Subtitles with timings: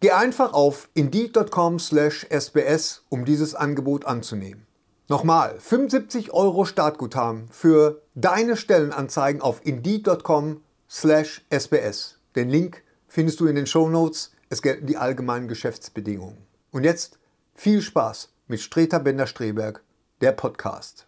[0.00, 4.66] Geh einfach auf indeed.com/sbs, um dieses Angebot anzunehmen.
[5.08, 12.18] Nochmal, 75 Euro Startguthaben für deine Stellenanzeigen auf indeed.com/sbs.
[12.34, 14.32] Den Link findest du in den Show Notes.
[14.50, 16.38] Es gelten die allgemeinen Geschäftsbedingungen.
[16.72, 17.18] Und jetzt
[17.54, 19.82] viel Spaß mit Streter Bender-Streberg,
[20.20, 21.06] der Podcast.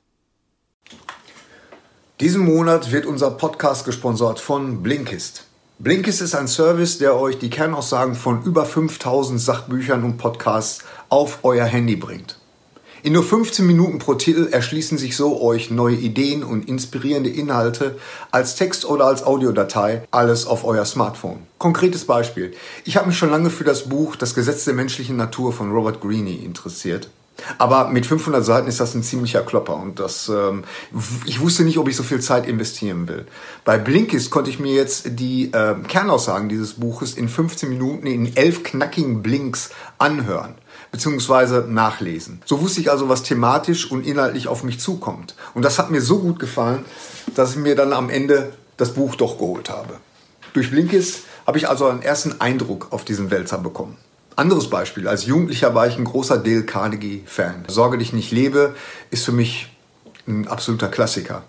[2.21, 5.48] Diesen Monat wird unser Podcast gesponsert von Blinkist.
[5.81, 11.39] Blinkist ist ein Service, der euch die Kernaussagen von über 5000 Sachbüchern und Podcasts auf
[11.45, 12.37] euer Handy bringt.
[13.05, 17.97] In nur 15 Minuten pro Titel erschließen sich so euch neue Ideen und inspirierende Inhalte
[18.33, 21.47] als Text oder als Audiodatei, alles auf euer Smartphone.
[21.59, 22.55] Konkretes Beispiel.
[22.85, 26.01] Ich habe mich schon lange für das Buch Das Gesetz der menschlichen Natur von Robert
[26.01, 27.09] Greene interessiert.
[27.57, 30.65] Aber mit 500 Seiten ist das ein ziemlicher Klopper und das, ähm,
[31.25, 33.27] ich wusste nicht, ob ich so viel Zeit investieren will.
[33.65, 38.37] Bei Blinkist konnte ich mir jetzt die äh, Kernaussagen dieses Buches in 15 Minuten in
[38.37, 40.57] elf knackigen Blinks anhören
[40.91, 41.69] bzw.
[41.69, 42.43] nachlesen.
[42.45, 45.35] So wusste ich also, was thematisch und inhaltlich auf mich zukommt.
[45.55, 46.85] Und das hat mir so gut gefallen,
[47.35, 49.95] dass ich mir dann am Ende das Buch doch geholt habe.
[50.55, 53.97] Durch Blinkist habe ich also einen ersten Eindruck auf diesen Wälzer bekommen.
[54.39, 55.09] Anderes Beispiel.
[55.09, 57.65] Als Jugendlicher war ich ein großer Dale Carnegie-Fan.
[57.67, 58.77] Sorge dich nicht lebe
[59.11, 59.67] ist für mich
[60.29, 61.43] ein absoluter Klassiker.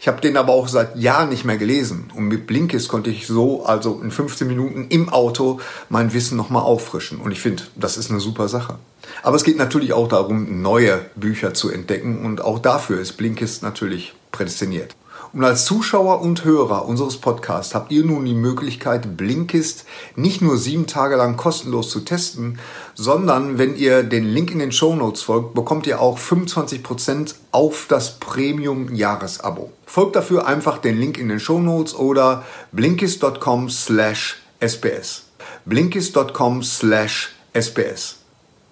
[0.00, 2.12] Ich habe den aber auch seit Jahren nicht mehr gelesen.
[2.14, 5.58] Und mit Blinkist konnte ich so, also in 15 Minuten im Auto,
[5.88, 7.18] mein Wissen nochmal auffrischen.
[7.18, 8.78] Und ich finde, das ist eine super Sache.
[9.24, 12.24] Aber es geht natürlich auch darum, neue Bücher zu entdecken.
[12.24, 14.94] Und auch dafür ist Blinkist natürlich prädestiniert.
[15.32, 20.56] Und als Zuschauer und Hörer unseres Podcasts habt ihr nun die Möglichkeit, Blinkist nicht nur
[20.56, 22.58] sieben Tage lang kostenlos zu testen,
[22.94, 27.86] sondern wenn ihr den Link in den Show Notes folgt, bekommt ihr auch 25% auf
[27.88, 29.72] das Premium-Jahresabo.
[29.86, 35.24] Folgt dafür einfach den Link in den Show Notes oder blinkist.com slash sbs.
[35.64, 38.16] blinkist.com slash sbs.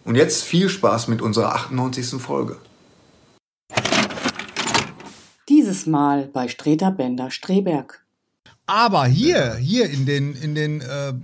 [0.04, 2.20] Und jetzt viel Spaß mit unserer 98.
[2.20, 2.56] Folge.
[5.64, 8.04] Dieses Mal bei Streter Bender Streberg.
[8.66, 11.14] Aber hier, hier in den, in den, äh,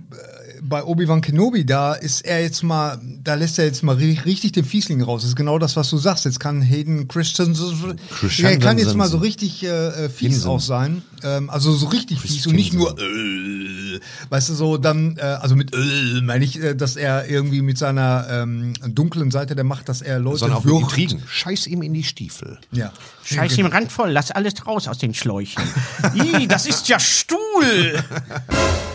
[0.63, 4.63] bei Obi-Wan Kenobi, da ist er jetzt mal, da lässt er jetzt mal richtig den
[4.63, 5.21] Fiesling raus.
[5.21, 6.25] Das ist genau das, was du sagst.
[6.25, 7.97] Jetzt kann Hayden Christensen,
[8.43, 10.49] er kann jetzt mal so richtig äh, fies Kinsen.
[10.49, 11.01] auch sein.
[11.23, 13.99] Ähm, also so richtig fies und nicht nur, äh,
[14.29, 17.79] weißt du, so dann, äh, also mit äh, meine ich, äh, dass er irgendwie mit
[17.79, 20.97] seiner ähm, dunklen Seite der Macht, dass er Leute Sondern auch wirkt.
[20.97, 21.23] Intrigen.
[21.27, 22.59] Scheiß ihm in die Stiefel.
[22.71, 22.93] Ja.
[23.23, 25.63] Scheiß ihm randvoll, lass alles raus aus den Schläuchen.
[26.13, 28.03] Ih, das ist ja Stuhl.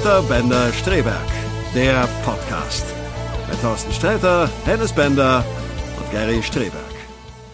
[0.00, 1.28] Streiter Bender Streberg,
[1.74, 2.86] der Podcast.
[3.50, 5.44] Mit Thorsten Sträter, Hennes Bender
[5.98, 6.89] und Gary Streberg.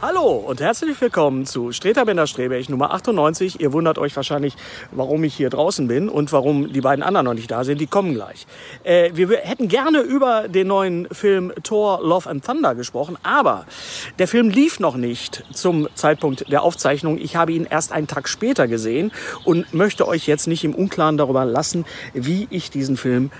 [0.03, 3.61] Hallo und herzlich willkommen zu Streter Bender Strebech Nummer 98.
[3.61, 4.55] Ihr wundert euch wahrscheinlich,
[4.91, 7.81] warum ich hier draußen bin und warum die beiden anderen noch nicht da sind.
[7.81, 8.47] Die kommen gleich.
[8.85, 13.65] Äh, wir hätten gerne über den neuen Film Thor Love and Thunder gesprochen, aber
[14.19, 17.17] der Film lief noch nicht zum Zeitpunkt der Aufzeichnung.
[17.17, 19.13] Ich habe ihn erst einen Tag später gesehen
[19.47, 23.31] und möchte euch jetzt nicht im Unklaren darüber lassen, wie ich diesen Film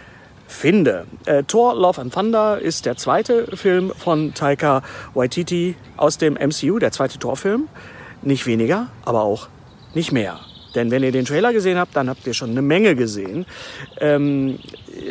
[0.47, 1.07] finde.
[1.25, 4.83] Äh, Thor Love and Thunder ist der zweite Film von Taika
[5.15, 7.69] Waititi aus dem MCU, der zweite Thor-Film.
[8.23, 9.49] Nicht weniger, aber auch
[9.95, 10.41] nicht mehr.
[10.75, 13.47] Denn wenn ihr den Trailer gesehen habt, dann habt ihr schon eine Menge gesehen.
[13.99, 14.59] Ähm,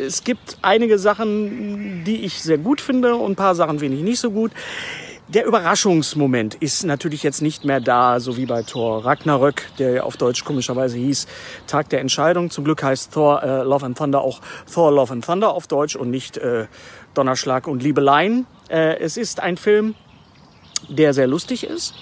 [0.06, 4.04] es gibt einige Sachen, die ich sehr gut finde und ein paar Sachen finde ich
[4.04, 4.52] nicht so gut.
[5.28, 10.02] Der Überraschungsmoment ist natürlich jetzt nicht mehr da, so wie bei Thor Ragnarök, der ja
[10.04, 11.26] auf Deutsch komischerweise hieß
[11.66, 12.50] Tag der Entscheidung.
[12.50, 14.40] Zum Glück heißt Thor äh, Love and Thunder auch
[14.72, 16.66] Thor Love and Thunder auf Deutsch und nicht äh,
[17.14, 18.46] Donnerschlag und Liebeleien.
[18.68, 19.96] Äh, es ist ein Film,
[20.88, 21.94] der sehr lustig ist,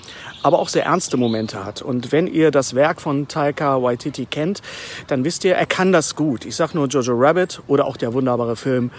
[0.42, 1.80] aber auch sehr ernste Momente hat.
[1.80, 4.60] Und wenn ihr das Werk von Taika Waititi kennt,
[5.06, 6.44] dann wisst ihr, er kann das gut.
[6.44, 8.90] Ich sag nur Jojo Rabbit oder auch der wunderbare Film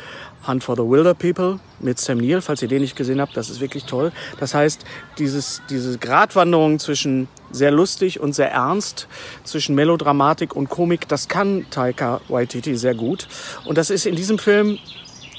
[0.47, 3.50] Hunt for the Wilder People mit Sam Neill, falls ihr den nicht gesehen habt, das
[3.50, 4.12] ist wirklich toll.
[4.39, 4.86] Das heißt,
[5.18, 9.07] dieses, diese Gratwanderung zwischen sehr lustig und sehr ernst,
[9.44, 13.27] zwischen Melodramatik und Komik, das kann Taika Waititi sehr gut.
[13.65, 14.77] Und das ist in diesem Film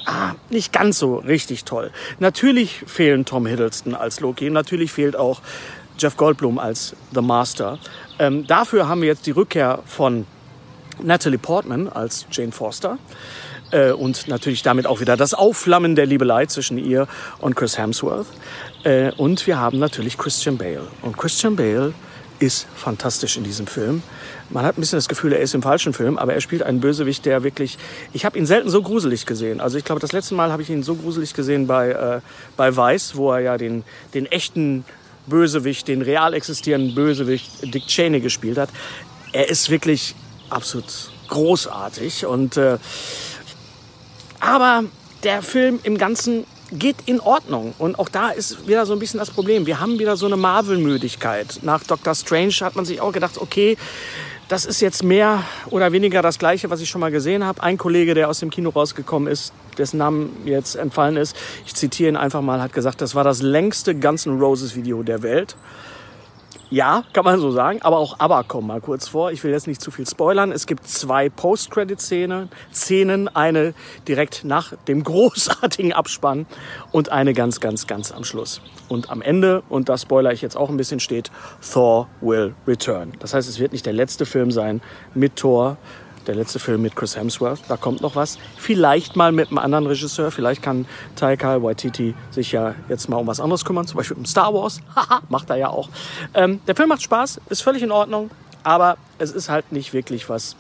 [0.07, 1.91] ah, nicht ganz so richtig toll.
[2.19, 5.41] Natürlich fehlen Tom Hiddleston als Loki, natürlich fehlt auch
[5.99, 7.79] Jeff Goldblum als The Master.
[8.19, 10.27] Ähm, dafür haben wir jetzt die Rückkehr von
[11.03, 12.99] Natalie Portman als Jane Foster
[13.71, 17.07] äh, und natürlich damit auch wieder das Aufflammen der Liebelei zwischen ihr
[17.39, 18.27] und Chris Hemsworth.
[18.85, 20.87] Äh, und wir haben natürlich Christian Bale.
[21.03, 21.93] Und Christian Bale
[22.39, 24.03] ist fantastisch in diesem Film.
[24.51, 26.81] Man hat ein bisschen das Gefühl, er ist im falschen Film, aber er spielt einen
[26.81, 27.79] Bösewicht, der wirklich.
[28.13, 29.61] Ich habe ihn selten so gruselig gesehen.
[29.61, 32.21] Also ich glaube, das letzte Mal habe ich ihn so gruselig gesehen bei äh,
[32.57, 33.85] bei Vice, wo er ja den
[34.15, 34.85] den echten
[35.27, 38.69] Bösewicht, den real existierenden Bösewicht Dick Cheney gespielt hat.
[39.33, 40.15] Er ist wirklich
[40.51, 42.79] absolut großartig und äh,
[44.47, 44.85] aber
[45.25, 47.75] der Film im Ganzen geht in Ordnung.
[47.79, 49.67] Und auch da ist wieder so ein bisschen das Problem.
[49.67, 51.61] Wir haben wieder so eine Marvel-Müdigkeit.
[51.63, 53.77] Nach Doctor Strange hat man sich auch gedacht, okay,
[54.49, 57.63] das ist jetzt mehr oder weniger das Gleiche, was ich schon mal gesehen habe.
[57.63, 62.11] Ein Kollege, der aus dem Kino rausgekommen ist, dessen Namen jetzt entfallen ist, ich zitiere
[62.11, 65.57] ihn einfach mal, hat gesagt, das war das längste Guns N' Roses Video der Welt.
[66.69, 69.31] Ja, kann man so sagen, aber auch ABBA kommen mal kurz vor.
[69.31, 70.51] Ich will jetzt nicht zu viel spoilern.
[70.51, 73.73] Es gibt zwei Post-Credit-Szenen, Szenen, eine
[74.09, 76.45] direkt nach dem großartigen Abspann
[76.91, 78.61] und eine ganz, ganz, ganz am Schluss.
[78.89, 81.31] Und am Ende, und da spoiler ich jetzt auch ein bisschen, steht
[81.73, 83.13] Thor will return.
[83.21, 84.81] Das heißt, es wird nicht der letzte Film sein
[85.15, 85.77] mit Thor,
[86.29, 87.61] der letzte Film mit Chris Hemsworth.
[87.69, 88.39] Da kommt noch was.
[88.57, 90.31] Vielleicht mal mit einem anderen Regisseur.
[90.31, 93.87] Vielleicht kann Taika Waititi sich ja jetzt mal um was anderes kümmern.
[93.87, 94.81] Zum Beispiel um Star Wars.
[94.97, 95.89] Haha, macht er ja auch.
[96.35, 98.31] Ähm, der Film macht Spaß, ist völlig in Ordnung.
[98.63, 100.57] Aber es ist halt nicht wirklich was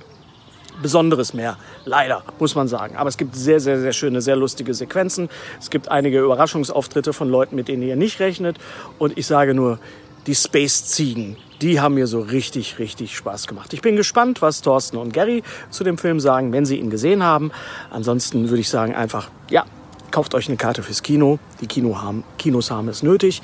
[0.82, 1.56] Besonderes mehr.
[1.84, 2.96] Leider, muss man sagen.
[2.96, 5.28] Aber es gibt sehr, sehr, sehr schöne, sehr lustige Sequenzen.
[5.58, 8.58] Es gibt einige Überraschungsauftritte von Leuten, mit denen ihr nicht rechnet.
[8.98, 9.78] Und ich sage nur,
[10.26, 13.73] die Space-Ziegen, die haben mir so richtig, richtig Spaß gemacht.
[13.73, 17.23] Ich bin gespannt, was Thorsten und Gary zu dem Film sagen, wenn sie ihn gesehen
[17.23, 17.53] haben.
[17.91, 19.64] Ansonsten würde ich sagen einfach, ja,
[20.11, 21.38] kauft euch eine Karte fürs Kino.
[21.61, 23.43] Die Kino haben, Kinos haben es nötig.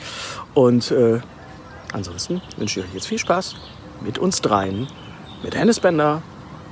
[0.54, 1.20] Und äh,
[1.92, 3.56] ansonsten wünsche ich euch jetzt viel Spaß
[4.00, 4.88] mit uns dreien,
[5.42, 6.22] mit Hennes Bender,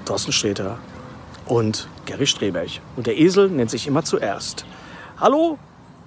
[0.04, 0.78] Thorsten Sträter
[1.46, 2.70] und Gary Streberg.
[2.96, 4.64] Und der Esel nennt sich immer zuerst.
[5.18, 5.58] Hallo,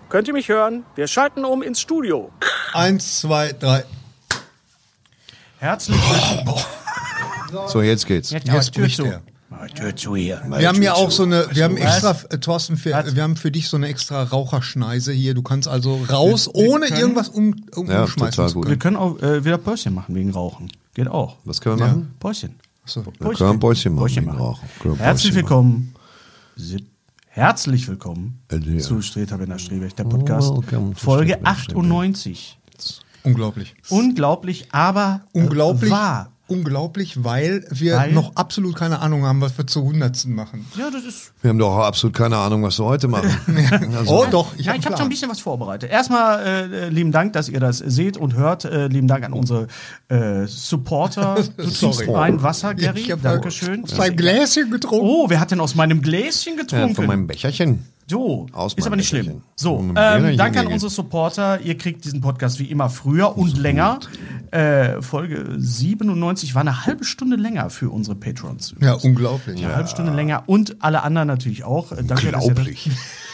[0.10, 0.86] könnt ihr mich hören?
[0.96, 2.32] Wir schalten um ins Studio.
[2.74, 3.84] Eins, zwei, drei.
[5.64, 6.58] Herzlich willkommen.
[7.70, 8.32] So, jetzt geht's.
[8.32, 9.06] Jetzt, Jetzt Tür bricht zu.
[9.06, 9.22] er.
[9.74, 10.42] Tür zu hier.
[10.58, 13.50] Wir haben ja auch so eine, wir haben extra, äh, Thorsten, für, wir haben für
[13.50, 15.34] dich so eine extra Raucherschneise hier.
[15.34, 18.68] Du kannst also raus, ohne können- irgendwas um, um, Ja, umschmeißen zu gut.
[18.68, 18.98] Wir können.
[18.98, 20.70] können auch äh, wieder Päuschen machen wegen Rauchen.
[20.96, 21.38] Geht auch.
[21.46, 22.14] Was können wir machen?
[22.20, 22.56] Päuschen.
[22.86, 23.06] So.
[23.06, 24.04] Wir können ein Päuschen machen.
[24.04, 24.40] Päuschen wegen machen.
[24.42, 24.70] Rauchen.
[24.82, 25.96] Können wir Herzlich Päuschen willkommen.
[26.58, 26.86] Si-
[27.28, 28.80] Herzlich willkommen Äh, ja.
[28.80, 30.50] zu Streter Benner Strebeck, der Podcast.
[30.50, 31.78] To Folge Streter Benner Strebeck.
[31.78, 32.60] 98.
[33.24, 33.76] Unglaublich.
[33.90, 36.32] Unglaublich, aber äh, Unglaublich, wahr.
[36.48, 38.12] unglaublich, weil wir Weil?
[38.12, 40.66] noch absolut keine Ahnung haben, was wir zur Hundertsten machen.
[40.78, 41.32] Ja, das ist.
[41.42, 43.30] Wir haben doch absolut keine Ahnung, was wir heute machen.
[43.98, 45.90] Also, Oh, doch, ich ja, hab ich habe schon ein bisschen was vorbereitet.
[45.90, 48.66] Erstmal äh, lieben Dank, dass ihr das seht und hört.
[48.66, 49.68] Äh, lieben Dank an unsere
[50.10, 51.36] äh, Supporter.
[51.58, 53.00] Du trinkst mein Wasser, Gary.
[53.02, 53.84] Ich hab Dankeschön.
[53.86, 55.06] Aus deinem Gläschen getrunken.
[55.08, 56.96] Oh, wer hat denn aus meinem Gläschen ja, getrunken?
[56.96, 57.86] von meinem Becherchen.
[58.08, 59.42] So, ist aber nicht schlimm.
[59.56, 61.62] So, ähm, danke an unsere Supporter.
[61.62, 64.00] Ihr kriegt diesen Podcast wie immer früher und länger.
[64.52, 68.76] Äh, Folge 97 war eine halbe Stunde länger für unsere Patrons.
[68.80, 69.64] Ja, unglaublich.
[69.64, 71.92] Eine halbe Stunde länger und alle anderen natürlich auch.
[71.92, 72.90] Äh, Danke, Unglaublich.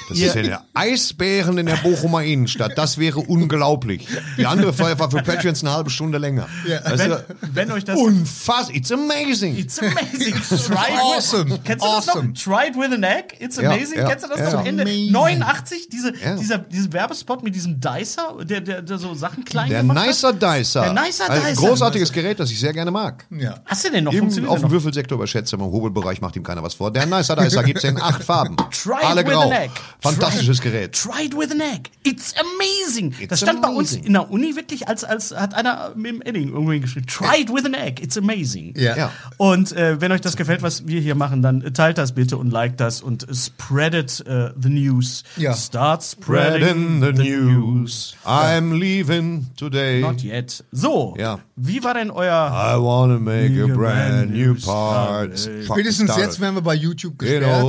[0.09, 2.77] Das ist ja der Eisbären in der Bochumer Innenstadt.
[2.77, 4.07] Das wäre unglaublich.
[4.37, 6.47] Die andere Folge war für Patrons eine halbe Stunde länger.
[6.65, 8.75] Weißt Wenn, du, wenn euch das unfassbar.
[8.75, 9.57] It's amazing.
[9.57, 10.33] It's amazing.
[10.49, 11.51] Try it awesome.
[11.51, 12.29] With, kennst du das Awesome.
[12.29, 12.37] noch?
[12.37, 13.35] Try it with an egg.
[13.39, 13.97] It's Ja, amazing.
[13.99, 14.49] ja, kennst du das ja.
[14.51, 14.83] zum Ende?
[14.83, 15.11] Amazing.
[15.11, 16.35] 89, diese, Ja.
[16.35, 20.29] dieser, dieser Werbespot mit diesem Dicer, der, der, der so Sachen klein Der gemacht Nicer
[20.29, 20.41] hat.
[20.59, 20.81] Dicer.
[20.81, 21.67] Der Nicer Ein Dicer.
[21.67, 23.25] großartiges Gerät, das ich sehr gerne mag.
[23.31, 23.55] Ja.
[23.65, 24.13] Hast du den noch?
[24.13, 24.71] Funktioniert auf dem noch?
[24.71, 26.91] Würfelsektor überschätzt, aber im Hobelbereich macht ihm keiner was vor.
[26.91, 28.55] Der Nicer Dicer gibt's in acht Farben.
[28.71, 29.41] Try it Alle with grau.
[29.49, 29.71] an egg.
[30.01, 30.93] Fantastisches Gerät.
[30.93, 31.89] Try it with an egg.
[32.03, 33.13] It's amazing.
[33.19, 34.03] It's das stand bei uns amazing.
[34.05, 37.07] in der Uni wirklich, als, als hat einer mit dem Edding irgendwo hingeschrieben.
[37.07, 38.01] Try it with an egg.
[38.01, 38.73] It's amazing.
[38.77, 38.95] Ja.
[38.95, 39.11] Ja.
[39.37, 42.49] Und äh, wenn euch das gefällt, was wir hier machen, dann teilt das bitte und
[42.51, 45.23] liked das und spreadet äh, the news.
[45.35, 45.53] Ja.
[45.53, 48.15] Start Spreading spreading the news.
[48.25, 49.99] I'm leaving today.
[50.01, 50.63] Not yet.
[50.71, 51.39] So, Ja.
[51.57, 52.29] wie war denn euer...
[52.29, 55.29] I wanna make a brand new start.
[55.35, 55.49] part.
[55.65, 57.63] Spätestens jetzt werden wir bei YouTube In gesperrt.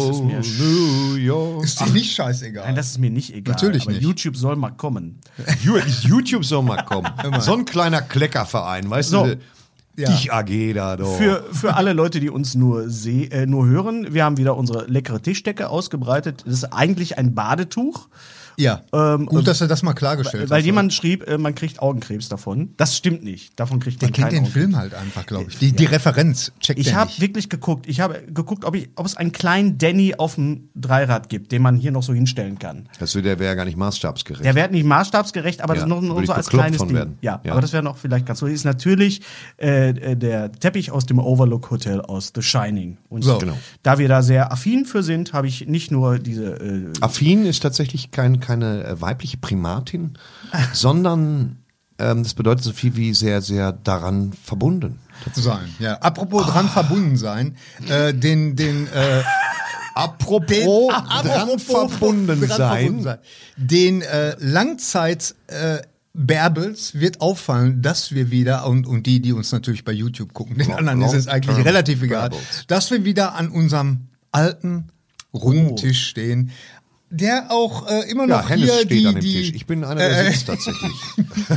[0.60, 1.64] New York.
[1.64, 2.64] Ist dir nicht scheißegal.
[2.66, 3.54] Nein, das ist mir nicht egal.
[3.54, 4.02] Natürlich aber nicht.
[4.02, 5.20] YouTube soll mal kommen.
[6.02, 7.10] YouTube soll mal kommen.
[7.40, 9.26] so ein kleiner Kleckerverein, weißt So.
[9.26, 9.38] du?
[9.96, 10.08] Ja.
[10.08, 11.16] Dich AG da doch.
[11.18, 14.86] Für, für alle Leute, die uns nur, seh, äh, nur hören, wir haben wieder unsere
[14.86, 16.44] leckere Tischdecke ausgebreitet.
[16.46, 18.08] Das ist eigentlich ein Badetuch.
[18.60, 18.82] Ja.
[18.92, 20.64] Ähm, Gut, dass er das mal klargestellt Weil hat.
[20.66, 22.74] jemand schrieb, äh, man kriegt Augenkrebs davon.
[22.76, 23.58] Das stimmt nicht.
[23.58, 24.64] Davon kriegt Der man kennt keinen den Augenkrebs.
[24.64, 25.58] Film halt einfach, glaube ich.
[25.58, 27.86] Die, die Referenz checkt Ich der habe wirklich geguckt.
[27.88, 31.62] Ich habe geguckt, ob, ich, ob es einen kleinen Danny auf dem Dreirad gibt, den
[31.62, 32.88] man hier noch so hinstellen kann.
[32.98, 34.44] Das der wäre gar nicht maßstabsgerecht.
[34.44, 36.94] Der wäre nicht maßstabsgerecht, aber Ja, das ist noch, noch würde so als kleines Ding.
[36.94, 37.18] werden.
[37.20, 37.52] Ja, Ja.
[37.52, 38.46] aber das wäre noch vielleicht ganz so.
[38.46, 39.22] Ist natürlich
[39.58, 42.98] äh, äh, der Teppich aus dem Overlook Hotel aus The Shining.
[43.08, 43.38] Und So.
[43.38, 43.56] Genau.
[43.82, 47.60] da wir da sehr affin für sind, habe ich nicht nur diese äh, Affin ist
[47.62, 50.18] tatsächlich kein, keine äh, weibliche Primatin,
[50.72, 51.56] sondern
[51.98, 54.98] ähm, das bedeutet so viel wie sehr, sehr daran verbunden.
[55.34, 55.68] sein.
[55.78, 55.94] Ja.
[55.98, 57.56] Apropos dran verbunden sein,
[57.88, 59.22] äh, den, den, äh,
[59.94, 62.78] Apropos den, dran verbunden dran sein.
[62.78, 63.18] verbunden sein.
[63.56, 65.78] Den äh, Langzeit äh,
[66.12, 70.56] Bärbels wird auffallen, dass wir wieder, und, und die, die uns natürlich bei YouTube gucken,
[70.58, 72.64] den Long- anderen ist es eigentlich relativ egal, Bärbels.
[72.66, 74.88] dass wir wieder an unserem alten
[75.32, 76.50] runden Tisch stehen,
[77.10, 79.52] der auch äh, immer noch Ja, hier steht die, an dem die, Tisch.
[79.54, 80.92] Ich bin einer, der äh, sitzt tatsächlich.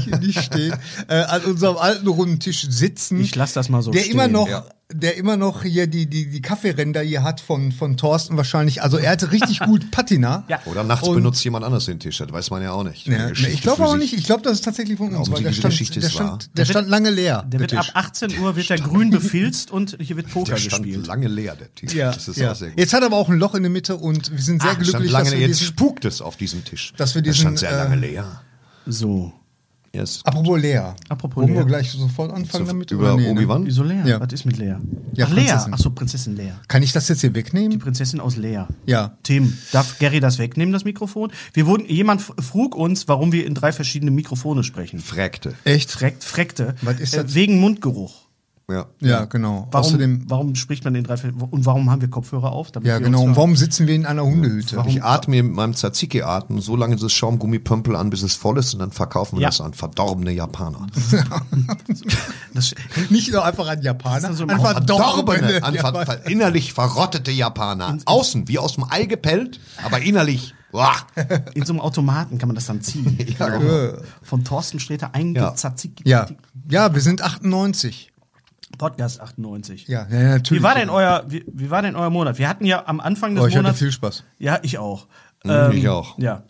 [0.04, 0.74] hier nicht steht,
[1.08, 3.22] äh, an unserem alten runden Tisch sitzen.
[3.22, 4.66] Ich lass das mal so Der stehen, immer noch, ja.
[4.94, 8.82] Der immer noch hier die, die, die Kaffeeränder hier hat von, von Thorsten wahrscheinlich.
[8.84, 10.44] Also er hatte richtig gut Patina.
[10.48, 10.60] Ja.
[10.66, 13.08] Oder nachts Und- benutzt jemand anders den Tisch, das weiß man ja auch nicht.
[13.08, 13.98] Ja, Geschichte ich glaube sich.
[14.00, 14.14] nicht.
[14.14, 16.28] Ich glaube, das ist tatsächlich von uns, weil der stand, Geschichte der ist wahr?
[16.40, 17.44] stand, der stand lange leer.
[17.48, 20.84] Der wird ab 18 Uhr wird der grün befilzt und hier wird Poker Der stand
[20.84, 21.08] gespielt.
[21.08, 21.94] lange leer, der Tisch.
[21.94, 22.52] Ja, das ist ja.
[22.52, 22.80] auch sehr gut.
[22.80, 24.84] Jetzt hat er aber auch ein Loch in der Mitte und wir sind sehr stand
[24.84, 26.94] glücklich, lange, dass wir jetzt diesen, spukt es auf diesem Tisch.
[26.98, 28.42] dass wir Der diesen, stand sehr äh, lange leer.
[28.86, 29.34] So.
[29.96, 30.22] Yes.
[30.24, 30.96] Apropos leer.
[31.08, 32.90] Apropos Wollen wir gleich sofort anfangen So, damit?
[32.90, 33.32] über nee, ne?
[33.32, 33.64] Obi-Wan?
[33.68, 34.02] Wieso Lea?
[34.06, 34.20] Ja.
[34.20, 34.78] Was ist mit Lea?
[35.14, 35.42] Ja, Ach, Lea.
[35.46, 35.74] Prinzessin.
[35.76, 36.54] Ach so, Prinzessin Lea.
[36.68, 37.78] Kann ich das jetzt hier Die wegnehmen?
[37.78, 38.64] Prinzessin aus Lea.
[38.88, 39.16] Ja.
[39.22, 41.32] Tim, darf Gary das wegnehmen, das Mikrofon?
[41.54, 44.98] Wir wurden, jemand frug uns, warum wir in drei verschiedene Mikrofone sprechen.
[44.98, 45.54] Fragte.
[45.64, 45.92] Echt?
[45.92, 46.74] Frekt, freckte.
[46.82, 47.32] Was ist das?
[47.32, 48.24] Äh, wegen Mundgeruch.
[48.70, 48.86] Ja.
[49.02, 49.68] Ja, genau.
[49.72, 51.16] Warum, Außerdem, warum spricht man in drei
[51.52, 52.72] und warum haben wir Kopfhörer auf?
[52.72, 53.24] Damit ja, wir genau.
[53.24, 54.82] Und warum sitzen wir in einer Hundehütte?
[54.88, 58.80] Ich atme mit meinem Tzatziki-Atmen so lange das Schaumgummipömpel an, bis es voll ist und
[58.80, 59.50] dann verkaufen wir Ja.
[59.50, 60.88] das an verdorbene Japaner.
[62.54, 62.76] Das,
[63.10, 66.74] Nicht nur einfach ein Japaner, Das ist so ein einfach Verdorbene, an ver ver innerlich
[66.74, 67.98] verrottete Japaner.
[68.06, 70.54] Außen wie aus dem Ei gepellt, aber innerlich.
[71.54, 73.18] In so einem Automaten kann man das dann ziehen.
[73.40, 73.98] Ja, genau.
[74.22, 75.88] Von Thorsten Sträter eingezatzt.
[76.04, 76.28] Ja.
[76.70, 78.13] ja, wir sind 98.
[78.78, 79.88] Podcast 98.
[79.88, 80.62] Ja, ja, natürlich.
[80.62, 82.38] Wie war denn euer, wie, wie war denn euer Monat?
[82.38, 83.80] Wir hatten ja am Anfang des Oh, ich hatte Monats.
[83.80, 84.24] viel Spaß.
[84.40, 85.08] Ja, ich auch.
[85.46, 86.18] Ähm, ich auch.
[86.20, 86.44] Ja.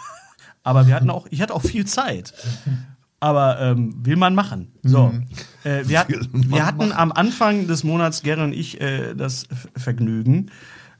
[0.62, 2.34] Aber wir hatten auch, ich hatte auch viel Zeit.
[3.18, 4.72] Aber ähm, will man machen.
[4.82, 5.08] So.
[5.08, 5.26] Mhm.
[5.64, 9.44] Äh, wir, hatten, wir hatten am Anfang des Monats, Gary und ich, äh, das
[9.76, 10.50] Vergnügen,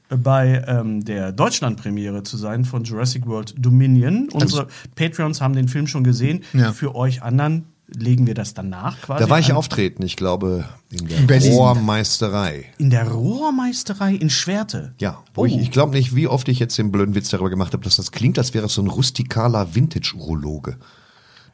[0.09, 4.27] bei ähm, der Deutschlandpremiere zu sein von Jurassic World Dominion.
[4.33, 6.43] Unsere Patreons haben den Film schon gesehen.
[6.53, 6.73] Ja.
[6.73, 9.23] Für euch anderen legen wir das danach quasi.
[9.23, 9.57] Da war ich an.
[9.57, 11.53] auftreten, ich glaube, in der In Berlin.
[11.53, 12.65] Rohrmeisterei.
[12.77, 14.93] In der Rohrmeisterei in Schwerte.
[14.99, 15.45] Ja, wo Oh.
[15.45, 17.97] ich, ich glaube nicht, wie oft ich jetzt den blöden Witz darüber gemacht habe, dass
[17.97, 20.77] das klingt, als wäre es so ein rustikaler Vintage-Urologe.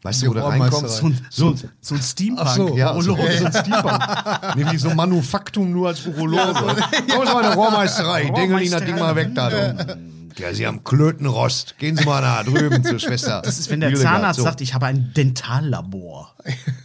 [0.03, 0.97] Weißt du, wo du reinkommst?
[0.97, 2.49] So, ein- so, so ein Steampunk.
[2.49, 2.77] So.
[2.77, 3.37] Ja, so, Urologe.
[3.39, 3.99] so ein Steampunk.
[4.55, 6.53] nee, wie so Manufaktum nur als Urologe.
[6.53, 9.49] Komm mal in der Rohrmeisterei, ich das Ding mal weg da.
[10.39, 11.77] Ja, Sie haben Klötenrost.
[11.79, 13.41] Gehen Sie mal da drüben zur Schwester.
[13.43, 14.43] Das ist, wenn der Hildegard, Zahnarzt so.
[14.43, 16.35] sagt, ich habe ein Dentallabor.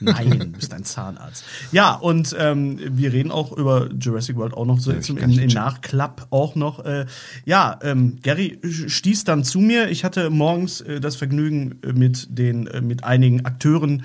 [0.00, 1.44] Nein, du bist ein Zahnarzt.
[1.70, 5.38] Ja, und ähm, wir reden auch über Jurassic World auch noch so zum, kann in,
[5.38, 6.84] in Nachklapp auch noch.
[6.84, 7.06] Äh,
[7.44, 9.88] ja, ähm, Gary stieß dann zu mir.
[9.90, 14.04] Ich hatte morgens äh, das Vergnügen, äh, mit den äh, mit einigen Akteuren äh,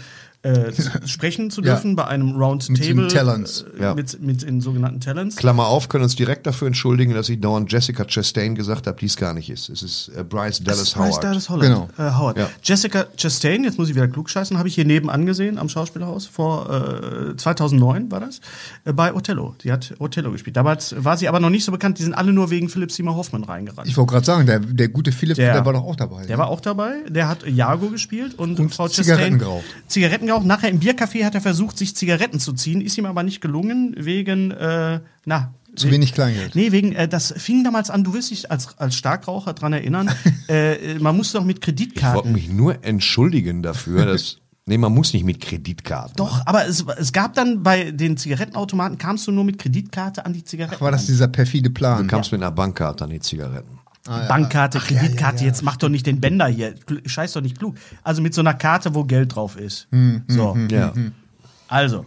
[0.71, 1.73] zu- sprechen zu Ja.
[1.73, 3.65] dürfen bei einem Round Mit Talents.
[3.77, 3.93] äh, Ja.
[3.95, 5.35] mit mit den sogenannten Talents.
[5.35, 9.05] Klammer auf, können uns direkt dafür entschuldigen, dass ich dauernd Jessica Chastain gesagt habe, die
[9.07, 9.69] es gar nicht ist.
[9.69, 11.23] Es ist äh, Bryce Dallas Bryce Howard.
[11.23, 11.89] Dallas Holland.
[11.97, 12.09] Genau.
[12.09, 12.37] Äh, Howard.
[12.37, 12.49] Ja.
[12.63, 16.69] Jessica Chastain, jetzt muss ich wieder klugscheißen, habe ich hier nebenan gesehen am Schauspielhaus vor
[17.31, 18.39] äh, 2009 war das
[18.85, 19.55] äh, bei Othello.
[19.63, 20.55] Die hat Othello gespielt.
[20.55, 21.99] Damals war sie aber noch nicht so bekannt.
[21.99, 23.87] Die sind alle nur wegen Philipp Seymour Hoffmann reingerannt.
[23.87, 26.25] Ich wollte gerade sagen, der, der gute Philipp, der, war doch auch dabei.
[26.25, 26.93] Der war auch dabei.
[27.09, 29.63] Der hat Iago gespielt und, Und Frau Zigaretten Chastain geraucht.
[29.87, 33.05] Zigaretten geraucht auch nachher im Biercafé hat er versucht, sich Zigaretten zu ziehen, ist ihm
[33.05, 35.53] aber nicht gelungen, wegen, äh, na.
[35.75, 36.55] Zu wenig Kleingeld.
[36.55, 40.09] Nee, wegen, äh, das fing damals an, du wirst dich als, als Starkraucher dran erinnern,
[40.47, 42.31] äh, man musste doch mit Ich wollte Kreditkarten.
[42.31, 44.37] mich nur entschuldigen dafür, dass.
[44.69, 46.17] Nee, man muss nicht mit Kreditkarten.
[46.17, 50.33] Doch, aber es, es gab dann bei den Zigarettenautomaten, kamst du nur mit Kreditkarte an
[50.33, 50.81] die Zigaretten.
[50.81, 52.01] War das dieser perfide Plan?
[52.03, 53.79] Du kamst mit einer Bankkarte an die Zigaretten.
[54.07, 56.73] Bankkarte, Kreditkarte, jetzt mach doch nicht den Bänder hier.
[57.05, 57.75] Scheiß doch nicht klug.
[58.03, 59.87] Also mit so einer Karte, wo Geld drauf ist.
[60.27, 60.57] so.
[60.71, 60.93] Ja.
[61.67, 62.05] Also,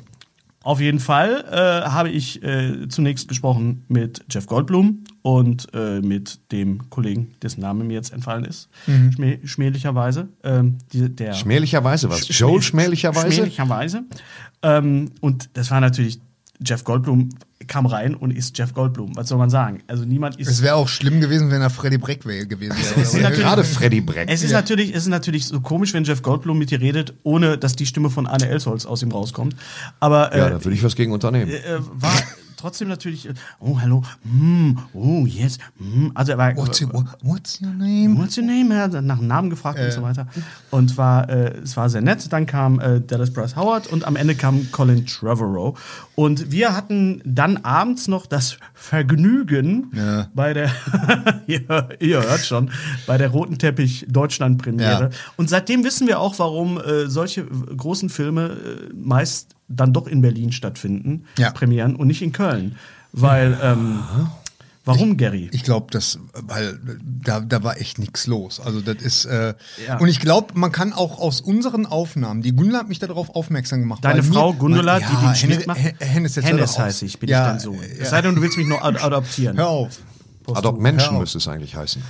[0.62, 6.40] auf jeden Fall äh, habe ich äh, zunächst gesprochen mit Jeff Goldblum und äh, mit
[6.52, 8.69] dem Kollegen, dessen Name mir jetzt entfallen ist,
[9.14, 10.28] schmäh schmählicherweise.
[10.45, 12.21] Ähm, die, der Schmählicherweise was?
[12.28, 13.33] Sch- Joel schmäh- schmählicherweise?
[13.33, 14.02] Schmählicherweise.
[14.62, 16.21] Ähm, und das war natürlich,
[16.64, 17.31] Jeff Goldblum
[17.67, 19.17] kam rein und ist Jeff Goldblum.
[19.17, 19.83] Was soll man sagen?
[19.87, 20.49] Also niemand ist.
[20.49, 23.33] Es wäre auch schlimm gewesen, wenn er Freddy Breck wäre gewesen wäre.
[23.33, 24.29] Gerade Freddy Breck.
[24.31, 27.59] Es ist, natürlich, es ist natürlich so komisch, wenn Jeff Goldblum mit dir redet, ohne
[27.59, 29.57] dass die Stimme von Arne Elsholz aus ihm rauskommt.
[30.00, 31.50] Aber äh, ja, da würde ich was gegen unternehmen.
[31.50, 32.12] äh, war
[32.61, 36.09] trotzdem natürlich, äh, oh, hallo, mm, oh, yes, mm.
[36.14, 36.90] also er war, What's your,
[37.23, 38.19] what's your name?
[38.19, 38.75] What's your name?
[38.75, 40.26] Er hat nach dem Namen gefragt und so weiter.
[40.71, 42.33] Und war, äh, es war sehr nett.
[42.33, 45.79] Dann kam äh, Dallas Bryce Howard und am Ende kam Colin Trevorrow.
[46.20, 50.28] Und wir hatten dann abends noch das Vergnügen Ja.
[50.34, 50.70] bei der,
[51.46, 52.70] ihr, ihr hört schon,
[53.06, 55.04] bei der Roten Teppich Deutschland Premiere.
[55.04, 55.10] Ja.
[55.36, 60.20] Und seitdem wissen wir auch, warum äh, solche großen Filme äh, meist dann doch in
[60.20, 61.52] Berlin stattfinden, Ja.
[61.52, 62.76] Premieren und nicht in Köln.
[63.12, 64.00] Weil, ähm,
[64.94, 65.49] warum, Gary?
[65.52, 66.78] Ich glaube, das, weil
[67.25, 68.61] da, da war echt nichts los.
[68.61, 69.54] Also das ist äh,
[69.87, 69.99] Ja.
[69.99, 72.42] und ich glaube, man kann auch aus unseren Aufnahmen.
[72.42, 74.04] Die Gundula hat mich darauf aufmerksam gemacht.
[74.04, 75.78] Deine Frau mir- Gundula, Ja, die den Schnitt macht?
[75.78, 77.75] Hen- Hennes, jetzt Hennes heiße ich, bin ja, ich dein Sohn.
[77.76, 78.02] Ja.
[78.02, 79.56] Es sei denn, du willst mich nur ad adoptieren.
[79.56, 79.99] Hör auf.
[80.52, 81.20] Adoptmenschen hör auf.
[81.20, 82.02] müsste es eigentlich heißen.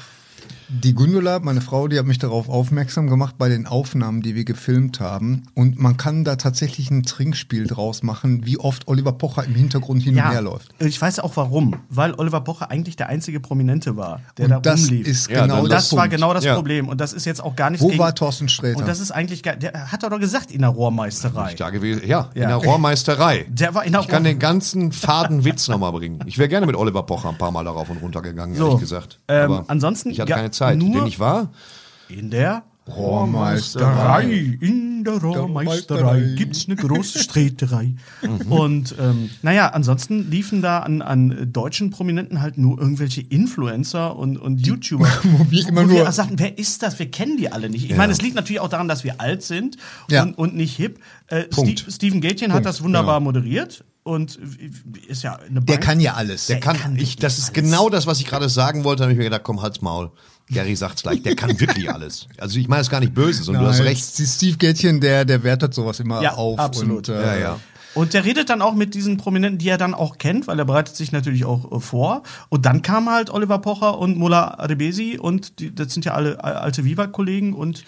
[0.72, 4.44] Die Gundula, meine Frau, die hat mich darauf aufmerksam gemacht bei den Aufnahmen, die wir
[4.44, 5.42] gefilmt haben.
[5.54, 10.02] Und man kann da tatsächlich ein Trinkspiel draus machen, wie oft Oliver Pocher im Hintergrund
[10.04, 10.68] hin und her läuft.
[10.78, 11.74] ich weiß auch warum.
[11.88, 15.08] Weil Oliver Pocher eigentlich der einzige Prominente war, der Und da das rumlief.
[15.08, 16.54] ist Ja, genau das das war genau das Ja.
[16.54, 16.86] Problem.
[16.88, 18.78] Und das ist jetzt auch gar nicht Wo war Thorsten Sträter?
[18.78, 21.54] Und das ist eigentlich, gar- der hat er doch gesagt in der Rohrmeisterei.
[21.54, 23.44] Da gewesen, ja, in der Rohrmeisterei.
[23.48, 26.20] Der war in der ich kann den ganzen faden Witz nochmal bringen.
[26.26, 28.80] Ich wäre gerne mit Oliver Pocher ein paar Mal darauf und runter gegangen, So, ehrlich
[28.80, 29.18] gesagt.
[29.26, 30.59] ähm, Aber ansonsten ich hatte keine Zeit.
[30.74, 31.50] Nur- Denn ich war
[32.08, 34.56] In der Rohrmeisterei.
[34.60, 36.34] In der Rohrmeisterei Rohrmeisterei.
[36.36, 37.94] gibt's eine große Streiterei.
[38.48, 44.36] Und ähm, naja, ansonsten liefen da an, an deutschen Prominenten halt nur irgendwelche Influencer und,
[44.38, 45.06] und YouTuber.
[45.22, 46.98] wo wir immer wo nur- wir sagten, wer ist das?
[46.98, 47.88] Wir kennen die alle nicht.
[47.90, 49.76] Ich meine, es liegt natürlich auch daran, dass wir alt sind
[50.10, 50.22] Ja.
[50.22, 50.98] und, und nicht hip.
[51.28, 51.78] Äh, Punkt.
[51.80, 53.30] Steve, Steven hat Punkt, das wunderbar genau.
[53.30, 54.38] moderiert und
[55.06, 55.80] ist ja eine Der Bank.
[55.84, 56.46] kann ja alles.
[56.46, 57.52] Der kann, kann ich, das ist alles.
[57.54, 59.00] genau das, was ich gerade sagen wollte.
[59.00, 60.10] Da habe ich mir gedacht, komm, halt's Maul.
[60.52, 62.26] Gary sagt's gleich, der kann wirklich alles.
[62.38, 64.18] Also ich meine es gar nicht böse, sondern du hast Nein, recht.
[64.18, 66.58] die Steve Gätchen, der, der wertet sowas immer Ja, auf.
[66.58, 67.08] absolut.
[67.08, 67.60] Und, äh, Ja, ja.
[67.92, 70.64] Und der redet dann auch mit diesen Prominenten, die er dann auch kennt, weil er
[70.64, 72.22] bereitet sich natürlich auch äh, vor.
[72.48, 76.34] Und dann kam halt Oliver Pocher und Mullah Adebesi und die, das sind ja alle
[76.34, 77.82] äh, alte Viva-Kollegen und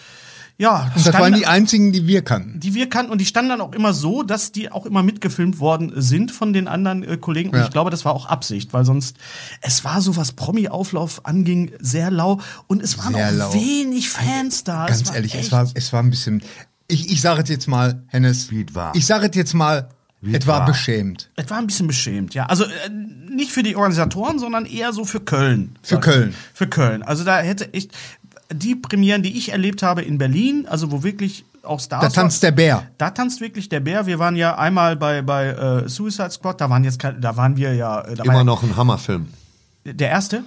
[0.57, 2.59] ja, Und das standen- waren die einzigen, die wir kannten.
[2.59, 5.59] die wir kannten und die standen dann auch immer so, dass die auch immer mitgefilmt
[5.59, 7.49] worden sind von den anderen äh, Kollegen.
[7.49, 7.63] Und Ja.
[7.65, 9.17] ich glaube, das war auch Absicht, weil sonst,
[9.61, 13.53] es war so, was Promi-Auflauf anging, sehr lau und es waren Sehr auch lau.
[13.53, 14.85] wenig Fans da.
[14.85, 16.43] Ganz war ehrlich, es war, es war ein bisschen.
[16.87, 18.51] Ich, ich sage es jetzt mal, Hennes.
[18.51, 18.95] Wie es war.
[18.95, 19.89] Ich sage es jetzt mal,
[20.21, 21.31] Wie es es war beschämt.
[21.35, 22.45] Es war ein bisschen beschämt, ja.
[22.45, 22.89] Also äh,
[23.29, 25.77] nicht für die Organisatoren, sondern eher so für Köln.
[25.81, 26.01] Für ich.
[26.01, 26.35] Köln.
[26.53, 27.01] Für Köln.
[27.01, 27.91] Also da hätte echt
[28.53, 32.01] die Premieren, die ich erlebt habe in Berlin, also wo wirklich auch Stars.
[32.01, 32.87] Da tanzt der Bär.
[32.97, 34.05] Da tanzt wirklich der Bär.
[34.05, 36.59] Wir waren ja einmal bei bei äh, Suicide Squad.
[36.61, 38.01] Da waren jetzt, da waren wir ja.
[38.01, 39.27] äh, Da war Immer noch ein Hammerfilm.
[39.85, 40.43] Der erste.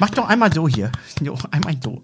[0.00, 0.92] Mach doch einmal so hier.
[1.20, 2.02] Jo, einmal so.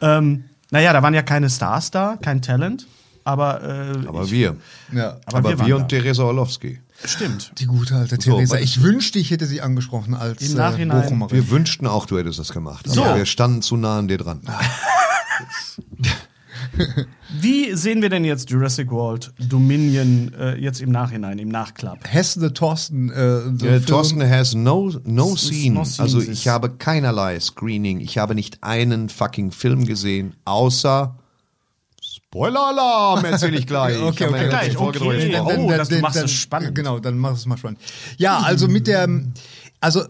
[0.00, 2.86] Ähm, naja, da waren ja keine Stars da, kein Talent.
[3.24, 4.56] Aber, äh, Aber ich, wir.
[4.92, 5.18] Ja.
[5.26, 6.80] aber, Aber, wir, wir, und Theresa Orlowski.
[7.04, 7.52] Stimmt.
[7.58, 8.54] Die gute alte So, Theresa.
[8.56, 11.36] weil- Ich wünschte, ich hätte sie angesprochen als Im äh, Nachhinein- Bochumerin.
[11.36, 12.86] Wir wünschten auch, du hättest das gemacht.
[12.88, 13.02] So.
[13.04, 14.40] Aber wir standen zu nah an dir dran.
[17.40, 21.98] Wie sehen wir denn jetzt Jurassic World Dominion äh, jetzt im Nachhinein, im Nachklapp?
[22.06, 23.10] Hesse de Thorsten.
[23.10, 23.80] Äh, the Äh.
[23.80, 25.74] Thorsten has no, no scene.
[25.74, 28.00] no scenes also ich habe keinerlei Screening.
[28.00, 31.16] Ich habe nicht einen fucking Film gesehen, außer
[32.32, 33.98] Spoiler-Alarm, erzähle ich gleich.
[34.02, 35.18] Okay, okay, gleich, Folge okay.
[35.20, 35.64] drüber gesprochen.
[35.66, 36.74] Oh, das- du machst dann, es spannend.
[36.74, 37.78] Genau, dann mach es mal spannend.
[38.16, 39.06] Ja, also mit der,
[39.80, 40.04] also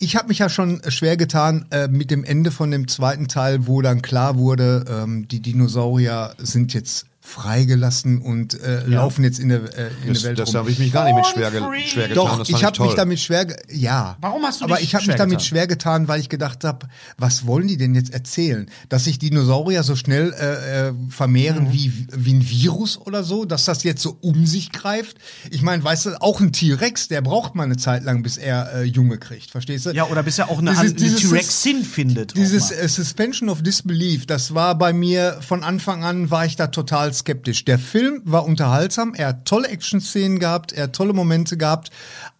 [0.00, 3.68] ich habe mich ja schon schwer getan äh, mit dem Ende von dem zweiten Teil,
[3.68, 9.50] wo dann klar wurde, ähm, die Dinosaurier sind jetzt freigelassen und äh, laufen jetzt in
[9.50, 11.60] der, äh, in Das, der Welt das habe ich mich gar nicht mit schwer, ge
[11.86, 12.14] schwer getan.
[12.14, 14.16] Doch, das ich habe mich damit schwer, ja.
[14.20, 15.44] Warum hast du Aber dich ich habe mich damit getan?
[15.46, 18.70] schwer getan, weil ich gedacht habe, was wollen die denn jetzt erzählen?
[18.88, 21.72] Dass sich Dinosaurier so schnell äh, äh, vermehren Mhm.
[21.72, 25.18] wie, wie ein Virus oder so, dass das jetzt so um sich greift.
[25.50, 28.72] Ich meine, weißt du, auch ein T-Rex, der braucht mal eine Zeit lang, bis er
[28.76, 29.90] äh, Junge kriegt, verstehst du?
[29.90, 32.36] Ja, oder bis er auch eine, eine dieses- T-Rex-Sinn findet.
[32.36, 36.68] Dieses äh, Suspension of Disbelief, das war bei mir von Anfang an, war ich da
[36.68, 37.64] total skeptisch.
[37.64, 41.90] Der Film war unterhaltsam, er hat tolle Action-Szenen gehabt, er hat tolle Momente gehabt,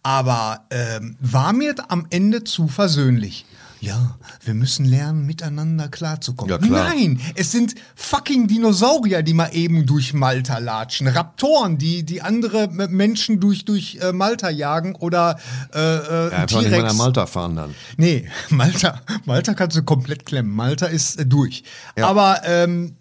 [0.03, 3.45] aber ähm, war mir am Ende zu versöhnlich.
[3.81, 6.51] Ja, wir müssen lernen, miteinander klarzukommen.
[6.51, 6.89] Ja, klar.
[6.89, 11.07] Nein, es sind fucking Dinosaurier, die mal eben durch Malta latschen.
[11.07, 15.39] Raptoren, die, die andere Menschen durch, durch äh, Malta jagen oder
[15.73, 16.93] äh, äh, Ja, einfach nicht nach T-Rex.
[16.93, 17.75] Malta fahren dann.
[17.97, 20.55] Nee, Malta, Malta kannst du komplett klemmen.
[20.55, 21.63] Malta ist äh, durch.
[21.99, 22.97] Aber ähm,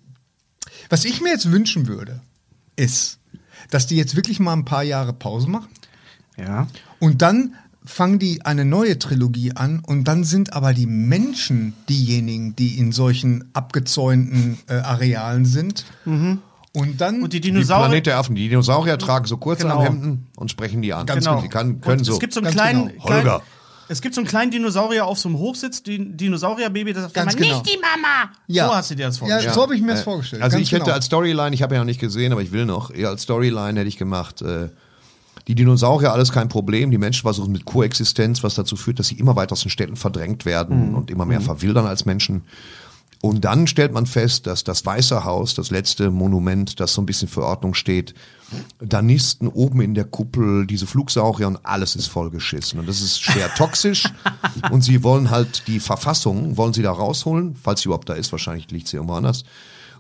[0.91, 2.21] was ich mir jetzt wünschen würde,
[2.77, 3.19] ist,
[3.71, 5.69] dass die jetzt wirklich mal ein paar Jahre Pause machen
[6.37, 6.67] ja.
[6.99, 12.55] und dann fangen die eine neue Trilogie an und dann sind aber die Menschen diejenigen,
[12.55, 15.87] die in solchen abgezäunten äh, Arealen sind.
[16.73, 17.87] Und dann Und die Dinosaurier.
[17.89, 18.37] Planet der Affen.
[18.37, 19.83] Die Dinosaurier tragen so kurze Genau.
[19.83, 21.07] Hemden und sprechen die an.
[21.07, 21.41] Ganz Genau.
[21.41, 22.13] Die kann, können und so.
[22.13, 23.05] Es gibt so einen kleinen, genau.
[23.05, 23.43] kleinen Holger.
[23.91, 27.43] Es gibt so einen kleinen Dinosaurier auf so einem Hochsitz, Dinosaurierbaby, das sagt Ganz immer,
[27.43, 27.59] genau.
[27.59, 28.31] nicht die Mama.
[28.47, 28.69] Ja.
[28.69, 29.55] So hast du dir das ja, vorgestellt.
[29.55, 30.43] so habe ich mir das vorgestellt.
[30.43, 30.95] Also Ganz ich hätte genau.
[30.95, 33.81] als Storyline, ich habe ja noch nicht gesehen, aber ich will noch, eher als Storyline
[33.81, 34.69] hätte ich gemacht, äh,
[35.49, 39.17] die Dinosaurier, alles kein Problem, die Menschen versuchen mit Koexistenz, was dazu führt, dass sie
[39.17, 42.43] immer weiter aus den Städten verdrängt werden und immer mehr verwildern als Menschen.
[43.23, 47.07] Und dann stellt man fest, dass das Weiße Haus, das letzte Monument, das so ein
[47.07, 48.15] bisschen für Ordnung steht,
[48.79, 52.81] da nisten oben in der Kuppel diese Flugsaurier und alles ist vollgeschissen.
[52.81, 54.05] Und das ist schwer toxisch.
[54.71, 58.33] und sie wollen halt die Verfassung, wollen sie da rausholen, falls sie überhaupt da ist,
[58.33, 59.45] wahrscheinlich liegt sie irgendwo anders.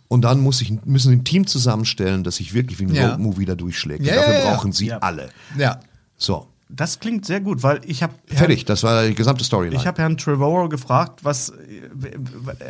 [0.08, 3.10] Und dann muss ich, müssen sie ein Team zusammenstellen, das sich wirklich wie ein Ja.
[3.10, 4.04] Road-Movie da durchschlägt.
[4.04, 5.28] Ja, Dafür ja, brauchen sie alle.
[5.58, 5.78] ja.
[6.16, 8.64] So, Das klingt sehr gut, weil ich habe fertig.
[8.64, 9.76] Das war die gesamte Storyline.
[9.76, 11.54] Ich habe Herrn Trevorrow gefragt, was äh,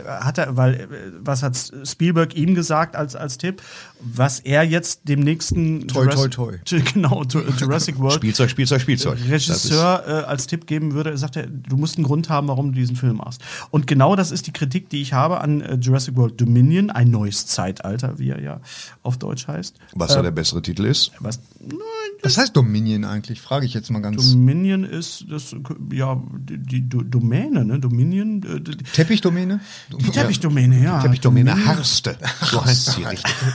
[0.07, 0.87] hat er, weil äh,
[1.21, 3.63] was hat Spielberg ihm gesagt als als Tipp,
[4.01, 6.59] was er jetzt dem nächsten Toi, Jurassic- toi,
[6.95, 9.19] genau Ju- Jurassic World Spielzeug, Spielzeug, Spielzeug.
[9.29, 12.73] Regisseur äh, als Tipp geben würde, er sagt er, du musst einen Grund haben, warum
[12.73, 13.43] du diesen Film machst.
[13.71, 17.11] Und genau das ist die Kritik, die ich habe an äh, Jurassic World Dominion, ein
[17.11, 18.61] neues Zeitalter, wie er ja
[19.03, 19.77] auf Deutsch heißt.
[19.95, 21.13] was da der bessere Titel ist.
[21.21, 21.79] Was, nein,
[22.23, 23.41] Was heißt Dominion eigentlich?
[23.41, 24.31] Frage ich jetzt mal ganz.
[24.33, 25.55] Dominion ist das,
[25.93, 27.79] ja, die, die Do- Domäne, ne?
[27.79, 29.61] Dominion, äh, die, Teppichdomäne?
[29.99, 31.01] die Teppichdomäne, ja.
[31.01, 32.17] Teppichdomäne Harste.
[32.43, 33.35] So heißt sie richtig.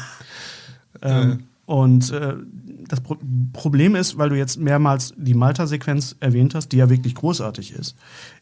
[1.02, 2.36] Ähm, und äh,
[2.88, 3.18] das Pro
[3.52, 7.96] Problem ist, weil du jetzt mehrmals die Malta-Sequenz erwähnt hast, die ja wirklich großartig ist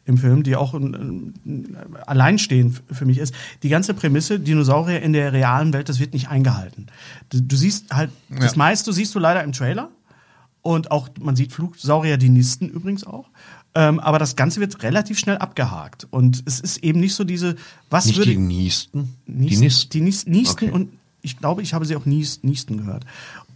[0.04, 3.34] im Film, die auch ein, ein alleinstehend für mich ist.
[3.62, 6.86] Die ganze Prämisse, Dinosaurier in der realen Welt, das wird nicht eingehalten.
[7.30, 8.58] Du, du siehst halt, das Ja.
[8.58, 9.90] meiste siehst du leider im Trailer.
[10.66, 13.28] Und auch, man sieht Flugsaurier, die nisten übrigens auch.
[13.74, 16.06] Ähm, aber das Ganze wird relativ schnell abgehakt.
[16.10, 17.56] Und es ist eben nicht so diese,
[17.90, 18.30] was Nicht würde.
[18.30, 19.90] die Niesten, die Niesten.
[19.90, 20.70] Die Nies- Niesten Okay.
[20.74, 20.88] und
[21.22, 23.04] ich glaube, ich habe sie auch Nies, Niesten gehört.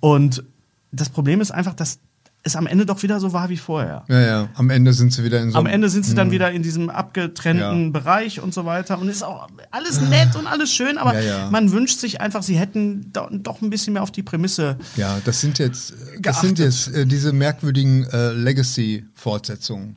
[0.00, 0.44] Und
[0.92, 1.98] das Problem ist einfach, dass
[2.48, 4.04] es am Ende doch wieder so war wie vorher.
[4.08, 4.48] Ja, ja.
[4.54, 6.90] Am Ende sind sie wieder in so Am Ende sind sie dann wieder in diesem
[6.90, 7.90] abgetrennten Ja.
[7.90, 8.98] Bereich und so weiter.
[8.98, 11.50] Und ist auch alles nett und alles schön, aber Ja, ja.
[11.50, 14.76] man wünscht sich einfach, sie hätten do, doch ein bisschen mehr auf die Prämisse.
[14.96, 16.42] Ja, das sind jetzt, das Geachtet.
[16.42, 19.96] sind jetzt äh, diese merkwürdigen äh, Legacy-Fortsetzungen.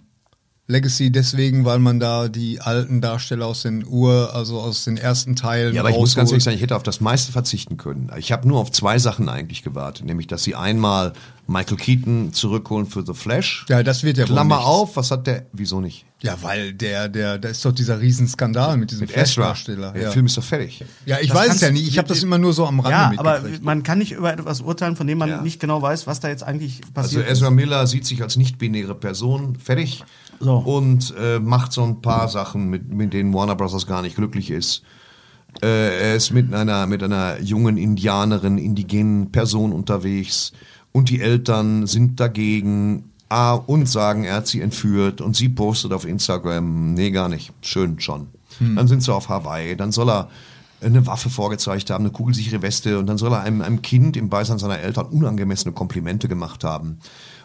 [0.71, 5.35] Legacy deswegen, weil man da die alten Darsteller aus den Ur, also aus den ersten
[5.35, 8.09] Teilen Ja, aber ich muss ganz ehrlich sagen, ich hätte auf das meiste verzichten können.
[8.17, 11.13] Ich habe nur auf zwei Sachen eigentlich gewartet, nämlich, dass sie einmal
[11.47, 13.65] Michael Keaton zurückholen für The Flash.
[13.67, 14.69] Ja, das wird ja wohl Klammer nichts.
[14.69, 16.05] auf, was hat der, wieso nicht?
[16.21, 19.23] Ja, weil der, der, da ist doch dieser Riesenskandal mit diesem Mit Ezra.
[19.23, 19.91] Flash-Darsteller.
[19.91, 20.11] Der Ja.
[20.11, 20.85] Film ist doch fertig.
[21.05, 21.87] ja, ich Das weiß es ja nicht.
[21.87, 24.61] Ich habe das immer nur so am Rande Ja, aber man kann nicht über etwas
[24.61, 25.41] urteilen, von dem man Ja.
[25.41, 28.93] nicht genau weiß, was da jetzt eigentlich Also passiert Ezra Miller sieht sich als nicht-binäre
[28.95, 30.03] Person fertig
[30.41, 30.57] So.
[30.57, 33.87] und äh, macht so ein paar Sachen, mit, mit denen Warner Bros.
[33.87, 34.83] gar nicht glücklich ist.
[35.61, 40.53] Äh, er ist mit einer, mit einer jungen Indianerin, indigenen Person unterwegs
[40.91, 45.93] und die Eltern sind dagegen ah, und sagen, er hat sie entführt und sie postet
[45.93, 48.27] auf Instagram, nee, gar nicht, schön schon.
[48.75, 50.29] Dann sind sie auf Hawaii, dann soll er
[50.81, 54.29] eine Waffe vorgezeigt haben, eine kugelsichere Weste und dann soll er einem, einem Kind im
[54.29, 56.99] Beisein seiner Eltern unangemessene Komplimente gemacht haben.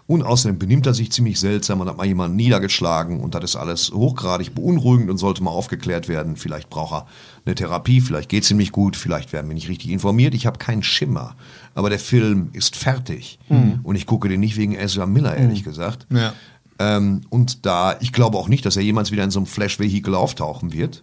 [0.08, 3.56] Und außerdem benimmt er sich ziemlich seltsam und hat mal jemanden niedergeschlagen und das ist
[3.56, 6.36] alles hochgradig beunruhigend und sollte mal aufgeklärt werden.
[6.36, 7.06] Vielleicht braucht er
[7.44, 10.34] eine Therapie, vielleicht geht's ihm nicht gut, vielleicht werden wir nicht richtig informiert.
[10.34, 11.34] Ich habe keinen Schimmer.
[11.74, 13.40] Aber der Film ist fertig.
[13.82, 16.06] Und ich gucke den nicht wegen Ezra Miller, ehrlich gesagt.
[16.10, 16.34] Ja.
[16.78, 20.14] Ähm, und da, ich glaube auch nicht, dass er jemals wieder in so einem Flash-Vehikel
[20.14, 21.02] auftauchen wird.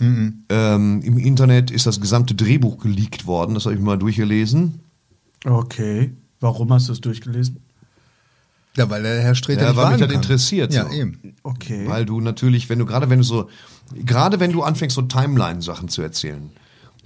[0.00, 4.80] Ähm, Im Internet ist das gesamte Drehbuch geleakt worden, das habe ich mir mal durchgelesen.
[5.44, 6.12] Okay.
[6.40, 7.58] Warum hast du es durchgelesen?
[8.78, 10.16] Ja, weil der Herr Streter Ja, nicht weil mich das kann.
[10.16, 10.92] interessiert, Ja, so.
[10.94, 11.34] eben.
[11.42, 11.84] Okay.
[11.86, 13.48] Weil du natürlich, wenn du gerade wenn du so,
[13.94, 16.50] gerade wenn du anfängst, so Timeline-Sachen zu erzählen,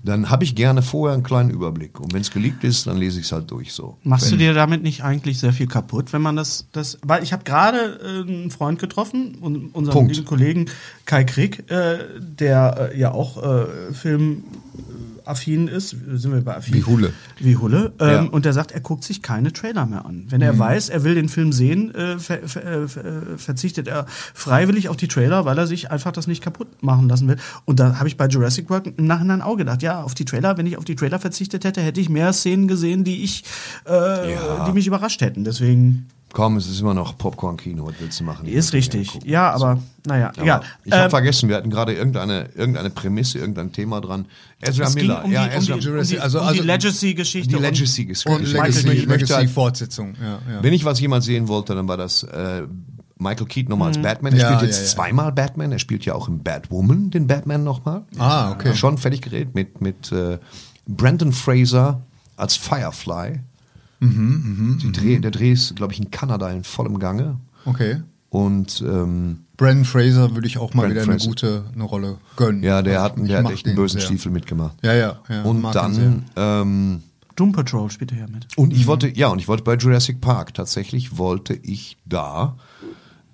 [0.04, 2.00] dann habe ich gerne vorher einen kleinen Überblick.
[2.00, 3.98] Und wenn es geleakt ist, dann lese ich es halt durch so.
[4.02, 7.32] Machst du dir damit nicht eigentlich sehr viel kaputt, wenn man das, das weil ich
[7.32, 10.66] habe gerade äh, einen Freund getroffen, un, unseren Kollegen
[11.06, 13.92] Kai Krieg, äh, der äh, ja auch äh,
[15.22, 16.74] filmaffin ist, sind wir bei affin?
[16.74, 17.12] Wie Hulle.
[17.38, 17.92] Wie Hulle.
[17.98, 18.22] Ähm, Ja.
[18.22, 20.26] Und der sagt, er guckt sich keine Trailer mehr an.
[20.28, 23.88] Wenn er weiß, er will den Film sehen, äh, ver, ver, äh, ver, äh, verzichtet
[23.88, 27.36] er freiwillig auf die Trailer, weil er sich einfach das nicht kaputt machen lassen will.
[27.64, 30.56] Und da habe ich bei Jurassic World im Nachhinein auch gedacht, ja, auf die Trailer,
[30.58, 33.44] wenn ich auf die Trailer verzichtet hätte, hätte ich mehr Szenen gesehen, die ich,
[33.86, 34.64] äh, Ja.
[34.66, 35.44] die mich überrascht hätten.
[35.44, 38.46] Deswegen Komm, es ist immer noch Popcorn-Kino, was willst du machen?
[38.46, 39.18] ist richtig.
[39.24, 40.60] Ja, aber naja, Ja, egal.
[40.84, 44.26] Ich habe Ähm, vergessen, wir hatten gerade irgendeine, irgendeine Prämisse, irgendein Thema dran.
[44.60, 45.24] Ezra es ging Miller.
[45.24, 47.48] um die, ja, um Ezra, die, um die, Also- um die also- Legacy-Geschichte.
[47.50, 48.30] die und- Legacy-Geschichte.
[48.30, 48.50] Und
[49.08, 50.14] Legacy Fortsetzung.
[50.20, 50.62] Ja, ja.
[50.62, 52.62] Wenn ich was jemand sehen wollte, dann war das äh,
[53.18, 54.32] Michael Keaton nochmal als Batman.
[54.32, 54.86] Er Ja, spielt ja, jetzt ja.
[54.96, 55.70] zweimal Batman.
[55.70, 58.02] Er spielt ja auch im Batwoman den Batman nochmal.
[58.18, 58.74] Ah, okay.
[58.74, 60.38] Schon fertig geredet mit, mit äh,
[60.88, 62.02] Brandon Fraser
[62.36, 63.40] als Firefly.
[64.06, 67.36] Mhm, Die Dreh, der Dreh ist, glaube ich, in Kanada in vollem Gange.
[67.64, 68.02] Okay.
[68.30, 71.28] Und ähm, Brandon Fraser würde ich auch mal Brandon wieder eine Fraser.
[71.28, 72.62] gute eine Rolle gönnen.
[72.62, 74.06] ja, der Also hat, der hat echt einen den bösen sehr.
[74.06, 74.76] Stiefel mitgemacht.
[74.82, 75.42] Ja, ja, ja.
[75.42, 77.02] und dann ähm,
[77.36, 78.46] Doom Patrol spielt er ja mit.
[78.56, 82.56] Und ich wollte, ja, und ich wollte bei Jurassic Park, tatsächlich wollte ich da,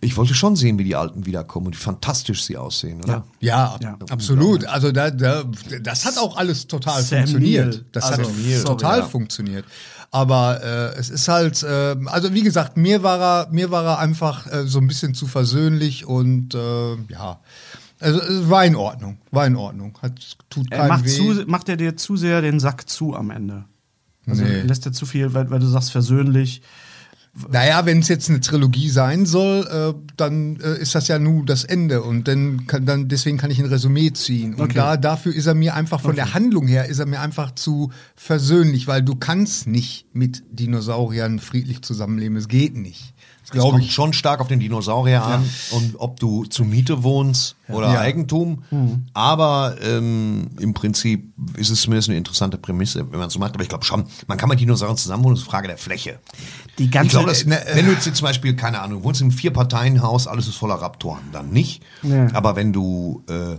[0.01, 3.25] ich wollte schon sehen, wie die Alten wiederkommen und wie fantastisch sie aussehen, oder?
[3.41, 3.97] Ja, ab- Ja.
[4.11, 4.65] absolut.
[4.67, 5.43] Also da, da,
[5.83, 7.85] das hat auch alles total Sam funktioniert.
[7.93, 9.05] Das Also, hat Neill, total ja.
[9.07, 9.65] funktioniert.
[10.11, 13.99] Aber äh, es ist halt, äh, also wie gesagt, mir war er, mir war er
[13.99, 17.41] einfach äh, so ein bisschen zu versöhnlich und äh, ja,
[18.01, 19.99] also es war in Ordnung, war in Ordnung.
[20.01, 20.13] Hat
[20.49, 21.09] tut Er keinem macht, weh.
[21.09, 23.65] zu, macht er dir zu sehr den Sack zu am Ende.
[24.27, 24.63] Also Nee.
[24.63, 26.63] lässt er zu viel, weil, weil du sagst versöhnlich.
[27.51, 31.45] Naja, wenn es jetzt eine Trilogie sein soll, äh, dann äh, ist das ja nur
[31.45, 34.75] das Ende und dann kann dann deswegen kann ich ein Resümee ziehen und Okay.
[34.75, 37.91] da dafür ist er mir einfach von der Handlung her ist er mir einfach zu
[38.17, 43.15] versöhnlich, weil du kannst nicht mit Dinosauriern friedlich zusammenleben, es geht nicht.
[43.53, 43.93] Das kommt ich.
[43.93, 47.99] schon stark auf den Dinosaurier an und ob du zur Miete wohnst oder.
[48.01, 48.63] Eigentum.
[49.15, 53.55] Aber ähm, im Prinzip ist es zumindest eine interessante Prämisse, wenn man es so macht.
[53.55, 55.79] Aber ich glaube schon, man kann mit Dinosauriern zusammen wohnen, das ist eine Frage der
[55.79, 56.19] Fläche.
[56.79, 57.11] Die Ich ganze.
[57.11, 60.47] glaube, dass, ne, äh, wenn du jetzt zum Beispiel, keine Ahnung, wohnst im Vier-Parteien-Haus, alles
[60.49, 61.83] ist voller Raptoren, dann nicht.
[62.03, 62.29] Ja.
[62.35, 63.57] Aber wenn du, äh,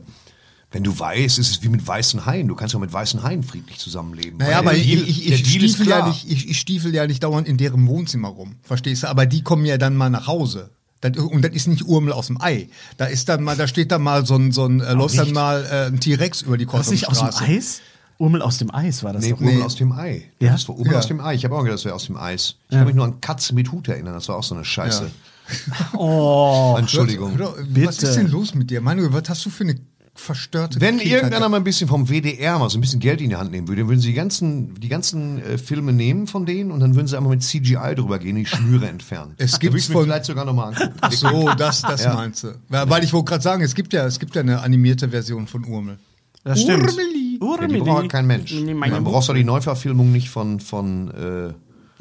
[0.71, 2.47] wenn du weißt, ist es wie mit weißen Haien.
[2.47, 4.37] Du kannst ja mit weißen Haien friedlich zusammenleben.
[4.37, 7.47] Naja, aber der ich, ich, ich, stiefel ja nicht, ich, ich stiefel ja nicht dauernd
[7.47, 9.07] in deren Wohnzimmer rum, verstehst du?
[9.07, 10.69] Aber die kommen ja dann mal nach Hause.
[11.01, 12.67] Das, und das ist nicht Urmel aus dem Ei.
[12.97, 15.31] Da ist dann mal, da steht dann mal so ein, so ein äh, läuft dann
[15.31, 17.29] mal äh, ein T-Rex über die Was nicht aus dem.
[17.55, 17.81] Eis?
[18.19, 19.39] Urmel aus dem Eis war das Nee, doch.
[19.39, 19.61] Urmel Nee.
[19.63, 20.29] aus dem Ei.
[20.41, 20.51] Ja?
[20.51, 20.99] Das war Urmel Ja.
[20.99, 21.35] aus dem Ei.
[21.35, 22.55] Ich habe auch gedacht, das wäre aus dem Eis.
[22.69, 24.13] Ich kann mich nur an Katze mit Hut erinnern.
[24.13, 25.09] Das war auch so eine Scheiße.
[25.93, 26.75] Oh.
[26.77, 27.31] Entschuldigung.
[27.31, 28.07] Hör doch, Was Bitte.
[28.07, 28.81] ist denn los mit dir?
[28.81, 29.75] Manuel, was hast du für eine
[30.19, 31.13] verstörte Wenn Kindheit?
[31.17, 33.67] irgendeiner mal ein bisschen vom WDR mal so ein bisschen Geld in die Hand nehmen
[33.67, 36.95] würde, dann würden sie die ganzen, die ganzen äh, Filme nehmen von denen und dann
[36.95, 39.33] würden sie einmal mit CGI drüber gehen, die Schnüre entfernen.
[39.37, 40.93] Es mir von- vielleicht sogar nochmal angucken.
[41.01, 42.13] Ach so, das, das Ja.
[42.13, 42.47] meinst du.
[42.71, 45.47] Ja, weil ich wollte gerade sagen, es gibt ja, es gibt ja eine animierte Version
[45.47, 45.97] von Urmel.
[46.43, 46.89] Das stimmt.
[46.89, 47.39] Urmeli.
[47.41, 48.51] Ja, die braucht kein Mensch.
[48.53, 51.53] Nee, Man braucht doch die Neuverfilmung nicht von, von äh,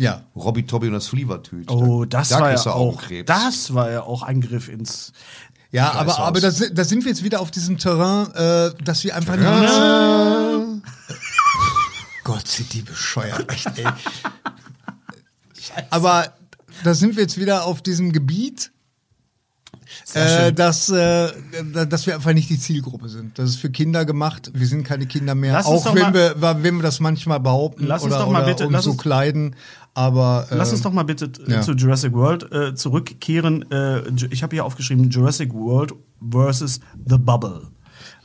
[0.03, 0.23] Ja.
[0.37, 1.71] Robbie Tobby und das Flievertüt.
[1.71, 2.67] Oh, das da war ja auch.
[2.95, 3.27] Augenkrebs.
[3.27, 5.13] Das war ja auch ein Griff ins.
[5.71, 9.15] Ja, aber, aber da, da sind wir jetzt wieder auf diesem Terrain, äh, dass wir
[9.15, 10.83] einfach nicht.
[12.25, 13.87] Gott, sind die bescheuert, echt, ey.
[15.91, 16.33] aber
[16.85, 18.71] da sind wir jetzt wieder auf diesem Gebiet,
[20.17, 21.29] äh, dass, äh,
[21.89, 23.39] dass wir einfach nicht die Zielgruppe sind.
[23.39, 24.51] Das ist für Kinder gemacht.
[24.55, 25.53] Wir sind keine Kinder mehr.
[25.53, 28.45] Lass uns auch wenn wir, wenn wir das manchmal behaupten Lass uns oder, doch mal
[28.45, 29.57] bitte- uns lass so uns- kleiden.
[29.95, 31.61] Aber äh, Lass uns doch mal bitte äh, ja.
[31.61, 33.69] zu Jurassic World äh, zurückkehren.
[33.73, 35.93] Äh, ich habe hier aufgeschrieben Jurassic World
[36.31, 37.63] versus The Bubble.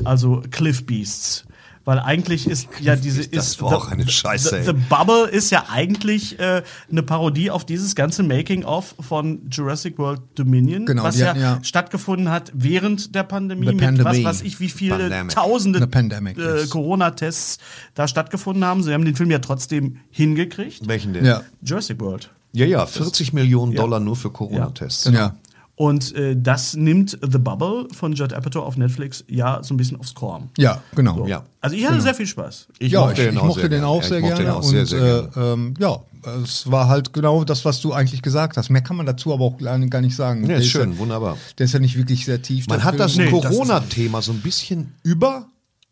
[0.04, 1.46] Also Cliff Beasts.
[1.86, 4.64] Weil eigentlich ist ja diese Das ist war auch eine Scheiße, The, ey.
[4.64, 10.22] The Bubble ist ja eigentlich äh, eine Parodie auf dieses ganze Making-of von Jurassic World
[10.36, 14.06] Dominion, Genau, was ja, hatten ja- stattgefunden hat während der Pandemie The mit Pandemie.
[14.06, 15.36] was weiß ich wie viele Pandemic.
[15.36, 16.70] tausende The Pandemic, äh, yes.
[16.70, 17.58] Corona-Tests
[17.96, 18.82] da stattgefunden haben.
[18.84, 20.88] Sie haben den Film ja trotzdem hingekriegt.
[20.88, 21.26] Welchen denn?
[21.26, 22.30] ja, Jurassic World.
[22.54, 23.82] ja, ja, 40 Millionen Ja.
[23.82, 25.10] Dollar nur für Corona-Tests.
[25.14, 25.36] ja.
[25.84, 30.00] Und äh, das nimmt The Bubble von Judd Apatow auf Netflix ja so ein bisschen
[30.00, 30.50] aufs Korn.
[30.58, 31.28] Ja, genau.
[31.28, 31.44] Ja.
[31.60, 32.70] Also ich hatte sehr viel Spaß.
[32.80, 33.88] Ich ja, mochte ich, den ich auch mochte sehr den gerne.
[33.90, 34.50] auch Ja, sehr ich mochte gerne.
[34.50, 36.00] den auch sehr, und sehr äh, ähm, ja,
[36.42, 38.70] es war halt genau das, was du eigentlich gesagt hast.
[38.70, 40.50] Mehr kann man dazu aber auch gar nicht sagen.
[40.50, 41.38] Ja, ist schön, ja, wunderbar.
[41.58, 42.66] Der ist ja nicht wirklich sehr tief.
[42.68, 43.18] Man hat das.
[43.18, 45.48] Nee, Corona-Thema so ein bisschen über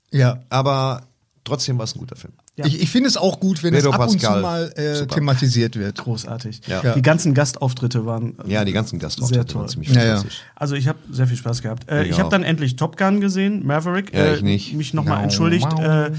[0.09, 0.39] Ja.
[0.47, 1.01] aber
[1.43, 2.33] trotzdem war es ein guter Film.
[2.57, 4.41] Ich, ich finde es auch gut, wenn Pedro es ab und zu Pascal.
[4.41, 5.97] mal äh, thematisiert wird.
[5.97, 6.61] Großartig.
[6.67, 6.93] Ja.
[6.93, 9.61] Die ganzen Gastauftritte waren äh, Ja, die ganzen Sehr Gastauftritte toll.
[9.61, 10.05] waren ziemlich Ja, ja.
[10.17, 10.41] fantastisch.
[10.55, 11.89] Also ich habe sehr viel Spaß gehabt.
[11.89, 14.13] Äh, Ich ich habe dann endlich Top Gun gesehen, Maverick.
[14.13, 14.73] Ja, äh, ich nicht.
[14.73, 16.11] Mich nochmal entschuldigt äh,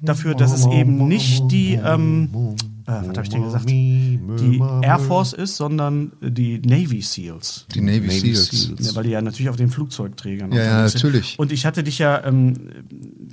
[0.00, 4.98] dafür, dass es eben nicht die, ähm, äh, was habe ich denn gesagt, die Air
[4.98, 7.66] Force ist, sondern die Navy SEALs.
[7.74, 8.50] Die Navy, Navy Seals.
[8.50, 8.86] Seals.
[8.86, 11.38] Ja, weil die ja natürlich auf den Flugzeugträgern Ja, ja, natürlich.
[11.38, 12.54] Und ich hatte dich ja ähm,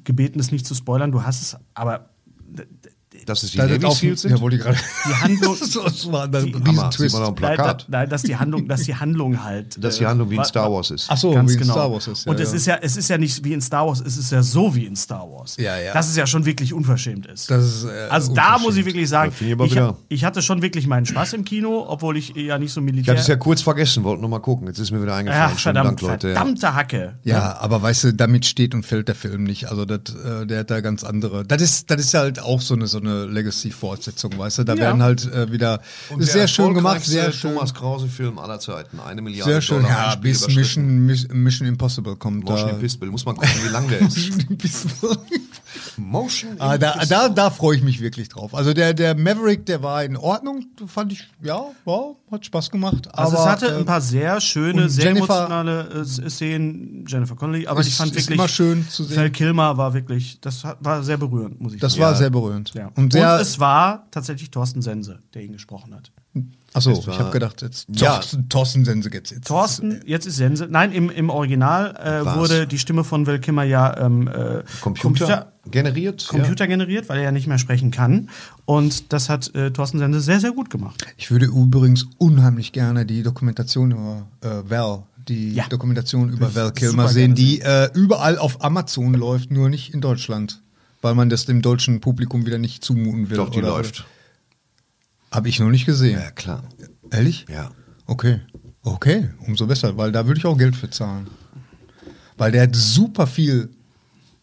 [0.04, 1.12] gebeten, es nicht zu spoilern.
[1.12, 2.10] Du hast es, aber
[3.26, 4.32] Dass es die Da Navy Seals sind?
[4.32, 4.78] ja, wollte ich gerade.
[5.08, 7.16] die Handlung, das war ein Die- riesen Hammer, sieht Twist.
[7.16, 7.86] man auf dem Nein, da, Plakat.
[7.90, 9.84] nein, dass die Handlung, dass die Handlung halt.
[9.84, 11.08] Dass die äh, Handlung wie in Star wa- Wars ist.
[11.10, 11.74] Ach so, Ganz wie in genau.
[11.74, 12.26] Star Wars ist.
[12.26, 12.56] Ja, und es ja.
[12.56, 14.86] ist ja, es ist ja nicht wie in Star Wars, es ist ja so wie
[14.86, 15.58] in Star Wars.
[15.58, 15.94] Ja, ja.
[15.94, 17.50] Dass es ja schon wirklich unverschämt ist.
[17.52, 20.88] Das ist, äh, also da muss ich wirklich sagen, ich ich, ich hatte schon wirklich
[20.88, 23.14] meinen Spaß im Kino, obwohl ich ja nicht so Ich militär.
[23.14, 24.68] hatte es ja kurz vergessen, wollte noch mal gucken.
[24.68, 25.52] Jetzt ist mir wieder eingefallen.
[25.56, 26.34] Ach, verdammt, Dank, Leute.
[26.34, 27.16] Verdammte Hacke.
[27.24, 29.70] Ja, aber weißt du, damit steht und fällt der Film nicht.
[29.70, 31.46] Also das, äh, der hat da ganz andere.
[31.46, 34.64] Das ist, das ist halt auch so eine so eine Legacy-Fortsetzung, weißt du?
[34.64, 34.80] Da Ja.
[34.82, 37.54] werden halt äh, wieder Und ist der sehr schön gemacht, sehr schön.
[37.54, 39.00] Thomas Krause-Film aller Zeiten.
[39.00, 40.48] Eine Milliarde Sehr schön, Dollar ja, bis.
[40.48, 42.76] Mission, Mis- Mission Impossible kommt Motion da.
[42.76, 43.10] Impossible.
[43.10, 44.32] Muss man gucken, wie lang der ist.
[45.98, 48.54] Motion ah, da, da, da freue ich mich wirklich drauf.
[48.56, 53.08] Also der, der Maverick, der war in Ordnung, fand ich, ja, war, hat Spaß gemacht.
[53.14, 57.06] Also aber, es hatte äh, ein paar sehr schöne, und sehr Jennifer- emotionale äh, Szenen,
[57.08, 59.18] Jennifer Connelly, aber Ist- ich fand ist wirklich immer schön zu sehen.
[59.18, 62.04] Val Kilmer war wirklich, das war sehr berührend, muss ich Das sagen.
[62.04, 62.74] war sehr berührend.
[62.74, 62.92] ja.
[62.96, 66.12] Und sehr, es war tatsächlich Thorsten Sense, der ihn gesprochen hat.
[66.74, 68.20] achso, ich habe gedacht, jetzt Ja.
[68.50, 69.48] Thorsten, Sense geht's jetzt.
[69.48, 70.68] Thorsten, jetzt ist Sense.
[70.70, 75.54] Nein, im, im Original äh, wurde die Stimme von Val Kilmer ja ähm, äh, Computer,
[75.72, 76.28] generiert.
[76.28, 78.30] Computer generiert, weil er ja nicht mehr sprechen kann.
[78.66, 81.06] Und das hat äh, Thorsten Sense sehr, sehr gut gemacht.
[81.18, 85.68] Ich würde übrigens unheimlich gerne die Dokumentation über äh, Val, die Ja.
[85.68, 90.02] Dokumentation über Val super Kilmer sehen, die äh, überall auf Amazon läuft, nur nicht in
[90.02, 90.62] Deutschland.
[91.02, 93.38] Weil man das dem deutschen Publikum wieder nicht zumuten will.
[93.38, 93.44] Ja.
[93.44, 94.06] Doch, die oder- läuft.
[95.32, 96.20] Habe ich noch nicht gesehen.
[96.20, 96.64] Ja, klar.
[97.12, 97.46] Ehrlich?
[97.50, 97.72] Ja.
[98.06, 98.40] Okay.
[98.84, 101.28] Okay, umso besser, weil da würde ich auch Geld für zahlen.
[102.38, 103.70] Weil der hat super viel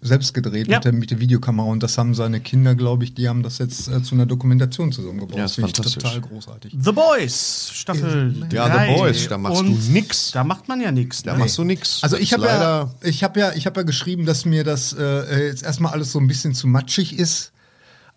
[0.05, 0.77] selbst gedreht Ja.
[0.77, 3.59] mit, der, mit der Videokamera und das haben seine Kinder, glaube ich, die haben das
[3.59, 5.37] jetzt äh, zu einer Dokumentation zusammengebaut.
[5.37, 6.03] Ja, das finde ich fantastisch.
[6.03, 6.77] total großartig.
[6.79, 8.97] The Boys, Staffel Ja, The 3.
[8.97, 10.31] Boys, da machst du Und nix.
[10.33, 11.23] Da macht man ja nichts.
[11.23, 11.39] Da ne?
[11.41, 12.03] machst du nix.
[12.03, 15.47] Also ich habe ja, ich habe ja, ich habe ja geschrieben, dass mir das äh,
[15.49, 17.53] jetzt erstmal alles so ein bisschen zu matschig ist.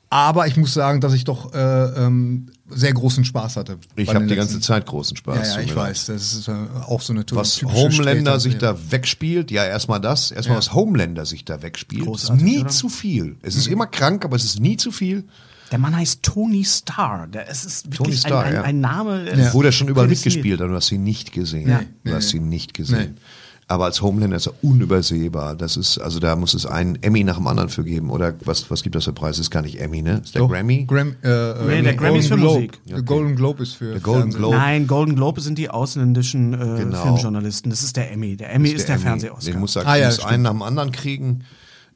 [0.10, 3.78] Aber ich muss sagen, dass ich doch äh, ähm, sehr großen Spaß hatte.
[3.98, 5.50] Ich habe die ganze Zeit großen Spaß.
[5.50, 6.06] Ja, ja, ich weiß.
[6.06, 6.54] Das ist äh,
[6.88, 10.32] auch so eine Was Homelander sich Sträter- da wegspielt, ja, erstmal das.
[10.32, 10.60] Erstmal, Ja.
[10.60, 12.02] was Homelander sich da wegspielt.
[12.04, 12.70] ist Großartig, nie oder?
[12.70, 13.36] zu viel.
[13.42, 15.26] Es ist immer krank, aber es ist nie zu viel.
[15.72, 17.28] Der Mann heißt Tony Starr.
[17.28, 18.62] Der, es ist wirklich Tony Starr, ein, ein, ja.
[18.64, 19.26] ein Name.
[19.26, 19.48] der Ja.
[19.48, 21.70] ist Wurde er schon überall mitgespielt, aber du hast ihn nicht gesehen.
[21.70, 21.82] Ja.
[22.06, 23.16] Du hast ihn nicht gesehen.
[23.16, 23.22] Nee.
[23.70, 25.54] Aber als Homelander ist er unübersehbar.
[25.56, 28.10] Das ist, also da muss es einen Emmy nach dem anderen für geben.
[28.12, 29.36] Oder was, was gibt das für Preis?
[29.36, 30.22] Das ist gar nicht Emmy, ne?
[30.24, 30.86] Ist der Doch, Grammy?
[30.86, 32.56] Gram, äh, Nee, der Grammy ist für Golden Globe.
[32.60, 32.80] Musik.
[32.88, 34.32] Der Golden Globe ist für Der Golden.
[34.32, 34.56] Globe.
[34.56, 37.04] Nein, Golden Globe sind die ausländischen äh, Genau.
[37.04, 37.70] Filmjournalisten.
[37.70, 38.38] Das ist der Emmy.
[38.38, 39.04] Der Emmy ist der, Emmy.
[39.04, 39.52] Fernseh-Oscar.
[39.52, 41.44] Den muss er Ah, ja, muss einen nach dem anderen kriegen.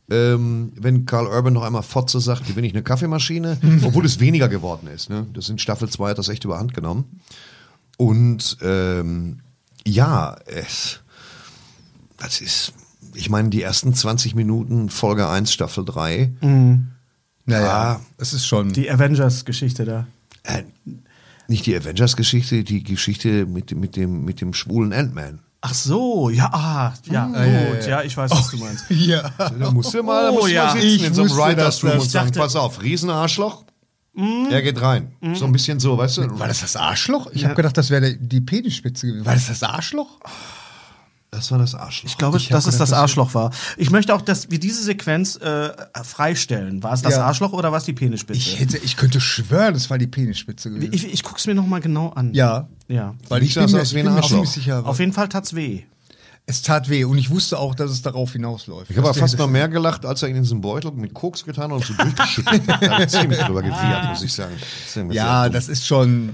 [0.09, 4.49] Ähm, wenn Carl Urban noch einmal Fotze sagt, gewinne ich eine Kaffeemaschine, obwohl es weniger
[4.49, 5.09] geworden ist.
[5.09, 5.25] Ne?
[5.33, 7.21] Das in Staffel 2 hat das echt überhand genommen.
[7.97, 9.39] Und ähm,
[9.87, 11.00] ja, es,
[12.21, 12.73] das ist,
[13.13, 16.31] ich meine, die ersten 20 Minuten Folge 1, Staffel 3,
[17.45, 18.01] Naja, Ah.
[18.17, 18.71] es ist schon.
[18.73, 20.07] Die Avengers-Geschichte da.
[20.43, 20.63] äh,
[21.47, 25.39] nicht die Avengers-Geschichte, die Geschichte mit, dem- mit, dem, mit dem schwulen Ant-Man.
[25.63, 28.85] Ach so, ja, ah, ja, gut, ja, ich weiß, was du meinst.
[28.89, 29.29] ja.
[29.37, 30.65] Da musst du mal, da Oh, musst du ja.
[30.65, 33.65] mal sitzen Ich in so einem Writers Room und sagen, dachte- pass auf, Riesenarschloch,
[34.49, 35.11] er geht rein.
[35.35, 36.39] So ein bisschen so, weißt du?
[36.39, 37.29] War das das Arschloch?
[37.33, 39.25] Ich habe gedacht, das wäre die Penisspitze gewesen.
[39.25, 40.19] War das das Arschloch?
[41.33, 42.09] Das war das Arschloch.
[42.09, 43.51] Ich glaube, Ich dass es gedacht, das das- Arschloch war.
[43.77, 45.69] Ich möchte auch, dass wir diese Sequenz äh,
[46.03, 46.83] freistellen.
[46.83, 47.25] War es das Ja.
[47.25, 48.37] Arschloch oder war es die Penisspitze?
[48.37, 50.91] Ich, hätte, ich könnte schwören, das war die Penisspitze gewesen.
[50.93, 52.33] ich, ich guck's mir noch mal genau an.
[52.33, 52.67] ja.
[52.89, 53.15] Ja.
[53.29, 54.29] Weil ich das mir, aus ich wie ein Arschloch?
[54.29, 55.83] ziemlich sicher, Auf jeden Fall tat's weh.
[56.47, 58.91] es tat weh und ich wusste auch, dass es darauf hinausläuft.
[58.91, 61.13] Ich habe aber Das- fast noch mehr gelacht, als er ihn in diesen Beutel mit
[61.13, 62.81] Koks getan hat und so durchgeschüttelt hat.
[62.83, 64.55] Da hab ich ziemlich drüber gewiehert, muss ich sagen.
[64.85, 66.31] Ziemlich Ja, das ist schon.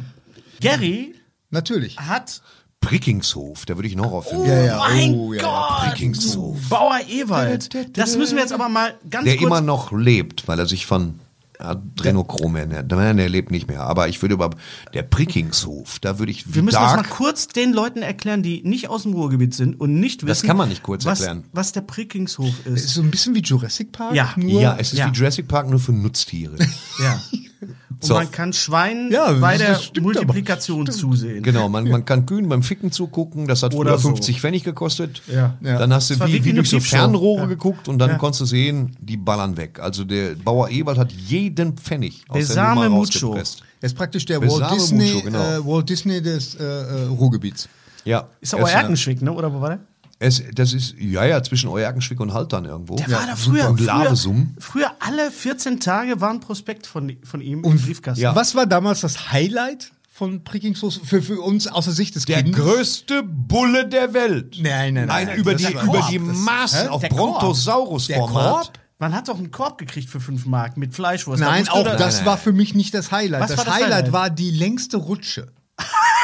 [0.59, 1.13] Gary
[1.51, 1.97] Natürlich.
[1.99, 2.41] hat
[2.81, 5.41] Prickinghof, da würde ich noch auf Ja, ja, mein oh, ja.
[5.41, 5.89] Gott!
[5.89, 6.57] Prickinghof.
[6.69, 7.69] Bauer Ewald.
[7.97, 9.47] Das müssen wir jetzt aber mal ganz Der kurz.
[9.47, 11.19] immer noch lebt, weil er sich von
[11.59, 12.91] Adrenochrom ernährt.
[12.91, 13.81] Nein, der lebt nicht mehr.
[13.81, 14.51] Aber ich würde über
[14.93, 18.61] der Prickinghof, da würde ich wir müssen das mal Dark, kurz den Leuten erklären, die
[18.63, 21.45] nicht aus dem Ruhrgebiet sind und nicht wissen, Das kann man nicht kurz was, erklären.
[21.53, 22.93] was der Prickinghof Es ist ist.
[22.93, 24.13] so ein bisschen wie Jurassic Park.
[24.13, 24.33] Ja.
[24.37, 25.07] nur Ja, es ist Ja.
[25.11, 26.57] wie Jurassic Park nur für Nutztiere.
[27.03, 27.19] Ja.
[27.61, 28.13] Und So.
[28.13, 31.41] man kann Schweinen Ja, bei der Multiplikation zusehen.
[31.41, 34.09] Genau, man, man kann Kühen beim Ficken zugucken, das hat Oder früher so.
[34.09, 35.21] 50 Pfennig gekostet.
[35.27, 35.55] Ja.
[35.61, 35.79] Ja.
[35.79, 36.79] Dann hast du wie, wie durch so.
[36.79, 37.45] Fernrohre Ja.
[37.47, 38.17] geguckt und dann Ja.
[38.17, 39.79] konntest du sehen, die ballern weg.
[39.79, 43.27] Also der Bauer Ewald hat jeden Pfennig aus Besame der Nummer Mucho.
[43.29, 43.63] rausgepresst.
[43.81, 45.39] Er ist praktisch der Besame Walt Disney, Mucho, genau.
[45.39, 47.67] äh, Walt Disney des äh, äh, Ruhrgebiets.
[48.05, 48.27] Ja.
[48.41, 49.31] Ist aber Es- Erkenschwick, ne?
[49.33, 49.79] Oder wo war der?
[50.19, 52.95] Es, das ist, ja, ja, zwischen Euerkenschwick und Haltern irgendwo.
[52.95, 53.69] Der ja, war da früher.
[53.69, 54.55] Und früher, Lavesum.
[54.59, 58.21] früher alle 14 Tage war ein Prospekt von, von ihm im Und Briefkasten.
[58.23, 58.35] Ja.
[58.35, 62.41] Was war damals das Highlight von Prickingsoße für, für uns aus der Sicht des Der
[62.41, 62.59] Kindes?
[62.59, 64.57] größte Bulle der Welt.
[64.59, 65.27] Nein, nein, nein.
[65.27, 66.87] Nein, über Das die, war- über Korb, die das- Maßen Hä?
[66.87, 67.19] auf Der Korb.
[67.19, 68.53] Der Brontosaurus-Format.
[68.65, 68.71] Korb?
[68.99, 71.39] Man hat doch einen Korb gekriegt für 5 Mark mit Fleischwurst.
[71.43, 73.41] Nein, auch da- das war für mich nicht das Highlight.
[73.43, 74.11] Was das, war das Highlight, Highlight?
[74.13, 75.51] war die längste Rutsche.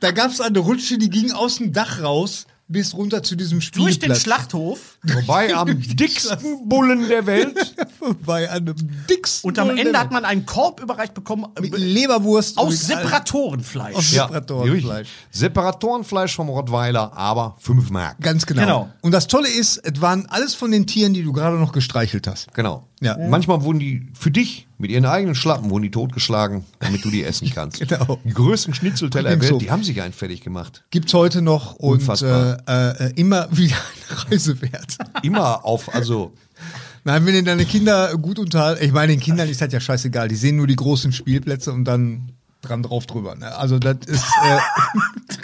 [0.00, 3.60] da gab es eine Rutsche, die ging aus dem Dach raus bis runter zu diesem
[3.60, 3.98] Durch Spielplatz.
[4.00, 4.98] den Schlachthof.
[5.02, 7.74] Wobei am dicksten Bullen der Welt.
[8.26, 8.74] Bei einem
[9.08, 9.48] dicksten.
[9.48, 12.58] Und am Bullen Ende hat man einen Korb überreicht bekommen Mit äh, Leberwurst.
[12.58, 13.94] aus Separatorenfleisch.
[13.96, 15.08] Aus Ja, Separatorenfleisch.
[15.08, 15.14] richtig.
[15.30, 18.20] Separatorenfleisch vom Rottweiler, aber 5 Mark.
[18.20, 18.60] Ganz genau.
[18.60, 18.88] Genau.
[19.00, 22.26] Und das Tolle ist, es waren alles von den Tieren, die du gerade noch gestreichelt
[22.26, 22.52] hast.
[22.54, 22.86] Genau.
[23.00, 23.16] Ja.
[23.28, 27.22] Manchmal wurden die für dich mit ihren eigenen Schlappen wurden die totgeschlagen, damit du die
[27.24, 27.78] essen kannst.
[27.78, 28.18] Genau.
[28.24, 29.58] Die größten Schnitzelteller der Welt, so.
[29.58, 30.84] die haben sich einen fertig gemacht.
[30.90, 32.58] Gibt's heute noch und äh, Unfassbar.
[32.66, 33.76] äh, immer wieder
[34.10, 34.98] eine Reise wert.
[35.22, 36.32] Immer auf, also
[37.04, 40.28] Nein, wenn ihr deine Kinder gut unterhalten, ich meine, den Kindern ist das ja scheißegal,
[40.28, 43.34] die sehen nur die großen Spielplätze und dann dran drauf drüber.
[43.36, 43.56] Ne?
[43.56, 44.58] Also das ist, äh,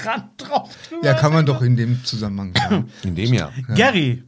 [0.02, 0.70] Dran drauf.
[1.02, 2.88] ja, kann man doch in dem Zusammenhang sagen.
[3.04, 3.52] in dem Jahr.
[3.74, 4.24] Gary.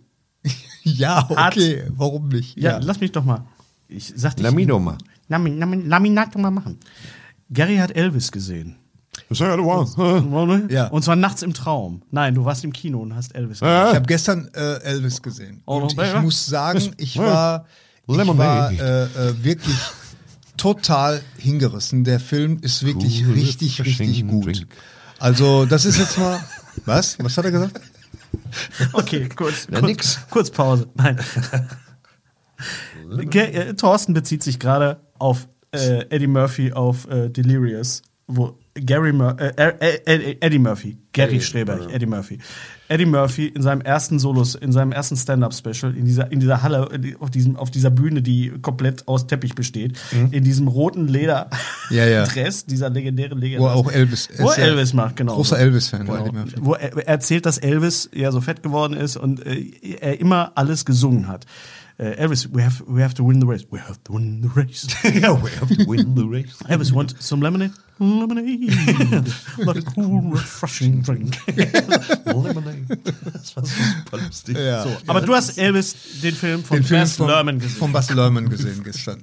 [0.96, 2.56] Ja, okay, warum nicht?
[2.56, 3.44] Ja, lass mich doch mal.
[3.88, 4.44] Ich sag dich.
[4.44, 4.96] Lamino mal.
[5.28, 6.78] Lami, Lami, Laminat doch mal machen.
[7.50, 8.76] Gary hat Elvis gesehen.
[10.68, 10.86] Ja.
[10.88, 12.02] Und zwar nachts im Traum.
[12.10, 13.88] Nein, du warst im Kino und hast Elvis gesehen.
[13.88, 15.62] Ich habe gestern äh, Elvis gesehen.
[15.66, 16.20] Oh, Und ich baby.
[16.20, 17.66] muss sagen, ich war,
[18.06, 19.76] ich war äh, äh, wirklich
[20.56, 22.04] total hingerissen.
[22.04, 24.66] Der Film ist wirklich Cool, richtig, richtig gut.
[25.18, 26.38] Also, das ist jetzt mal.
[26.84, 27.18] Was?
[27.18, 27.80] Was hat er gesagt?
[28.92, 29.66] Okay, kurz.
[29.70, 30.20] Ja, kurz, nix.
[30.30, 30.88] kurz Pause.
[30.94, 31.18] Nein.
[33.34, 39.36] Äh, Thorsten bezieht sich gerade auf äh, Eddie Murphy auf äh, Delirious, wo Gary Mur
[39.38, 42.38] äh, äh, äh, Eddie Murphy, Gary Streberg, Eddie Murphy.
[42.88, 46.88] Eddie Murphy in seinem ersten Solos, in seinem ersten Stand-up-Special, in dieser, in dieser Halle,
[46.98, 49.98] die- auf, diesem, auf dieser Bühne, die komplett aus Teppich besteht,
[50.30, 51.50] in diesem roten Leder
[51.90, 52.24] Ja, ja.
[52.24, 53.60] Dress, dieser legendäre Leder.
[53.60, 55.34] Wo auch Elvis Wo ja Elvis macht, genau.
[55.34, 56.06] Großer Elvis-Fan.
[56.06, 56.30] Genau.
[56.60, 59.64] Wo er er erzählt, dass Elvis ja so fett geworden ist und äh,
[60.00, 61.46] er immer alles gesungen hat.
[61.98, 63.64] Äh, Elvis, we have, we have to win the race.
[63.70, 64.86] We have to win the race.
[65.04, 66.54] yeah, we have to win the race.
[66.68, 67.72] Elvis, want some lemonade?
[67.98, 69.32] Lemonade.
[69.64, 71.38] like a cool, refreshing drink.
[72.26, 72.98] Lemonade.
[73.32, 74.58] Das war super lustig.
[74.58, 74.82] Ja.
[74.82, 77.78] So, aber du hast Elvis, den Film von Den Film von, Luhrmann gesehen.
[77.78, 79.22] von Bas Lerman gesehen gestern.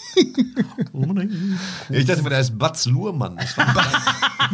[1.89, 3.39] Ich dachte, der heißt Batz Luhrmann.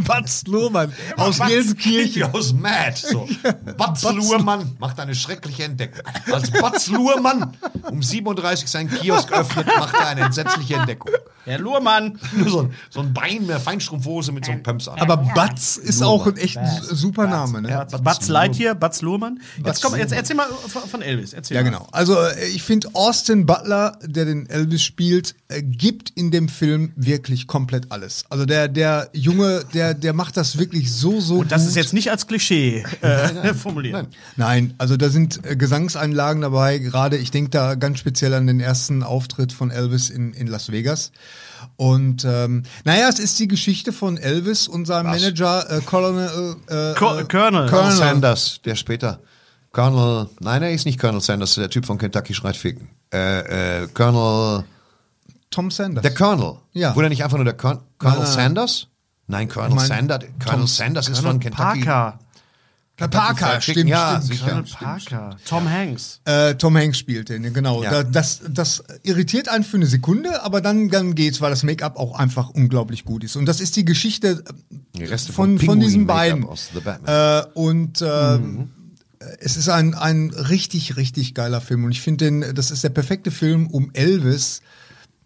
[0.05, 2.23] Bas Lerman aus Gelsenkirchen.
[2.23, 2.95] aus Mad.
[2.95, 3.27] So.
[3.77, 6.03] Batz Luhrmann macht eine schreckliche Entdeckung.
[6.31, 7.55] Als Batz Luhrmann
[7.89, 11.11] um 37 seinen Kiosk öffnet, macht er eine entsetzliche Entdeckung.
[11.45, 12.19] Herr Luhrmann.
[12.33, 14.99] Nur so ein, so ein Bein mit einer Feinstrumpfhose mit so einem Pumps an.
[14.99, 17.61] Aber Batz ist auch ein echt ein super Name.
[17.61, 17.69] Ne?
[17.69, 19.39] Ja, Butz Lightyear, Butz Luhrmann.
[19.63, 21.31] Jetzt, komm, jetzt erzähl mal von Elvis.
[21.33, 21.87] Erzähl Ja, genau.
[21.91, 27.47] Also äh, ich finde Austin Butler, der den Elvis spielt, gibt in dem Film wirklich
[27.47, 28.25] komplett alles.
[28.29, 31.69] Also der, der Junge, der, der macht das wirklich so, so Und das gut.
[31.69, 34.07] ist jetzt nicht als Klischee äh, formuliert.
[34.35, 36.79] Nein, also da sind äh, Gesangseinlagen dabei.
[36.79, 40.69] Gerade, ich denke da ganz speziell an den ersten Auftritt von Elvis in, in Las
[40.71, 41.11] Vegas.
[41.77, 46.93] Und ähm, naja, es ist die Geschichte von Elvis und seinem Manager äh, Colonel, äh,
[46.95, 47.69] Co- äh, Colonel.
[47.69, 49.19] Colonel Sanders, der später.
[49.71, 52.89] Colonel, nein, er ist nicht Colonel Sanders, der Typ von Kentucky schreit ficken.
[53.13, 54.65] Äh, äh, Colonel,
[55.49, 56.01] Tom Sanders.
[56.01, 56.57] der Colonel.
[56.73, 56.95] Ja.
[56.95, 58.25] Wurde er nicht einfach nur der Colonel Nein, nein.
[58.25, 58.87] Sanders?
[59.27, 60.23] Nein, Colonel mein, Sanders.
[60.43, 61.83] Colonel Sanders ist von Kentucky.
[61.83, 62.19] Parker.
[62.99, 64.39] Herr Parker, Fried Chicken, stimmt, ja, stimmt.
[64.41, 65.37] Colonel Parker.
[65.45, 66.19] Tom Hanks.
[66.25, 67.83] Äh, Tom Hanks spielt den, genau.
[67.83, 67.91] Ja.
[67.91, 71.97] Da, das, das irritiert einen für eine Sekunde, aber dann, dann geht's, weil das Make-up
[71.97, 73.35] auch einfach unglaublich gut ist.
[73.35, 74.43] Und das ist die Geschichte
[74.95, 76.47] Die Reste von, von von diesen beiden.
[77.05, 78.39] Äh, und äh,
[79.39, 81.83] es ist ein, ein richtig, richtig geiler Film.
[81.83, 84.61] Und ich finde, den, das ist der perfekte Film, um Elvis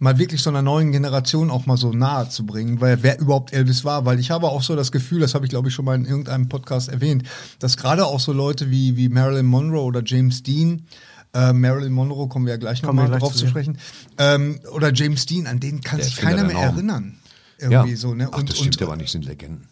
[0.01, 3.53] mal wirklich so einer neuen Generation auch mal so nahe zu bringen, weil wer überhaupt
[3.53, 5.85] Elvis war, weil ich habe auch so das Gefühl, das habe ich glaube ich schon
[5.85, 7.23] mal in irgendeinem Podcast erwähnt,
[7.59, 10.87] dass gerade auch so Leute wie, wie Marilyn Monroe oder James Dean,
[11.35, 13.49] äh, Marilyn Monroe kommen wir ja gleich nochmal drauf zu, ja.
[13.51, 13.77] sprechen,
[14.17, 17.19] ähm, oder James Dean, an den kann Der sich keiner mehr erinnern.
[17.59, 17.69] ja.
[17.69, 18.27] Irgendwie so, ne?
[18.31, 19.67] Ach, das stimmt aber nicht, sind Legenden.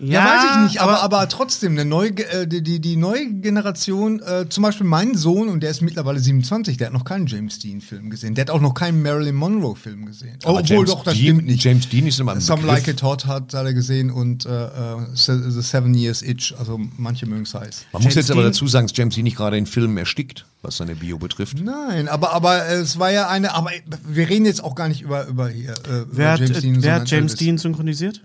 [0.00, 4.20] Ja, weiß ich nicht, aber, aber trotzdem, eine neue, äh, die, die, die neue Generation,
[4.20, 7.58] äh, zum Beispiel mein Sohn, und der ist mittlerweile 27, der hat noch keinen James
[7.60, 8.34] Dean-Film gesehen.
[8.34, 10.38] Der hat auch noch keinen Marilyn Monroe-Film gesehen.
[10.44, 11.62] Aber Obwohl, James doch, das Dean, stimmt nicht.
[11.62, 12.78] James Dean ist immer ein Some Begriff.
[12.78, 16.80] Like It Hot hat, hat er gesehen und äh, äh, The Seven Years Itch, also
[16.96, 17.84] manche mögen es heiß.
[17.92, 19.96] Man muss James jetzt aber Dean- dazu sagen, dass James Dean nicht gerade in Filmen
[19.98, 21.58] erstickt, was seine Bio betrifft.
[21.62, 23.70] Nein, aber, aber es war ja eine, aber
[24.08, 25.70] wir reden jetzt auch gar nicht über, über hier.
[25.72, 27.34] Äh, Wer über hat, äh, wer hat James.
[27.36, 28.22] Dean synchronisiert?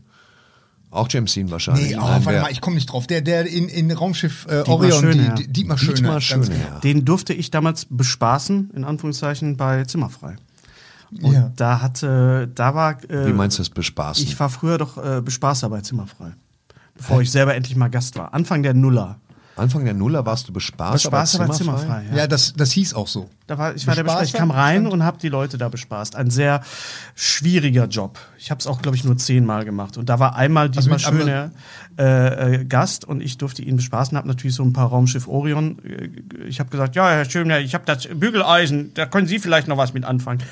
[0.90, 1.90] Auch James Dean wahrscheinlich.
[1.90, 3.08] Nee, oh, Nein, warte mal, ich komme nicht drauf.
[3.08, 5.36] Der, der in, in Raumschiff äh, Dietmar Orion, Schöneherr.
[5.36, 5.94] die, die, Dietmar Schöne.
[5.96, 6.44] Dietmar genau.
[6.46, 6.80] Schöneherr.
[6.80, 10.38] Den durfte ich damals bespaßen, in Anführungszeichen, bei Zimmerfrei.
[11.22, 11.52] Und Ja.
[11.56, 13.04] da hatte, da war.
[13.10, 14.24] Äh, Wie meinst du das bespaßen?
[14.24, 16.32] Ich war früher doch äh, Bespaßer bei Zimmerfrei.
[16.96, 18.34] Bevor ich selber endlich mal Gast war.
[18.34, 19.20] Anfang der Nuller.
[19.58, 22.06] Anfang der Nuller warst du bespaßt, Bespaßer bei aber Zimmerfrei.
[22.12, 22.18] Ja.
[22.18, 23.30] Ja, das, das hieß auch so.
[23.48, 24.22] Da war, ich war der Bespaßer?
[24.22, 24.24] Bespaßer.
[24.26, 26.16] Ich kam rein und habe die Leute da bespaßt.
[26.16, 26.62] Ein sehr
[27.16, 28.20] schwieriger Job.
[28.38, 29.98] Ich habe es auch, glaube ich, nur zehnmal gemacht.
[29.98, 31.52] Und da war einmal Also mit- Schöne
[31.98, 34.18] äh, äh, Gast und ich durfte ihn bespaßen.
[34.18, 35.80] Habe natürlich so ein paar Raumschiff Orion.
[35.84, 36.10] Äh,
[36.48, 38.94] ich habe gesagt, ja, Herr Schöne, ich habe das Bügeleisen.
[38.94, 40.44] Da können Sie vielleicht noch was mit anfangen.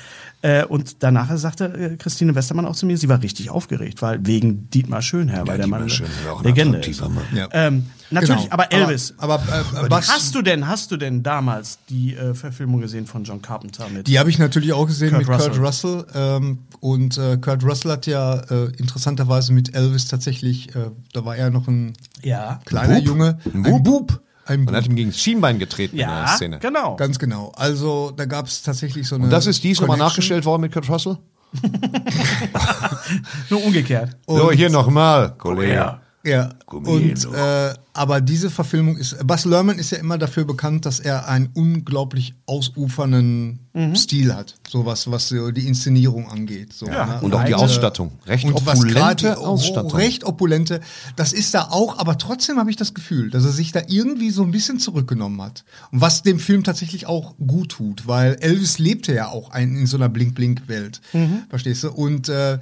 [0.42, 4.24] Äh, und danach sagte äh, Christine Westermann auch zu mir, sie war richtig aufgeregt, weil
[4.26, 7.00] wegen Dietmar Schönherr, weil der Dietmar Mann Schönherr auch Legende ist.
[7.00, 7.18] Mann.
[7.34, 7.48] Ja.
[7.52, 8.52] Ähm, natürlich, Genau.
[8.52, 9.14] aber Elvis.
[9.16, 13.06] Aber, aber, äh, was, Hast du denn, hast du denn damals die äh, Verfilmung gesehen
[13.06, 14.06] von John Carpenter mit?
[14.06, 16.04] die habe ich natürlich auch gesehen Kurt mit Kurt Russell.
[16.14, 21.36] Ähm, und äh, Kurt Russell hat ja äh, interessanterweise mit Elvis tatsächlich, äh, da war
[21.36, 22.60] er noch ein ja.
[22.66, 23.04] kleiner Bub?
[23.06, 23.38] Junge.
[23.52, 24.08] Ein Ein Bub?
[24.08, 24.20] Bub.
[24.46, 26.58] Ein Man hat ihm gegen das Schienbein getreten in der Ja, Szene.
[26.60, 26.96] genau.
[26.96, 27.52] Ganz genau.
[27.56, 29.24] Also da gab es tatsächlich so eine.
[29.24, 31.18] Und das ist dies nochmal nachgestellt worden mit Kurt Russell?
[33.50, 34.16] Nur umgekehrt.
[34.26, 35.98] so, hier nochmal, Kollege.
[36.24, 40.44] Ja, Komm und, hier, äh, aber diese Verfilmung ist, Buzz Lerman ist ja immer dafür
[40.44, 43.94] bekannt, dass er einen unglaublich ausufernden Mhm.
[43.94, 46.72] Stil hat, so was, was so die Inszenierung angeht.
[46.72, 47.18] So, ne?
[47.20, 48.12] Und auch die äh, Ausstattung.
[48.24, 49.92] Recht und was opulente gerade Ausstattung.
[49.92, 50.80] recht opulente,
[51.14, 54.30] das ist da auch, aber trotzdem habe ich das Gefühl, dass er sich da irgendwie
[54.30, 55.64] so ein bisschen zurückgenommen hat.
[55.92, 59.86] Und was dem Film tatsächlich auch gut tut, weil Elvis lebte ja auch ein, in
[59.86, 61.02] so einer Blink-Blink-Welt.
[61.12, 61.42] Mhm.
[61.50, 61.90] Verstehst du?
[61.90, 62.58] Und äh,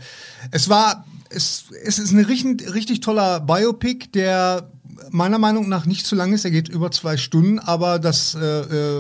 [0.51, 4.71] es war, es, es ist ein richtig, richtig toller Biopic, der
[5.11, 6.45] meiner Meinung nach nicht zu lang ist.
[6.45, 8.41] Er geht über zwei Stunden, aber das, äh,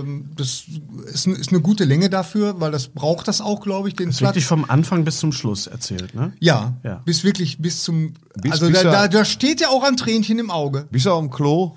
[0.00, 0.64] ähm, das
[1.12, 4.18] ist, ist eine gute Länge dafür, weil das braucht das auch, glaube ich, den Ist
[4.18, 4.30] Platz.
[4.30, 6.32] wirklich vom Anfang bis zum Schluss erzählt, ne?
[6.40, 7.00] Ja, Ja.
[7.04, 8.14] bis wirklich bis zum.
[8.42, 10.88] Bis- also bis da, er- da, da steht ja auch ein Tränchen im Auge.
[10.90, 11.76] Bist du auf dem Klo?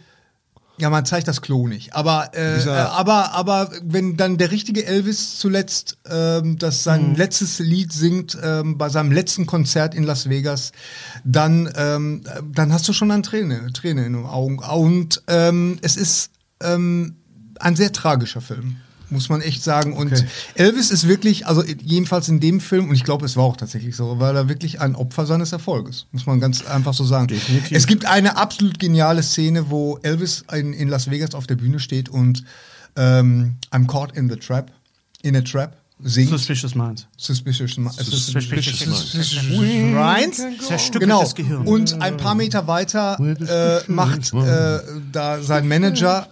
[0.80, 1.96] Ja, man zeigt das Klo nicht.
[1.96, 7.58] Aber, äh, äh, aber, aber wenn dann der richtige Elvis zuletzt ähm, das sein letztes
[7.60, 10.72] Lied singt ähm, bei seinem letzten Konzert in Las Vegas,
[11.24, 14.60] dann, ähm, äh, dann hast du schon eine Träne, Träne in den Augen.
[14.60, 17.16] Und ähm, es ist ähm,
[17.60, 18.78] ein sehr tragischer Film.
[19.10, 19.94] Muss man echt sagen.
[19.94, 23.56] Und Elvis ist wirklich, also jedenfalls in dem Film, und ich glaube, es war auch
[23.56, 26.08] tatsächlich so, war er wirklich ein Opfer seines Erfolges.
[26.12, 27.28] Muss man ganz einfach so sagen.
[27.28, 27.78] Definitiv.
[27.78, 31.80] Es gibt eine absolut geniale Szene, wo Elvis in, in Las Vegas auf der Bühne
[31.80, 32.44] steht und
[32.98, 34.72] ähm, I'm caught in the trap,
[35.22, 36.30] in a trap, singt.
[36.30, 37.08] Suspicious Minds.
[37.18, 40.38] Suspicious, Mi- Suspicious Suspicious Minds.
[40.68, 41.50] Zerstückeltes Genau.
[41.64, 41.68] Gehirn.
[41.68, 44.80] Und ein paar Meter weiter äh, macht äh,
[45.12, 46.28] da sein Manager,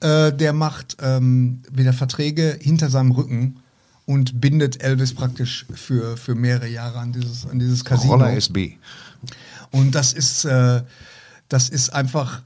[0.00, 3.60] äh, der macht ähm, wieder Verträge hinter seinem Rücken
[4.06, 8.12] und bindet Elvis praktisch für, für mehrere Jahre an dieses, an dieses Casino.
[8.14, 8.76] Roller SB.
[9.72, 10.82] Und das ist, äh,
[11.48, 12.42] das ist einfach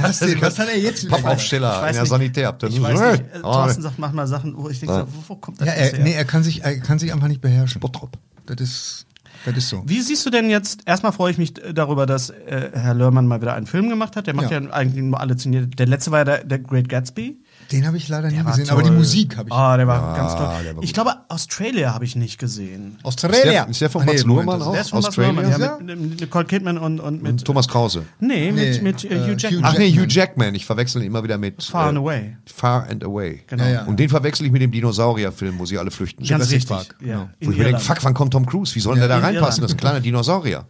[0.00, 1.16] Was, denn, was hat er jetzt wieder?
[1.16, 2.10] Pappaufsteller in der nicht.
[2.10, 2.76] Sanitärabteilung.
[2.76, 5.00] Ich weiß nicht, äh, Oh, Thorsten sagt manchmal Sachen, wo ich denke, Ja.
[5.00, 5.98] so, wo, wo kommt das Ja, er, her?
[6.02, 7.80] nee, er kann sich, er kann sich einfach nicht beherrschen.
[7.80, 8.16] Bottrop.
[8.46, 9.06] Das ist,
[9.44, 9.82] das ist so.
[9.86, 13.40] Wie siehst du denn jetzt, erstmal freue ich mich darüber, dass äh, Herr Lörmann mal
[13.40, 14.26] wieder einen Film gemacht hat.
[14.26, 14.70] Der macht ja, Ja.
[14.70, 15.78] eigentlich nur alle ziniert.
[15.78, 17.38] Der letzte war ja der, der Great Gatsby.
[17.72, 18.96] Den habe ich leider nie Der gesehen, aber die toll.
[18.98, 19.54] Musik habe ich.
[19.54, 20.42] Ah, der war ganz toll.
[20.76, 22.96] war ich glaube, Australia habe ich nicht gesehen.
[22.98, 23.44] Ist Australia.
[23.64, 24.72] der, ist der von Ah, nee, Mats Luhrmann auch?
[24.72, 25.30] Der ist von Australia?
[25.32, 25.78] Luhrmann, ja, Ja.
[25.80, 27.32] mit, mit Nicole Kidman und, und mit.
[27.32, 28.04] Und Thomas Krause.
[28.18, 29.64] nee, mit, Nee, mit äh, äh, Hugh Jackman.
[29.64, 29.90] Ach nee.
[29.92, 30.54] Hugh Jackman.
[30.54, 32.36] Ich verwechsel ihn immer wieder mit Far and äh, Away.
[32.52, 33.42] Far and Away.
[33.46, 33.62] Genau.
[33.64, 33.84] Ja, ja.
[33.84, 36.20] Und den verwechsel ich mit dem Dinosaurierfilm, wo sie alle flüchten.
[36.24, 36.70] Ganz Jurassic richtig.
[36.76, 37.06] Park, Ja.
[37.06, 37.28] genau.
[37.40, 38.74] Wo In ich mir denke, fuck, wann kommt Tom Cruise?
[38.74, 39.62] Wie soll denn der da in reinpassen?
[39.62, 40.66] Das ist ein kleiner Dinosaurier.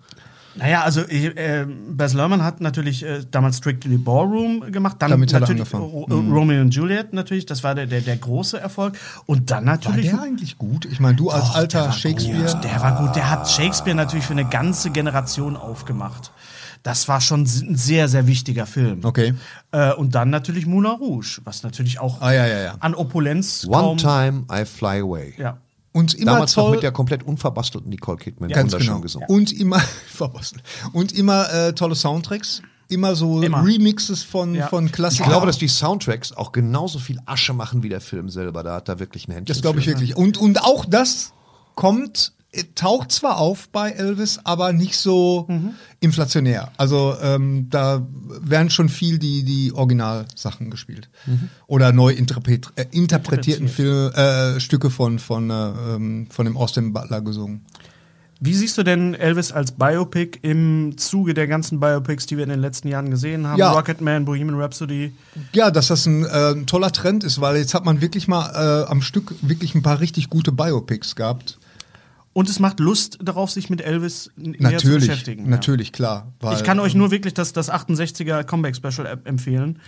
[0.57, 5.37] Naja, also äh, Baz Luhrmann hat natürlich äh, damals Strictly Ballroom gemacht, dann Damit hat
[5.37, 5.85] er natürlich angefangen.
[5.85, 8.99] Ro- äh, Romeo und Juliet natürlich, das war der, der, der große Erfolg.
[9.27, 10.11] Und dann War natürlich.
[10.11, 10.87] der eigentlich gut?
[10.87, 12.53] Ich meine, du als Doch, der alter war Shakespeare.
[12.53, 13.15] Gut, der war gut.
[13.15, 16.33] Der hat Shakespeare natürlich für eine ganze Generation aufgemacht.
[16.83, 19.01] Das war schon ein sehr, sehr wichtiger Film.
[19.05, 19.35] Okay.
[19.71, 22.75] Äh, und dann natürlich Moulin Rouge, was natürlich auch Ah, ja, ja, ja.
[22.81, 23.97] an Opulenz One kaum...
[23.99, 25.35] time I fly away.
[25.37, 25.59] Ja.
[25.93, 26.71] Und immer Damals noch toll.
[26.73, 28.49] mit der komplett unverbastelten Nicole Kidman.
[28.51, 29.01] ganz wunderschön genau.
[29.03, 29.29] gesungen.
[29.29, 30.63] Und immer, verbastelt.
[30.93, 32.63] und immer äh, tolle Soundtracks.
[32.89, 33.65] Immer so Immer.
[33.65, 34.67] Remixes von, Ja.
[34.67, 35.29] von Ich Klassikern.
[35.31, 38.63] glaube, dass die Soundtracks auch genauso viel Asche machen wie der Film selber.
[38.65, 39.47] Da hat da wirklich ein Händchen.
[39.55, 39.93] Das glaube ich für.
[39.93, 40.17] wirklich.
[40.17, 41.33] Und, und auch das
[41.77, 42.33] kommt,
[42.75, 45.49] taucht zwar auf bei Elvis, aber nicht so
[46.01, 46.73] inflationär.
[46.77, 48.07] Also ähm, da
[48.41, 51.09] werden schon viel die, die Originalsachen gespielt.
[51.67, 56.93] Oder neu interpret, äh, interpretierten Film, äh, Stücke von, von, äh, ähm, von dem Austin
[56.93, 57.65] Butler gesungen.
[58.43, 62.49] Wie siehst du denn Elvis als Biopic im Zuge der ganzen Biopics, die wir in
[62.49, 63.59] den letzten Jahren gesehen haben?
[63.59, 63.73] Ja.
[63.73, 65.13] Rocketman, Bohemian Rhapsody.
[65.53, 68.85] Ja, dass das ein, äh, ein toller Trend ist, weil jetzt hat man wirklich mal
[68.87, 71.59] äh, am Stück wirklich ein paar richtig gute Biopics gehabt.
[72.33, 75.45] Und es macht Lust darauf, sich mit Elvis näher zu Natürlich, beschäftigen.
[75.45, 75.51] ja.
[75.51, 76.33] natürlich, klar.
[76.39, 79.81] Weil, Ich kann euch nur wirklich das, das 68er Comeback Special em- empfehlen.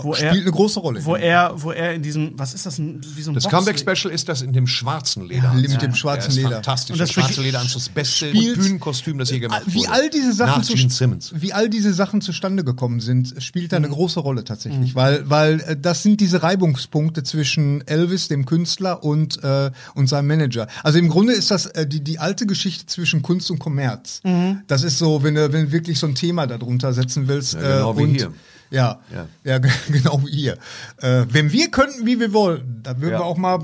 [0.00, 1.04] Wo spielt eine große Rolle.
[1.04, 4.14] Wo er, wo er in diesem, was ist das, wie so ein Das Box- Comeback-Special
[4.14, 5.52] ist das in dem schwarzen Leder.
[5.54, 6.50] mit dem schwarzen Der ist Leder.
[6.62, 6.92] Fantastisch.
[6.92, 9.74] Und das schwarze wirklich Lederanzug, das beste Bühnenkostüm, das je gemacht wurde.
[9.74, 11.32] wie all diese Sachen Nach zu, Gene Simmons.
[11.34, 13.86] wie all diese Sachen zustande gekommen sind, spielt da Mhm.
[13.86, 19.02] eine große Rolle tatsächlich, weil weil äh, das sind diese Reibungspunkte zwischen Elvis dem Künstler
[19.02, 20.68] und äh, und seinem Manager.
[20.84, 24.20] Also im Grunde ist das äh, die die alte Geschichte zwischen Kunst und Kommerz.
[24.24, 24.62] Mhm.
[24.66, 27.60] Das ist so, wenn du wenn du wirklich so ein Thema darunter setzen willst Ja,
[27.60, 28.32] genau äh, wie und hier.
[28.70, 29.26] Ja, Ja.
[29.44, 30.58] ja, ge- genau wie hier.
[30.98, 33.20] Äh, wenn wir könnten, wie wir wollen, dann würden Ja.
[33.20, 33.60] wir auch mal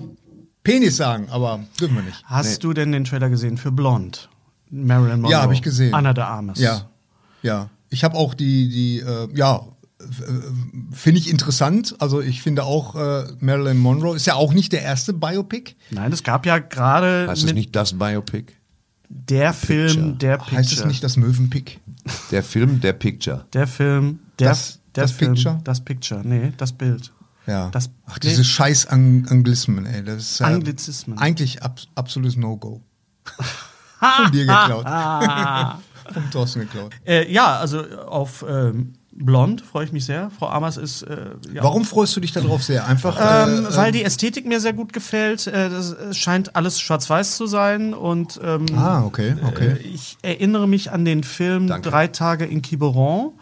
[0.63, 2.23] Penis sagen, aber dürfen wir nicht.
[2.25, 4.29] Hast du denn den Trailer gesehen für Blond?
[4.71, 5.31] Marilyn Monroe.
[5.33, 5.93] Ja, habe ich gesehen.
[5.95, 6.59] Anna de Armas.
[6.59, 6.89] Ja,
[7.43, 7.69] ja.
[7.91, 9.61] Ich habe auch die, die, äh, ja,
[10.93, 11.95] finde ich interessant.
[11.99, 15.75] Also ich finde auch äh, Marilyn Monroe ist ja auch nicht der erste Biopic.
[15.91, 18.53] Nein, es gab ja gerade Heißt es nicht das Biopic?
[19.09, 20.13] der Film, Picture.
[20.17, 20.57] der Picture.
[20.59, 21.81] Heißt es nicht das Möwenpick?
[22.33, 23.47] Der Film, der Picture.
[23.53, 25.61] Der Film, der, Das- der das Film, Picture?
[25.63, 27.13] Das Picture, nee, das Bild.
[27.47, 27.69] Ja.
[27.71, 30.03] Das, Ach, nee, diese scheiß Ang Anglismen, ey.
[30.03, 31.19] Das ist, äh, Anglizismen.
[31.19, 32.81] Eigentlich ab absolutes No-Go.
[33.99, 34.87] Von dir geklaut.
[36.13, 36.93] Vom Thorsten geklaut.
[37.07, 40.31] Äh, ja, also auf ähm, Blond freue ich mich sehr.
[40.37, 41.03] Frau Amers ist.
[41.03, 41.17] Äh,
[41.53, 42.87] ja, Warum freust du dich darauf sehr?
[42.87, 45.47] Einfach, Ähm, äh, weil die Ästhetik mir sehr gut gefällt.
[45.47, 49.75] Äh, es scheint alles schwarz-weiß zu sein und ähm, Ah, okay, okay.
[49.75, 51.91] äh, ich erinnere mich an den Film Danke.
[51.91, 53.33] Drei Tage in Quiberon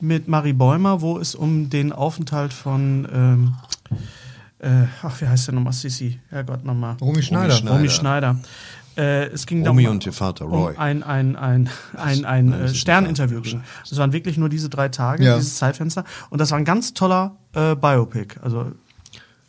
[0.00, 3.54] mit Marie Bäumer, wo es um den Aufenthalt von ähm,
[4.58, 5.72] äh, ach, wie heißt der nochmal?
[5.72, 6.96] Sissi, Herrgott nochmal.
[7.00, 7.54] Romy Schneider.
[7.54, 7.74] Schneider.
[7.76, 8.36] Romy Schneider.
[8.96, 10.72] Äh, es ging Romy darum, und ihr Vater, Roy.
[10.72, 13.40] um ein, ein, ein, ein, ein das äh, Sterninterview.
[13.88, 15.36] Das waren wirklich nur diese drei Tage, Ja.
[15.36, 16.04] dieses Zeitfenster.
[16.30, 18.36] Und das war ein ganz toller äh, Biopic.
[18.42, 18.72] Also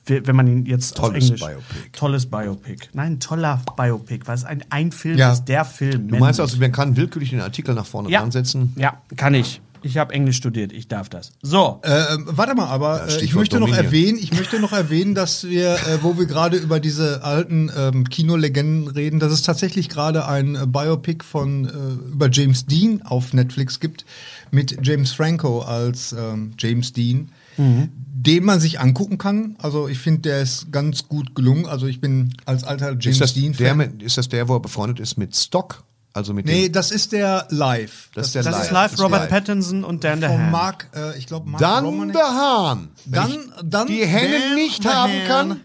[0.05, 1.41] we- wenn man ihn jetzt auf Tolles Englisch.
[1.41, 1.91] Biopic.
[1.93, 2.89] Tolles Biopic.
[2.93, 5.31] Nein, toller Biopic, weil es ein, ein Film Ja.
[5.31, 6.07] ist, der Film.
[6.09, 8.19] Du meinst also, man kann willkürlich den Artikel nach vorne ja.
[8.21, 8.73] dran setzen?
[8.75, 9.61] Ja, kann ich.
[9.83, 11.31] Ich habe Englisch studiert, ich darf das.
[11.41, 11.79] So.
[11.83, 15.73] Äh, warte mal, aber äh, ich möchte noch erwähnen, ich möchte noch erwähnen, dass wir,
[15.75, 20.55] äh, wo wir gerade über diese alten ähm, Kinolegenden reden, dass es tatsächlich gerade ein
[20.55, 24.05] äh, Biopic von äh, über James Dean auf Netflix gibt
[24.51, 29.55] mit James Franco als ähm, James Dean, den man sich angucken kann.
[29.59, 31.65] Also ich finde, der ist ganz gut gelungen.
[31.65, 33.77] Also ich bin als alter James Ist das, Dean der, Fan.
[33.77, 35.83] mit- ist das der, wo er befreundet ist mit Stock?
[36.17, 38.09] Also mit Nee, das ist der Live.
[38.15, 38.63] das ist der das live.
[38.63, 39.29] ist live Das Robert live.
[39.29, 40.51] Pattinson und Dan von DeHaan.
[40.51, 42.15] Mark, äh, ich glaube Mark Dann Romanek.
[42.15, 42.89] der Hahn.
[43.05, 45.27] Dann, dann die Hände Dan nicht haben Hahn.
[45.27, 45.61] kann.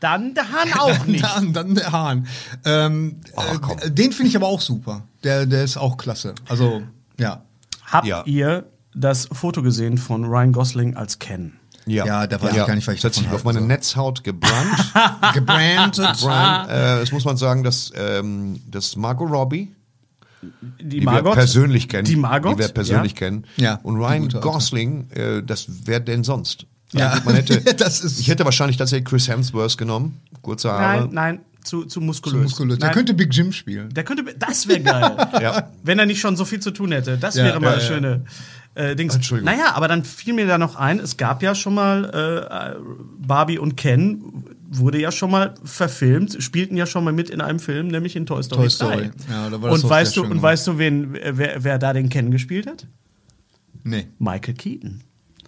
[0.00, 1.24] Dann DeHaan auch nicht.
[1.24, 2.26] Dann, dann der Hahn.
[2.64, 5.02] Ähm, Ach, äh, den finde ich aber auch super.
[5.24, 6.34] Der, der ist auch klasse.
[6.48, 6.82] Also,
[7.18, 7.42] ja.
[7.84, 8.22] Habt Ja.
[8.24, 8.64] ihr
[8.94, 11.52] das Foto gesehen von Ryan Gosling als Ken?
[11.86, 13.68] Ja, da weiß ich gar nicht, was ich Das hat sich davon auf meine halte.
[13.72, 14.92] Netzhaut gebrannt.
[15.34, 16.16] Gebrandet.
[16.20, 19.72] Brian, äh, das muss man sagen, dass, ähm, dass Margot Robbie
[20.80, 21.32] die, die Margot.
[21.32, 22.04] wir persönlich kennen.
[22.04, 22.54] Die Margot.
[22.54, 23.18] Die wir persönlich ja.
[23.18, 23.44] kennen.
[23.56, 24.28] Ja, Und Ryan.
[24.28, 26.66] Gosling, äh, das wer denn sonst?
[26.92, 30.20] Ja, Also man hätte, das ist- ich hätte wahrscheinlich tatsächlich Chris Hemsworth genommen.
[30.42, 31.00] Kurze Haare.
[31.02, 32.36] Nein, nein, zu, zu muskulös.
[32.36, 32.78] So muskulös.
[32.78, 33.92] Der Nein, könnte Big Jim spielen.
[33.92, 35.16] der könnte, das wäre geil.
[35.42, 35.70] Ja.
[35.82, 37.18] Wenn er nicht schon so viel zu tun hätte.
[37.18, 37.88] Das Ja, wäre mal ja, eine ja.
[37.88, 38.24] schöne
[38.76, 39.14] äh, Dings.
[39.14, 39.52] Entschuldigung.
[39.52, 42.80] Naja, aber dann fiel mir da noch ein, es gab ja schon mal äh,
[43.26, 47.58] Barbie und Ken wurde ja schon mal verfilmt, spielten ja schon mal mit in einem
[47.58, 49.10] Film, nämlich in Toy Story, Toy Story.
[49.26, 49.32] 3.
[49.32, 51.92] Ja, da war das und weißt du, schön und weißt du, wen, wer, wer da
[51.92, 52.86] den Ken gespielt hat?
[53.84, 54.08] Nee.
[54.18, 55.02] Michael Keaton.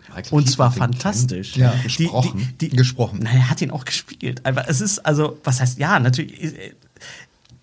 [0.08, 1.56] Michael Und Keaton zwar fantastisch.
[1.56, 1.72] Ja.
[1.72, 2.54] Die- Gesprochen?
[2.60, 3.20] Die, die, Gesprochen.
[3.22, 4.40] Na, er hat ihn auch gespielt.
[4.44, 6.54] Aber es ist, also, was heißt, ja, natürlich.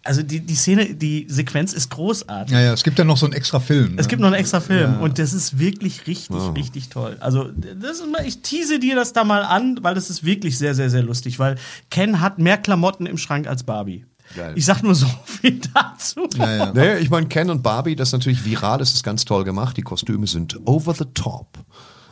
[0.05, 2.53] Also die, die Szene, die Sequenz ist großartig.
[2.53, 3.95] Ja, ja, es gibt ja noch so einen extra Film.
[3.97, 4.09] Es ne?
[4.09, 4.99] gibt noch einen extra Film Ja.
[4.99, 7.17] und das ist wirklich richtig, richtig toll.
[7.19, 10.57] Also, das ist mal, ich tease dir das da mal an, weil das ist wirklich
[10.59, 11.55] sehr, sehr, sehr lustig, weil
[11.89, 14.05] Ken hat mehr Klamotten im Schrank als Barbie.
[14.35, 14.53] Geil.
[14.55, 16.27] Ich sag nur so viel dazu.
[16.37, 16.73] Ja, ja.
[16.73, 19.75] Naja, ich meine, Ken und Barbie, das ist natürlich viral, das ist ganz toll gemacht.
[19.77, 21.57] Die Kostüme sind over the top.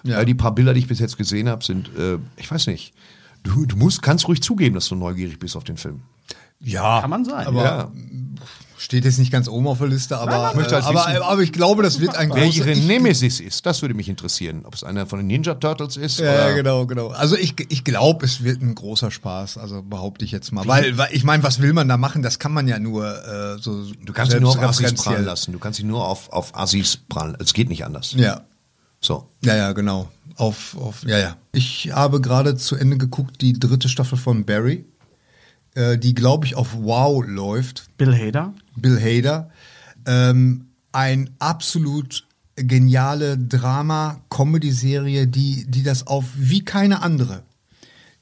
[0.04, 0.20] Ja.
[0.20, 2.94] Äh, die paar Bilder, die ich bis jetzt gesehen habe, sind, äh, ich weiß nicht.
[3.44, 6.02] Du, du musst, kannst ruhig zugeben, dass du neugierig bist auf den Film.
[6.64, 7.46] Ja, Kann man sein.
[7.48, 7.92] Aber Ja.
[8.78, 11.52] steht jetzt nicht ganz oben auf der Liste, aber, Ich möchte halt aber, aber ich
[11.54, 12.58] glaube, das wird ein Wer großer...
[12.58, 14.62] ihre ich- Nemesis ist, das würde mich interessieren.
[14.66, 17.08] Ob es einer von den Ninja Turtles ist Ja, oder genau, genau.
[17.10, 20.68] Also ich, ich glaube, es wird ein großer Spaß, also behaupte ich jetzt mal.
[20.68, 22.22] Weil, weil ich meine, was will man da machen?
[22.24, 25.54] Das kann man ja nur äh, so Du kannst ihn nur auf Assis prallen lassen.
[25.54, 27.38] Du kannst ihn nur auf, auf Assis prallen.
[27.40, 28.14] Es geht nicht anders.
[28.14, 28.42] Ja,
[29.00, 29.28] So.
[29.44, 30.10] ja, ja, genau.
[30.36, 31.38] Auf, auf, ja, ja.
[31.52, 34.84] Ich habe gerade zu Ende geguckt die dritte Staffel von Barry,
[35.76, 37.88] äh, die glaube ich auf Wow läuft.
[37.98, 38.54] Bill Hader.
[38.76, 39.50] Bill Hader.
[40.06, 47.44] Ähm, ein absolut geniale Drama-Comedy-Serie, die, die das auf wie keine andere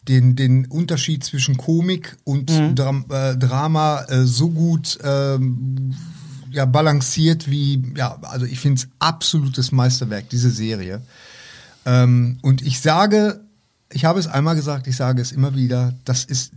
[0.07, 5.93] den, den Unterschied zwischen Komik und Dram äh, Drama äh, so gut ähm,
[6.49, 11.01] ja, balanciert wie, ja, also ich finde es absolutes Meisterwerk, diese Serie.
[11.85, 13.41] Ähm, und ich sage,
[13.91, 16.51] ich habe es einmal gesagt, ich sage es immer wieder, das ist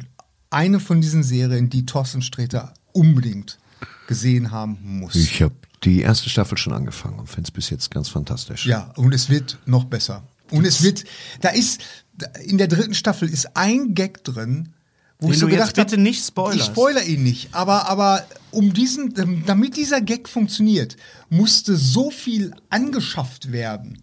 [0.55, 3.59] eine von diesen Serien, die Thorsten Sträter unbedingt
[4.07, 5.15] gesehen haben muss.
[5.15, 8.65] Ich habe die erste Staffel schon angefangen und finde es bis jetzt ganz fantastisch.
[8.67, 10.23] Ja, und es wird noch besser.
[10.51, 11.05] Und es wird,
[11.41, 11.81] da ist,
[12.45, 14.71] in der dritten Staffel ist ein Gag drin,
[15.19, 16.59] wo Den ich so gedacht hab, bitte nicht spoilerst.
[16.61, 20.97] Ich spoiler ihn nicht, aber, aber um diesen, ähm, damit dieser Gag funktioniert,
[21.31, 23.99] musste so viel angeschafft werden.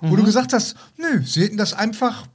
[0.00, 0.16] Wo Mhm.
[0.16, 2.26] du gesagt hast, nö, sie hätten das einfach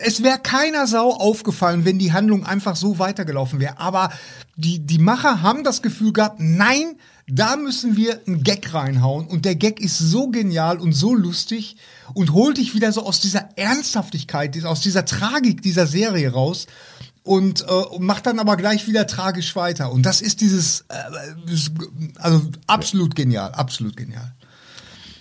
[0.00, 3.78] es wäre keiner Sau aufgefallen, wenn die Handlung einfach so weitergelaufen wäre.
[3.78, 4.10] Aber
[4.56, 6.96] die, die Macher haben das Gefühl gehabt, nein,
[7.28, 9.26] da müssen wir einen Gag reinhauen.
[9.26, 11.76] Und der Gag ist so genial und so lustig
[12.14, 16.66] und holt dich wieder so aus dieser Ernsthaftigkeit, aus dieser Tragik dieser Serie raus.
[17.24, 19.90] Und, äh, macht dann aber gleich wieder tragisch weiter.
[19.90, 20.94] Und das ist dieses, äh,
[22.18, 24.32] also absolut genial, absolut genial.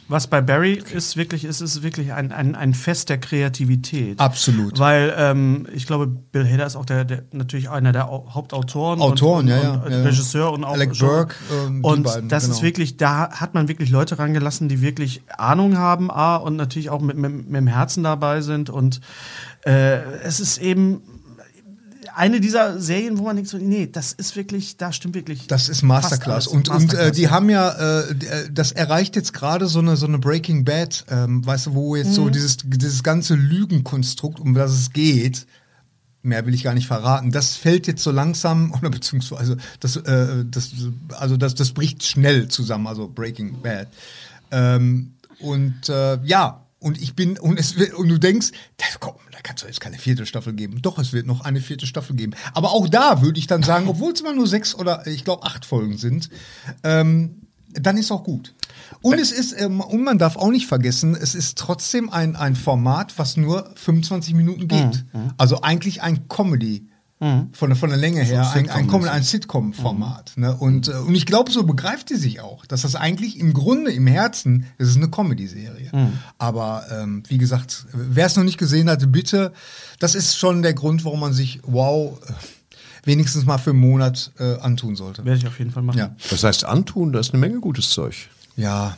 [0.07, 4.19] Was bei Barry ist wirklich, ist es wirklich ein, ein, ein Fest der Kreativität.
[4.19, 4.77] Absolut.
[4.77, 9.01] Weil ähm, ich glaube, Bill Hader ist auch der, der natürlich einer der Au- Hauptautoren
[9.01, 10.01] Autoren, und, ja, und, ja, und ja.
[10.03, 10.97] Regisseur und auch Alec.
[10.99, 12.55] Burke, ähm, und beiden, das genau.
[12.55, 16.91] ist wirklich, da hat man wirklich Leute rangelassen, die wirklich Ahnung haben, A, und natürlich
[16.91, 18.69] auch mit, mit, mit dem Herzen dabei sind.
[18.69, 19.01] Und
[19.65, 21.01] äh, es ist eben
[22.15, 25.47] eine dieser Serien, wo man denkt so, nee, das ist wirklich, da stimmt wirklich.
[25.47, 26.47] Das ist Masterclass.
[26.47, 29.97] Und, und äh, Masterclass, die haben ja, äh, äh, das erreicht jetzt gerade so eine,
[29.97, 32.13] so eine Breaking Bad, ähm, weißt du, wo jetzt Mhm.
[32.13, 35.45] so dieses, dieses ganze Lügenkonstrukt, um das es geht,
[36.21, 40.43] mehr will ich gar nicht verraten, das fällt jetzt so langsam, oder beziehungsweise, das, äh,
[40.49, 40.71] das,
[41.17, 43.87] also das, das bricht schnell zusammen, also Breaking Bad.
[44.51, 49.15] Ähm, und äh, ja, und ich bin, und es wird, und du denkst, da, komm,
[49.31, 50.83] da kannst du jetzt keine vierte Staffel geben.
[50.83, 52.33] Doch, es wird noch eine vierte Staffel geben.
[52.53, 55.41] Aber auch da würde ich dann sagen, obwohl es immer nur sechs oder ich glaube
[55.41, 56.29] acht Folgen sind,
[56.83, 57.41] ähm,
[57.73, 58.53] dann ist auch gut.
[59.01, 62.55] Und es ist, ähm, und man darf auch nicht vergessen, es ist trotzdem ein, ein
[62.55, 65.05] Format, was nur 25 Minuten geht.
[65.37, 66.87] Also eigentlich ein Comedy.
[67.53, 70.33] Von, der- von der Länge her, ein, ein, Comedy- ein Sitcom-Format.
[70.37, 70.55] Ne?
[70.55, 73.91] Und, äh, und ich glaube, so begreift die sich auch, dass das eigentlich im Grunde,
[73.91, 75.91] im Herzen, es ist eine Comedy-Serie.
[76.37, 79.53] Aber ähm, wie gesagt, wer es noch nicht gesehen hatte, bitte,
[79.99, 82.33] das ist schon der Grund, warum man sich Wow äh,
[83.05, 85.23] wenigstens mal für einen Monat äh, antun sollte.
[85.25, 85.97] Werde ich auf jeden Fall machen.
[85.97, 86.15] Ja.
[86.29, 88.15] Das heißt, antun, da ist eine Menge gutes Zeug.
[88.55, 88.97] Ja.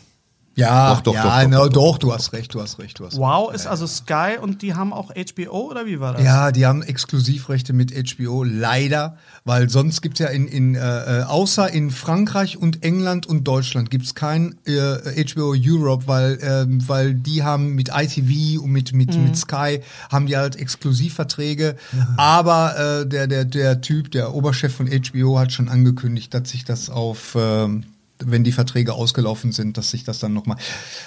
[0.57, 2.97] Ja, Doch, doch, ja, doch, doch, na, doch, doch, du hast recht, du hast recht,
[2.99, 6.23] du hast Wow ist also Sky und die haben auch HBO oder wie war das?
[6.23, 10.79] Ja, die haben Exklusivrechte mit HBO, leider, weil sonst gibt's ja in, in äh,
[11.19, 16.81] äh, außer in Frankreich und England und Deutschland gibt's kein äh, HBO Europe, weil, ähm,
[16.87, 19.81] weil die haben mit ITV und mit, mit, mit Sky
[20.11, 21.75] haben die halt Exklusivverträge.
[22.17, 26.65] Aber äh, der, der, der Typ, der Oberchef von HBO hat schon angekündigt, dass sich
[26.65, 27.83] das auf ähm,
[28.19, 30.57] wenn die Verträge ausgelaufen sind, dass sich das dann nochmal.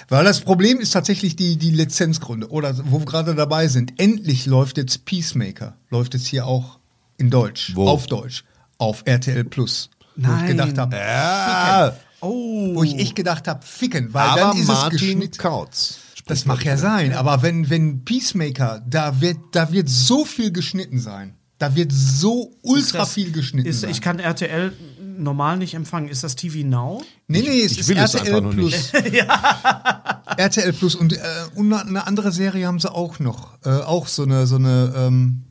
[0.07, 2.49] Weil das Problem ist tatsächlich die, die Lizenzgründe.
[2.49, 3.99] Oder wo wir gerade dabei sind.
[3.99, 5.75] Endlich läuft jetzt Peacemaker.
[5.89, 6.79] Läuft jetzt hier auch
[7.17, 7.73] in Deutsch.
[7.75, 7.87] Wo?
[7.87, 8.43] Auf Deutsch.
[8.77, 9.89] Auf RTL Plus.
[10.15, 10.47] Wo ich Nein.
[10.47, 12.75] gedacht habe, Ja, Oh.
[12.75, 15.37] wo ich echt gedacht habe, ficken, weil aber dann ist es Martin geschnitten.
[15.37, 15.97] Kautz.
[16.27, 20.99] Das mag ja sein, aber wenn, wenn Peacemaker, da wird, da wird so viel geschnitten
[20.99, 21.33] sein.
[21.57, 23.89] Da wird so ultra das- viel geschnitten Ist, sein.
[23.89, 24.71] ich kann RTL
[25.17, 26.09] normal nicht empfangen.
[26.09, 27.01] Ist das TV Now?
[27.27, 28.91] nee, nee, es ich ist will es RTL Plus.
[30.37, 31.19] RTL Plus und, äh,
[31.55, 33.57] und eine andere Serie haben sie auch noch.
[33.63, 35.43] Äh, auch so eine, so eine, ähm,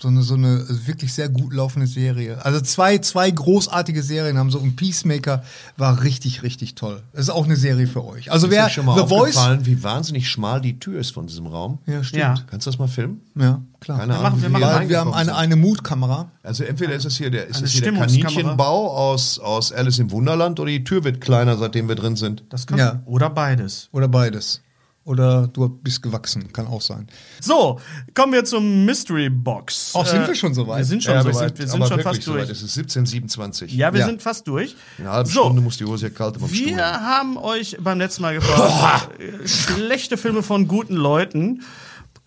[0.00, 2.44] so eine, so eine wirklich sehr gut laufende Serie.
[2.44, 5.42] Also zwei, zwei großartige Serien haben sie und Peacemaker
[5.76, 7.02] war richtig, richtig toll.
[7.12, 8.30] Das ist auch eine Serie für euch.
[8.30, 9.36] Also Ist wer schon mal The Voice.
[9.36, 11.78] aufgefallen, wie wahnsinnig schmal die Tür ist von diesem Raum?
[11.86, 12.20] Ja, stimmt.
[12.22, 12.34] Ja.
[12.48, 13.22] Kannst du das mal filmen?
[13.34, 13.98] Ja, klar.
[13.98, 14.30] Keine Wir Ahnung.
[14.30, 16.30] machen- wir machen wir haben eine, eine Mood-Kamera.
[16.44, 17.94] Also entweder ist es hier der, ist es hier der.
[17.94, 22.44] Kaninchenbau aus, aus Alice im Wunderland oder die Tür wird kleiner, seitdem wir drin sind.
[22.50, 23.02] Das kann Ja.
[23.04, 23.88] oder beides.
[23.92, 24.60] Oder beides.
[25.08, 27.06] Oder du bist gewachsen, kann auch sein.
[27.40, 27.80] So,
[28.12, 29.94] kommen wir zum Mystery Box.
[29.94, 30.78] Äh, Ach, sind wir schon so weit?
[30.80, 32.42] Wir sind schon Ja, so wir sind Wir sind schon fast durch.
[32.42, 32.50] weit.
[32.50, 33.72] Es ist 1727.
[33.72, 34.06] Ja, wir Ja.
[34.06, 34.76] sind fast durch.
[34.98, 36.66] In einer halben so, Stunde muss die Hose ja kalt im Stuhl.
[36.66, 41.62] wir haben euch beim letzten Mal gefragt, äh, schlechte Filme von guten Leuten.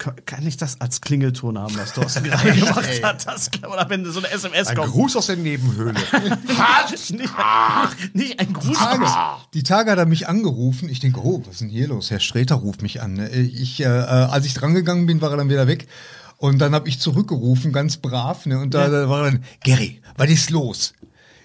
[0.02, 3.28] Ka- Kann ich das als Klingelton haben, was Thorsten gerade gemacht hat?
[3.28, 4.92] Das, oder wenn so eine SMS Ein kommt.
[4.94, 5.94] Gruß aus der Nebenhöhle.
[7.12, 8.78] nicht, nicht ein Gruß.
[8.78, 9.06] Tage,
[9.54, 10.90] die Tage hat er mich angerufen.
[10.90, 12.10] Ich denke, oh, was ist denn hier los?
[12.10, 13.14] Herr Sträter ruft mich an.
[13.14, 13.30] ne?
[13.30, 15.88] Ich, äh, äh, als ich drangegangen bin, war er dann wieder weg.
[16.38, 18.48] Und dann habe ich zurückgerufen, ganz brav.
[18.48, 18.58] Ne?
[18.58, 20.94] Und da, da war er dann, Gary, was ist los?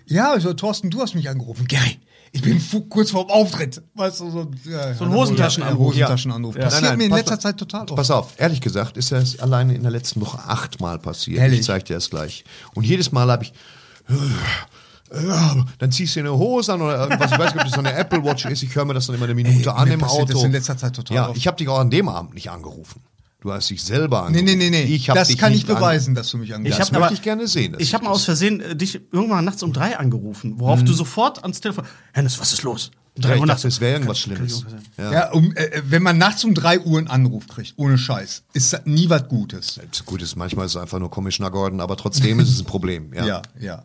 [0.07, 1.67] Ja, ich so, Thorsten, du hast mich angerufen.
[1.69, 1.99] Gary,
[2.33, 3.83] ich bin kurz vorm Auftritt.
[3.95, 5.89] Weißt du, so, ja, So ein Hosentaschenanruf.
[5.95, 6.57] Hosentaschenanruf.
[6.57, 6.63] Ja.
[6.65, 7.41] Passiert Nein, nein, mir in letzter auf.
[7.41, 7.97] Zeit total oft.
[7.97, 11.39] Pass auf, ehrlich gesagt ist das alleine in der letzten Woche achtmal passiert.
[11.39, 11.61] Ehrlich?
[11.61, 12.45] Ich zeig dir das gleich.
[12.75, 13.53] Und jedes Mal habe ich.
[15.13, 17.31] Ja, dann ziehst du eine Hose an oder irgendwas.
[17.31, 18.63] Ich weiß nicht, ob das so eine Apple Watch ist.
[18.65, 20.33] Ich höre mir das dann immer eine Minute Ey, an im Auto.
[20.33, 21.37] das in letzter Zeit total Ja, oft.
[21.37, 23.01] ich habe dich auch an dem Abend nicht angerufen.
[23.47, 24.59] Du hast dich selber Nee, angerufen.
[24.59, 24.95] nee, nee, nee.
[24.95, 26.99] Ich hab das dich kann ich nicht an- beweisen, dass du mich angerufst Das hab
[26.99, 27.77] möchte ich gerne sehen.
[27.79, 30.93] Ich habe mal aus das- Versehen äh, dich irgendwann nachts um drei angerufen, worauf du
[30.93, 31.85] sofort ans Telefon.
[32.13, 32.91] Hennes, was ist los?
[33.15, 33.77] Ja, drei ich Uhr dachte, nachts.
[33.77, 34.65] es wäre irgendwas Schlimmes.
[34.99, 35.13] Ja.
[35.13, 38.73] Ja, um, äh, wenn man nachts um drei Uhr einen Anruf kriegt, ohne Scheiß, ist
[38.73, 39.79] das nie was Gutes.
[40.05, 43.13] Gut, ist, manchmal ist es einfach nur Commissioner Gordon, aber trotzdem ist es ein Problem.
[43.15, 43.27] Ja.
[43.27, 43.85] Ja, ja.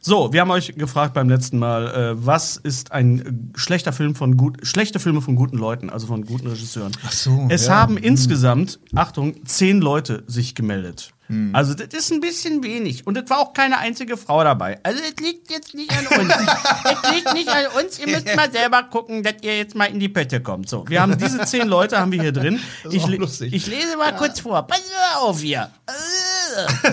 [0.00, 4.36] So, wir haben euch gefragt beim letzten Mal, äh, was ist ein schlechter Film von
[4.36, 6.92] gut, schlechte Filme von guten Leuten, also von guten Regisseuren.
[7.04, 7.74] Ach so, Es ja.
[7.74, 11.12] haben insgesamt, Achtung, zehn Leute sich gemeldet.
[11.28, 11.54] Hm.
[11.54, 14.78] Also das ist ein bisschen wenig und es war auch keine einzige Frau dabei.
[14.82, 16.32] Also es liegt jetzt nicht an uns.
[17.04, 17.98] es liegt nicht an uns.
[17.98, 20.68] Ihr müsst mal selber gucken, dass ihr jetzt mal in die Pötte kommt.
[20.68, 22.60] So, wir haben diese zehn Leute haben wir hier drin.
[22.82, 23.52] Das ist Ich, le- lustig.
[23.52, 24.62] ich lese mal kurz vor.
[24.66, 25.70] Pass mal auf hier.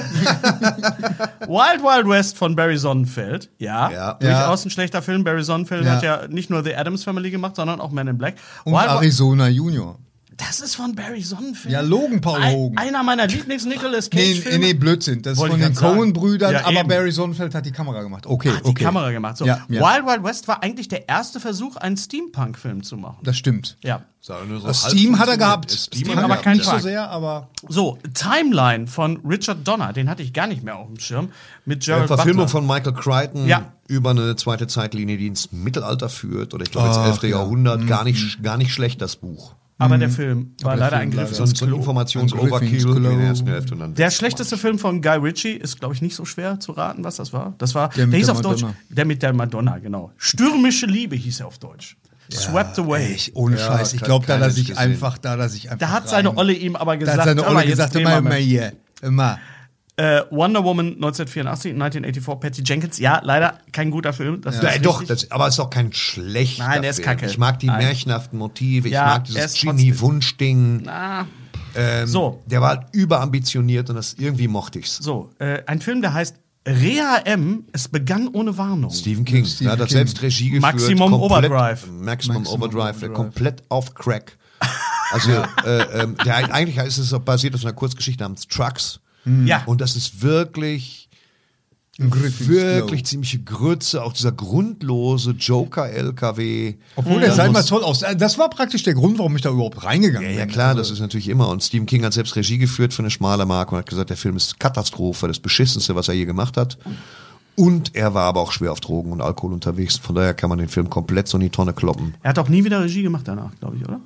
[1.48, 3.50] Wild Wild West von Barry Sonnenfeld.
[3.58, 4.14] Ja, Ja.
[4.16, 5.24] durchaus ein schlechter Film.
[5.24, 5.92] Barry Sonnenfeld Ja.
[5.92, 8.36] hat ja nicht nur The Adams Family gemacht, sondern auch Men in Black.
[8.64, 10.00] Und Wild Wild- Arizona Junior.
[10.38, 11.74] Das ist von Barry Sonnenfeld.
[11.74, 12.78] Ja, Logan Paul Ein- Hogan.
[12.86, 14.60] Einer meiner Lieblings-Nicolas Cage-Filme.
[14.60, 15.22] nee, nee, Blödsinn.
[15.22, 15.76] Das ist Wollte von ich den.
[15.76, 16.90] Cohen-Brüdern, Ja, aber eben.
[16.90, 18.26] Barry Sonnenfeld hat die Kamera gemacht.
[18.28, 18.84] Okay, hat die okay.
[18.84, 19.38] Kamera gemacht.
[19.38, 19.46] So.
[19.46, 19.82] Ja, ja.
[19.82, 23.18] Wild Wild West war eigentlich der erste Versuch, einen Steampunk-Film zu machen.
[23.24, 23.78] Das stimmt.
[23.84, 24.04] Ja.
[24.22, 24.34] So
[24.74, 25.70] Steam hat er gehabt.
[25.70, 29.94] Steam Steam hat aber er kein nicht so sehr, aber So, Timeline von Richard Donner,
[29.94, 31.30] den hatte ich gar nicht mehr auf dem Schirm.
[31.64, 32.50] Mit Eine Gerald Verfilmung Butler.
[32.50, 33.72] von Michael Crichton Ja.
[33.88, 37.22] über eine zweite Zeitlinie, die ins Mittelalter führt, oder ich glaube ins Ach, 11.
[37.24, 37.30] ja.
[37.38, 37.86] Jahrhundert.
[37.86, 39.54] Gar nicht, gar nicht schlecht, das Buch.
[39.78, 41.44] Aber der Film war der leider Film ein Griff leider.
[41.44, 41.76] Ins so Klo.
[41.78, 43.74] Informations-Overkill in der ersten Hälfte.
[43.74, 46.72] Und dann Der schlechteste Film von Guy Ritchie ist, glaube ich, nicht so schwer zu
[46.72, 47.56] raten, was das war.
[47.58, 48.78] Das war, der, mit hieß der auf Deutsch, Madonna.
[48.90, 50.12] der mit der Madonna, genau.
[50.18, 51.98] Stürmische Liebe hieß er auf Deutsch.
[52.32, 53.14] Swept Away.
[53.14, 53.94] echt, ohne Ja, Scheiß.
[53.94, 54.78] Ich glaube, da er Mensch sich gesehen.
[54.82, 55.86] einfach, da hat er sich einfach.
[55.88, 57.96] Da hat seine rein- Olle ihm aber Da gesagt, hat seine "Hör mal, Olle gesagt,
[57.96, 58.74] immer, immer mit." hier,
[59.04, 59.38] immer.
[59.98, 63.00] Äh, Wonder Woman 1984, 1984, Patty Jenkins.
[63.00, 64.42] Ja, leider kein guter Film.
[64.42, 67.06] Das Ja, ist doch, das, aber es ist auch kein schlechter Nein, der ist Film.
[67.08, 67.26] kacke.
[67.28, 67.78] Ich mag die Nein.
[67.86, 70.90] märchenhaften Motive, ich Ja, mag er dieses Genie-Wunschding.
[71.78, 72.42] Ähm, So.
[72.46, 74.98] Der war halt überambitioniert und das irgendwie mochte ich's.
[74.98, 76.38] so, äh, ein Film, der heißt
[76.68, 77.66] Rea M.
[77.74, 78.90] Es begann ohne Warnung.
[78.92, 79.46] Stephen King.
[79.46, 79.98] Stephen er hat das King.
[79.98, 80.62] selbst Regie geführt.
[80.74, 81.88] Maximum komplett- Overdrive.
[81.92, 83.14] Maximum, Maximum Overdrive, Overdrive.
[83.14, 84.38] komplett auf Crack.
[85.12, 85.32] Also,
[85.66, 89.00] äh, ähm, der, eigentlich ist es auch basiert auf einer Kurzgeschichte namens Trucks.
[89.46, 89.64] Ja.
[89.66, 91.10] Und das ist wirklich,
[91.98, 94.04] wirklich ziemliche Grütze.
[94.04, 96.76] Auch dieser grundlose Joker-LKW.
[96.96, 98.02] Obwohl der sah immer toll aus.
[98.02, 100.40] Äh, Das war praktisch der Grund, warum ich da überhaupt reingegangen Ja, bin.
[100.40, 101.50] ja klar, Also, das ist natürlich immer.
[101.50, 104.18] Und Stephen King hat selbst Regie geführt für eine schmale Marke und hat gesagt, der
[104.18, 106.78] Film ist Katastrophe, das beschissenste, was er je gemacht hat.
[107.56, 109.98] Und er war aber auch schwer auf Drogen und Alkohol unterwegs.
[109.98, 112.14] Von daher kann man den Film komplett so in die Tonne kloppen.
[112.22, 114.02] Er hat auch nie wieder Regie gemacht danach, glaube ich, oder?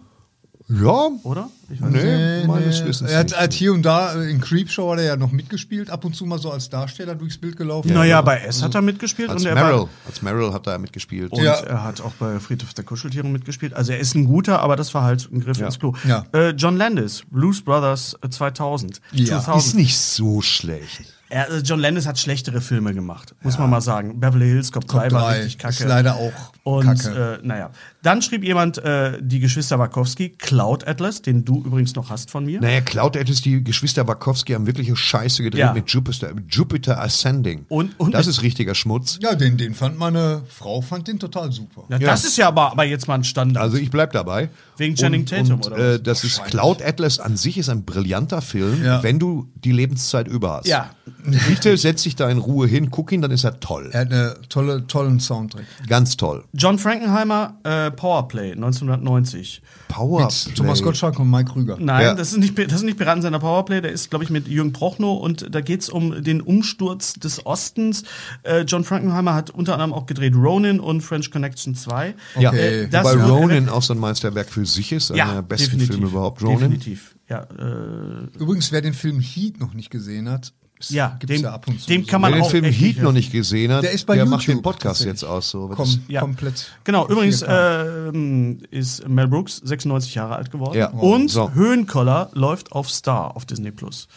[0.69, 1.49] Ja, oder?
[1.71, 2.03] Ich weiß nicht.
[2.03, 5.15] nee, meines Wissens Er hat, hat hier und da äh, in Creepshow hat er ja
[5.15, 7.91] noch mitgespielt, ab und zu mal so als Darsteller durchs Bild gelaufen.
[7.93, 10.77] Naja, bei S hat er mitgespielt als und er Meryl, war, als Meryl hat er
[10.77, 11.31] mitgespielt.
[11.31, 11.53] und Ja.
[11.53, 13.73] er hat auch bei Friedhof der Kuscheltiere mitgespielt.
[13.73, 15.93] Also er ist ein guter, aber das war halt ein Griff ins Klo.
[16.07, 16.25] Ja.
[16.33, 19.01] Äh, John Landis, Blues Brothers äh, 2000.
[19.13, 19.39] Ja.
[19.41, 19.65] 2000.
[19.65, 21.13] Ist nicht so schlecht.
[21.29, 24.19] Er, äh, John Landis hat schlechtere Filme gemacht, muss man mal sagen.
[24.19, 25.75] Beverly Hills Cop 3 war richtig kacke.
[25.75, 26.31] ist leider auch
[26.63, 27.39] Und kacke.
[27.43, 27.69] äh, naja,
[28.01, 32.45] dann schrieb jemand, äh, die Geschwister Wachowski, Cloud Atlas, den du übrigens noch hast von
[32.45, 32.59] mir.
[32.61, 35.73] Naja, Cloud Atlas, die Geschwister Wachowski haben wirkliche Scheiße gedreht Ja.
[35.73, 37.65] mit Jupiter, Jupiter Ascending.
[37.69, 39.19] Und- und das ist richtiger Schmutz.
[39.21, 41.83] Ja, den, den fand meine Frau fand den total super.
[41.89, 43.61] Ja, Das ist ja aber, aber jetzt mal ein Standard.
[43.61, 44.49] Also ich bleib dabei.
[44.79, 47.85] Wegen Channing und, Tatum, und, oder Äh, das ist Cloud Atlas an sich ist ein
[47.85, 49.03] brillanter Film, Ja.
[49.03, 50.67] wenn du die Lebenszeit über hast.
[50.67, 50.91] Ja.
[51.47, 53.89] Bitte setz dich da in Ruhe hin, guck ihn, dann ist er toll.
[53.91, 55.65] Er hat eine tolle, tollen Soundtrack.
[55.87, 56.43] Ganz toll.
[56.53, 59.61] John Frankenheimer, äh, Powerplay, 1990.
[59.87, 60.25] Power.
[60.25, 61.77] Mit Thomas Gottschalk und Mike Krüger.
[61.79, 62.13] Nein, Ja.
[62.13, 65.19] das ist nicht, das ist nicht Piratensender Powerplay, der ist, glaube ich, mit Jürgen Prochnow
[65.19, 68.03] und da geht's um den Umsturz des Ostens.
[68.43, 72.13] Äh, John Frankenheimer hat unter anderem auch gedreht Ronin und French Connection 2.
[72.39, 72.87] Ja, Okay.
[72.89, 75.95] das wobei wird- Ronin auch so ein Meisterwerk für sich ist, einer der besten definitiv.
[75.95, 76.41] Filme überhaupt.
[76.41, 76.59] Ronin.
[76.59, 77.15] Definitiv.
[77.29, 81.43] Ja, äh, Übrigens, wer den Film Heat noch nicht gesehen hat, es ja, gibt's dem,
[81.43, 81.87] ja ab und zu.
[81.87, 82.07] dem so.
[82.09, 84.61] kann man Wer den Film Heat noch nicht gesehen hat, Der ist bei macht den
[84.61, 85.49] Podcast jetzt aus.
[85.49, 85.67] So.
[85.75, 86.21] Komm, Ja.
[86.21, 86.71] komplett.
[86.85, 88.09] Genau, übrigens 4K.
[88.15, 90.77] ähm, ist Mel Brooks 96 Jahre alt geworden.
[90.77, 90.89] Ja.
[90.91, 91.51] Und So.
[91.51, 94.07] Höhenkoller läuft auf Star auf Disney Plus.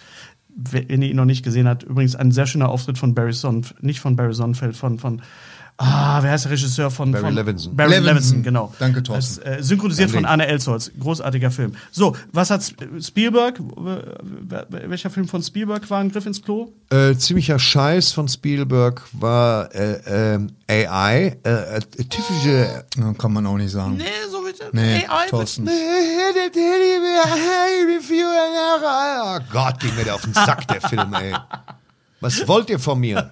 [0.55, 3.82] Wenn ihr ihn noch nicht gesehen habt, übrigens ein sehr schöner Auftritt von Barry Sonnenfeld,
[3.82, 5.20] nicht von Barry Sonnenfeld, von, von
[5.79, 7.75] Ah, wer heißt der Regisseur von Barry von, Levinson.
[7.75, 8.07] Barry Levinson.
[8.14, 8.73] Levinson, genau.
[8.79, 9.43] Danke, Thorsten.
[9.45, 10.93] Das, äh, synchronisiert von Anne Elsholz.
[11.01, 11.75] Großartiger Film.
[11.91, 13.59] So, was hat Sp- Spielberg?
[14.68, 16.73] Welcher Film von Spielberg war ein Griff ins Klo?
[16.91, 23.57] Äh, ziemlicher Scheiß von Spielberg war äh, ähm, AI, äh, artificial Ja, kann man auch
[23.57, 23.97] nicht sagen.
[23.97, 24.66] Nee, so bitte.
[24.73, 25.68] Nee, Thorsten.
[28.85, 31.35] Oh Gott, ging mir der auf den Sack, der Film, ey.
[32.20, 33.31] Was wollt ihr von mir?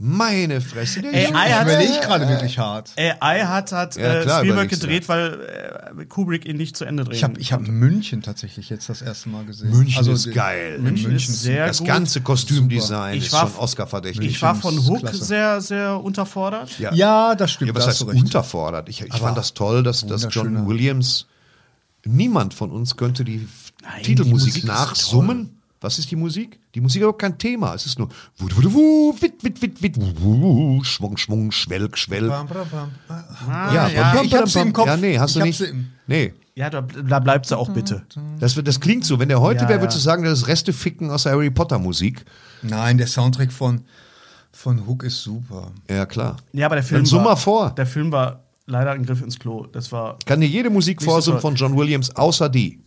[0.00, 1.02] Meine Fresse.
[1.02, 2.92] Der AI Ich hat- überlege gerade wirklich hart.
[2.96, 5.40] AI hat, hat Ja, äh, klar, Spielberg gedreht, weil
[5.98, 9.02] äh, Kubrick ihn nicht zu Ende drehen Ich habe ich hab München tatsächlich jetzt das
[9.02, 9.70] erste Mal gesehen.
[9.70, 10.78] München Also ist geil.
[10.78, 11.88] München, ist sehr das gut.
[11.88, 14.24] ganze Kostümdesign Ich ist war- schon Oscar-verdächtig.
[14.28, 15.24] Ich war von Hook klasse.
[15.24, 16.78] sehr, sehr unterfordert.
[16.78, 16.94] Ja.
[16.94, 17.70] Ja, das stimmt.
[17.70, 18.88] Ja, was heißt unterfordert?
[18.88, 21.26] Ich, ich fand das toll, dass, dass John Williams,
[22.04, 23.48] niemand von uns könnte die
[23.82, 25.57] Nein, Titelmusik die nachsummen.
[25.80, 26.58] Was ist die Musik?
[26.74, 27.74] Die Musik ist überhaupt kein Thema.
[27.74, 28.08] Es ist nur
[28.38, 29.96] wuh, wuh, wuh, wit, wit, wit, wit,
[30.86, 32.28] Schwung, Schwung, Schwelg, Schwelg.
[32.28, 32.90] Bam, bam, bam.
[33.48, 34.66] Ah, Ja, ja, bam, ich bam, hab sie bam.
[34.68, 34.86] im Kopf.
[34.86, 35.60] Ja, nee, hast Ich du nicht.
[35.60, 36.34] im- Nee.
[36.56, 38.04] ja da, da bleibt sie auch bitte.
[38.40, 39.18] Das, wird- das klingt so.
[39.20, 41.78] Wenn der heute Ja, wäre, würdest du sagen, das ist Resteficken aus der Harry Potter
[41.78, 42.24] Musik.
[42.62, 43.82] Nein, der Soundtrack von,
[44.50, 45.70] von Hook ist super.
[45.88, 46.38] Ja, klar.
[46.52, 47.70] Ja, aber der Film Dann summ mal vor.
[47.76, 49.66] Der Film war leider ein Griff ins Klo.
[49.66, 51.50] Das war kann dir jede Musik so vorsummen toll.
[51.52, 52.80] von John Williams, außer die.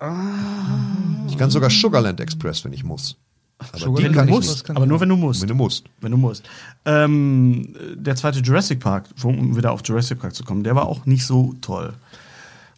[0.00, 3.16] Ich kann sogar Sugarland Express, wenn ich muss.
[3.58, 4.64] Aber wenn du musst, nicht.
[4.64, 5.40] kann aber nur wenn du musst.
[5.40, 5.84] Wenn du musst.
[6.00, 6.48] Wenn du musst.
[6.84, 11.06] Ähm, der zweite Jurassic Park, um wieder auf Jurassic Park zu kommen, der war auch
[11.06, 11.94] nicht so toll.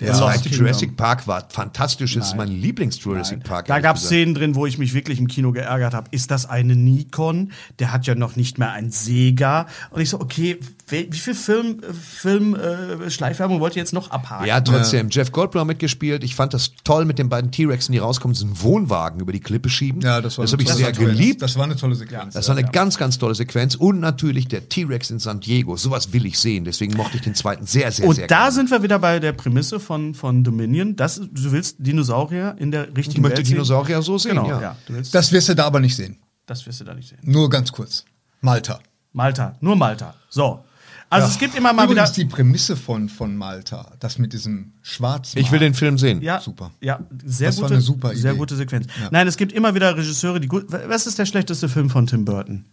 [0.01, 0.49] Der zweite.
[0.49, 2.15] Jurassic Park war fantastisch.
[2.15, 3.67] Das ist mein Lieblings-Jurassic Park.
[3.67, 4.05] Da gab es.
[4.05, 6.09] Szenen drin, wo ich mich wirklich im Kino geärgert habe.
[6.11, 7.53] Ist das eine Nikon?
[7.79, 9.67] Der hat ja noch nicht mehr ein Sega.
[9.91, 10.59] Und ich so, okay,
[10.91, 14.47] wie, viel Film, Film äh, Schleifwerbung wollt ihr jetzt noch abhaken?
[14.47, 15.09] Ja, trotzdem.
[15.11, 16.25] Jeff Goldblum mitgespielt.
[16.25, 19.41] Ich fand das toll mit den beiden T-Rexen, die rauskommen, so einen Wohnwagen über die
[19.41, 20.01] Klippe schieben.
[20.03, 21.43] Ja, das war das habe ich sehr geliebt.
[21.43, 22.35] Das war eine tolle Sequenz.
[22.35, 23.75] Das war eine ganz, ganz tolle Sequenz.
[23.75, 25.77] Und natürlich der T-Rex in San Diego.
[25.77, 26.65] Sowas will ich sehen.
[26.65, 28.53] Deswegen mochte ich den zweiten sehr, sehr, Und sehr da gerne.
[28.53, 30.97] sind wir wieder bei der Prämisse von, von Dominion.
[30.97, 33.55] Das, du willst Dinosaurier in der richtigen Ich möchte Welt sehen.
[33.55, 34.61] Dinosaurier so sehen, Genau, ja.
[34.61, 34.77] ja.
[35.13, 36.19] Das wirst du da aber nicht sehen.
[36.47, 37.19] das wirst du da nicht sehen.
[37.23, 38.05] Nur ganz kurz.
[38.41, 38.81] Malta.
[39.13, 40.15] Malta, nur Malta.
[40.29, 40.65] So.
[41.11, 42.25] Also es gibt immer mal Übrigens wieder.
[42.29, 45.33] die Prämisse von, von Malta, das mit diesem Schwarz.
[45.35, 46.23] Ich will den Film sehen.
[46.23, 46.71] Ja, Super.
[46.81, 48.39] Ja, sehr Das war gute, eine super sehr Idee.
[48.39, 48.87] gute Sequenz.
[49.01, 49.09] Ja.
[49.11, 50.67] Nein, es gibt immer wieder Regisseure, die gut.
[50.71, 52.65] Was ist der schlechteste Film von Tim Burton?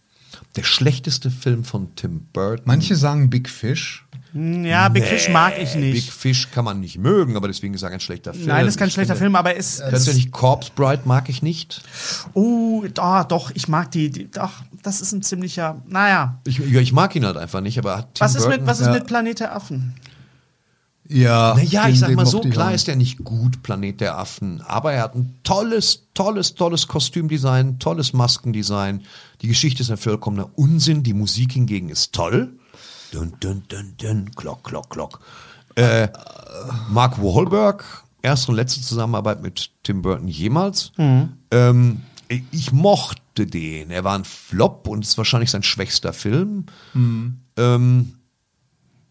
[0.56, 2.62] Der schlechteste Film von Tim Burton.
[2.64, 4.06] Manche sagen Big Fish.
[4.34, 6.10] Ja, Big Fish mag ich Big nicht.
[6.12, 8.46] Fish kann man nicht mögen, aber deswegen ist er ein schlechter Film.
[8.46, 9.80] Nein, das ist kein Ich schlechter finde- Film, aber es.
[9.80, 11.80] Es nicht Corpse Bride mag ich nicht.
[12.34, 14.30] oh, da, doch, ich mag die, die.
[14.30, 14.52] Doch,
[14.82, 15.82] das ist ein ziemlicher.
[15.88, 16.40] Naja.
[16.46, 18.86] Ich, ja, ich mag ihn halt einfach nicht, aber Was ist Burton, mit, was ist
[18.86, 18.92] ja.
[18.92, 19.94] mit Planet der Affen?
[21.08, 21.54] Ja.
[21.54, 25.02] Naja, ich sag mal so, klar ist er nicht gut, Planet der Affen, aber er
[25.04, 29.04] hat ein tolles, tolles, tolles Kostümdesign, tolles Maskendesign.
[29.40, 32.52] Die Geschichte ist ein vollkommener Unsinn, die Musik hingegen ist toll.
[33.12, 35.20] Dun, dun, dun, dun, klock, klock, klock.
[35.76, 36.08] Äh,
[36.90, 37.84] Mark Wahlberg,
[38.22, 40.92] erste und letzte Zusammenarbeit mit Tim Burton jemals.
[41.50, 43.90] Ähm, ich mochte den.
[43.90, 46.66] Er war ein Flop und ist wahrscheinlich sein schwächster Film.
[47.56, 48.14] Ähm,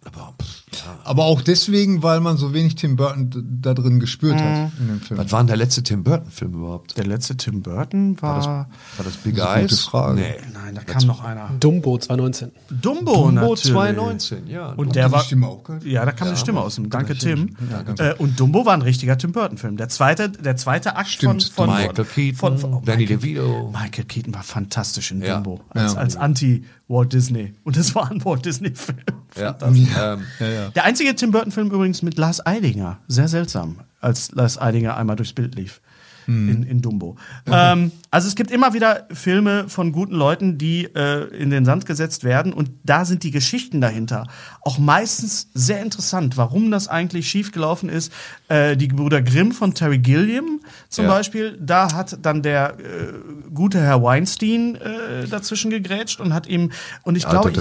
[0.06, 0.57] aber pff,
[1.03, 5.01] Aber auch deswegen, weil man so wenig Tim Burton da drin gespürt hat in dem
[5.01, 5.19] Film.
[5.19, 6.97] Was war denn der letzte Tim Burton-Film überhaupt?
[6.97, 8.38] Der letzte Tim Burton war.
[8.45, 8.67] War
[9.03, 9.84] das Big Das ist eine gute Eyes?
[9.86, 10.19] Frage.
[10.21, 10.36] Nee.
[10.53, 11.49] nein, da kam noch einer.
[11.59, 12.51] Dumbo 2019.
[12.69, 13.63] Dumbo, Dumbo natürlich.
[13.63, 14.69] 2019, ja.
[14.73, 15.19] Und der war.
[15.21, 15.84] die Stimme auch gehört?
[15.84, 16.89] Ja, da kam eine Stimme aus dem.
[16.89, 17.55] Danke, Tim.
[17.71, 18.03] Ja, danke.
[18.11, 19.78] Äh, und Dumbo war ein richtiger Tim Burton-Film.
[19.78, 23.71] Der zweite, der zweite Akt Stimmt, von, von Michael Keaton, von, von Danny Michael, DeVito.
[23.71, 25.36] Michael Keaton war fantastisch in Ja.
[25.36, 25.61] Dumbo.
[25.69, 25.99] Als, Ja.
[25.99, 27.53] als Anti-Walt Disney.
[27.63, 28.97] Und es war ein Walt Disney-Film.
[29.38, 29.53] Ja.
[29.53, 29.88] Fantastisch.
[30.76, 32.99] Der einzige Tim Burton-Film übrigens mit Lars Eidinger.
[33.07, 35.82] Sehr seltsam, als Lars Eidinger einmal durchs Bild lief.
[36.28, 37.15] In, in Dumbo.
[37.49, 41.86] Ähm, also es gibt immer wieder Filme von guten Leuten, die äh, in den Sand
[41.86, 44.28] gesetzt werden und da sind die Geschichten dahinter
[44.61, 48.11] auch meistens sehr interessant, warum das eigentlich schiefgelaufen ist.
[48.49, 50.59] Äh, die Brüder Grimm von Terry Gilliam
[50.89, 51.11] zum Ja.
[51.11, 53.13] Beispiel, da hat dann der äh,
[53.53, 56.71] gute Herr Weinstein äh, dazwischen gegrätscht und hat ihm
[57.03, 57.51] und ich glaube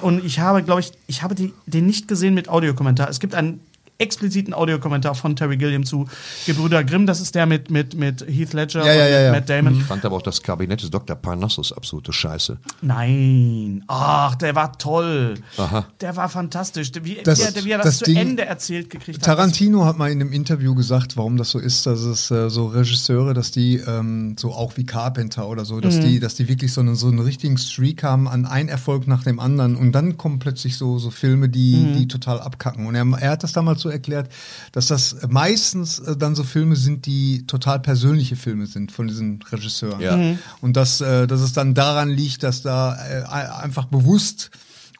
[0.00, 3.08] und ich habe, glaube ich, ich habe die, den nicht gesehen mit Audiokommentar.
[3.08, 3.60] Es gibt einen
[3.98, 6.06] expliziten Audiokommentar von Terry Gilliam zu
[6.46, 7.06] Gebrüder Grimm.
[7.06, 9.74] Das ist der mit, mit, mit Heath Ledger Ja, ja, und ja, mit Matt Damon.
[9.78, 11.16] ich fand aber auch das Kabinett des Dr.
[11.16, 12.58] Parnassus absolute Scheiße.
[12.80, 13.82] Nein.
[13.88, 15.34] Ach, der war toll.
[15.56, 15.86] Aha.
[16.00, 16.90] Der war fantastisch.
[17.02, 19.24] Wie, Das- wie, er, wie er das, das zu Ding- Ende erzählt gekriegt hat.
[19.24, 22.66] Tarantino hat mal in einem Interview gesagt, warum das so ist, dass es äh, so
[22.66, 26.72] Regisseure, dass die ähm, so auch wie Carpenter oder so, dass die, dass die wirklich
[26.72, 30.16] so einen, so einen richtigen Streak haben an ein Erfolg nach dem anderen und dann
[30.16, 32.86] kommen plötzlich so, so Filme, die, die total abkacken.
[32.86, 34.30] Und er, er hat das damals so erklärt,
[34.72, 39.40] dass das meistens äh, dann so Filme sind, die total persönliche Filme sind von diesen
[39.50, 40.00] Regisseuren.
[40.00, 40.16] Ja.
[40.16, 40.38] Mhm.
[40.60, 43.24] Und dass, äh, dass es dann daran liegt, dass da äh,
[43.62, 44.50] einfach bewusst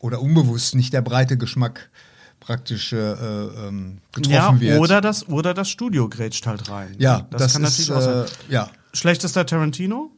[0.00, 1.90] oder unbewusst nicht der breite Geschmack
[2.40, 4.80] praktisch äh, äh, ähm, getroffen ja, wird.
[4.80, 6.94] oder das, oder das Studio grätscht halt rein.
[6.98, 8.26] ja, das, das, kann ist, natürlich auch sein.
[8.48, 8.70] äh, ja.
[8.92, 10.12] Schlechtester Tarantino?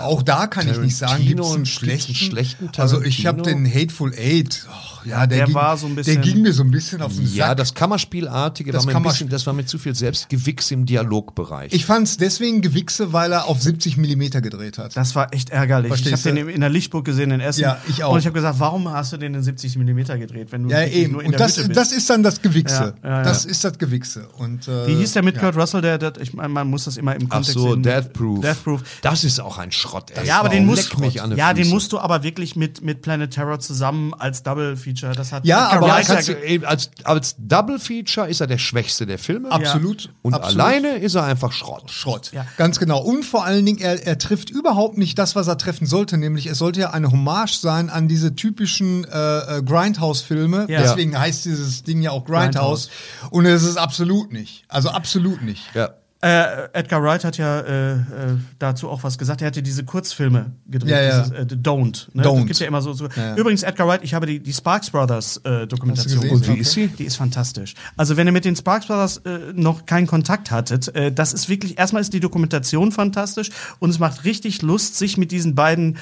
[0.00, 2.14] Auch da kann ich nicht sagen, gibt es einen Tarantino, schlechten.
[2.14, 3.68] schlechten also ich habe Tarantino?
[3.68, 4.66] den Hateful Eight.
[4.68, 7.02] Oh, ja, der, der ging, war so ein bisschen- Der ging mir so ein bisschen
[7.02, 7.34] auf den Sack.
[7.36, 10.70] Ja, das Kammerspielartige Das war mir ein Kammerspiel- bisschen, das war mir zu viel Selbstgewichs
[10.70, 11.72] im Dialogbereich.
[11.72, 14.96] ich fand es deswegen gewichse, weil er auf 70 Millimeter gedreht hat.
[14.96, 15.88] Das war echt ärgerlich.
[15.88, 17.60] Verstehst ich habe den in der Lichtburg gesehen in Essen.
[17.62, 18.12] Ja, ich auch.
[18.12, 20.84] Und ich habe gesagt, warum hast du den in 70 mm gedreht, wenn du ja,
[20.84, 21.12] eben.
[21.12, 22.94] nur in Und der das, das ist dann das Gewichse.
[23.02, 23.22] Ja, ja, ja.
[23.22, 24.28] Das ist das Gewichse.
[24.38, 25.40] Und, äh, Wie hieß der mit ja.
[25.42, 25.80] Kurt Russell?
[25.82, 27.82] Der, der, ich meine, man muss das immer im Ach Kontext so, sehen.
[27.82, 28.40] Death Proof.
[28.40, 28.82] Death Proof.
[29.02, 30.10] Das ist auch ein Schrott.
[30.14, 30.26] Ey.
[30.26, 30.94] Ja, aber den musst,
[31.36, 35.14] ja, den musst du aber wirklich mit, mit Planet Terror zusammen als Double Feature.
[35.14, 39.18] Das hat Ja, aber Ja, eben als, als Double Feature ist er der schwächste der
[39.18, 39.50] Filme.
[39.50, 40.10] Absolut.
[40.22, 40.60] Und absolut.
[40.60, 41.90] alleine ist er einfach Schrott.
[41.90, 42.30] Schrott.
[42.32, 42.46] Ja.
[42.56, 43.02] Ganz genau.
[43.02, 46.16] Und vor allen Dingen, er, er trifft überhaupt nicht das, was er treffen sollte.
[46.16, 50.66] Nämlich, es sollte ja eine Hommage sein an diese typischen äh, äh, Grindhouse-Filme.
[50.68, 50.82] Ja.
[50.82, 52.90] Deswegen heißt dieses Ding ja auch Grindhouse.
[53.30, 54.64] Und es ist absolut nicht.
[54.68, 55.74] Also absolut nicht.
[55.74, 55.90] Ja.
[56.24, 57.98] Äh, Edgar Wright hat ja äh, äh,
[58.58, 59.42] dazu auch was gesagt.
[59.42, 61.22] Er hatte diese Kurzfilme gedreht, Ja, ja.
[61.22, 62.08] dieses äh, Don't.
[62.14, 62.22] Ne?
[62.22, 62.36] Don't.
[62.38, 62.94] Das gibt ja immer so.
[62.94, 63.08] so.
[63.14, 63.36] Ja.
[63.36, 66.22] Übrigens, Edgar Wright, ich habe die, die Sparks Brothers äh, Dokumentation.
[66.22, 66.34] Gesehen?
[66.34, 66.86] Und wie ist sie?
[66.86, 67.74] Die ist fantastisch.
[67.98, 69.20] Also wenn ihr mit den Sparks Brothers
[69.54, 74.24] noch keinen Kontakt hattet, das ist wirklich, erstmal ist die Dokumentation fantastisch und es macht
[74.24, 75.98] richtig Lust, sich mit diesen beiden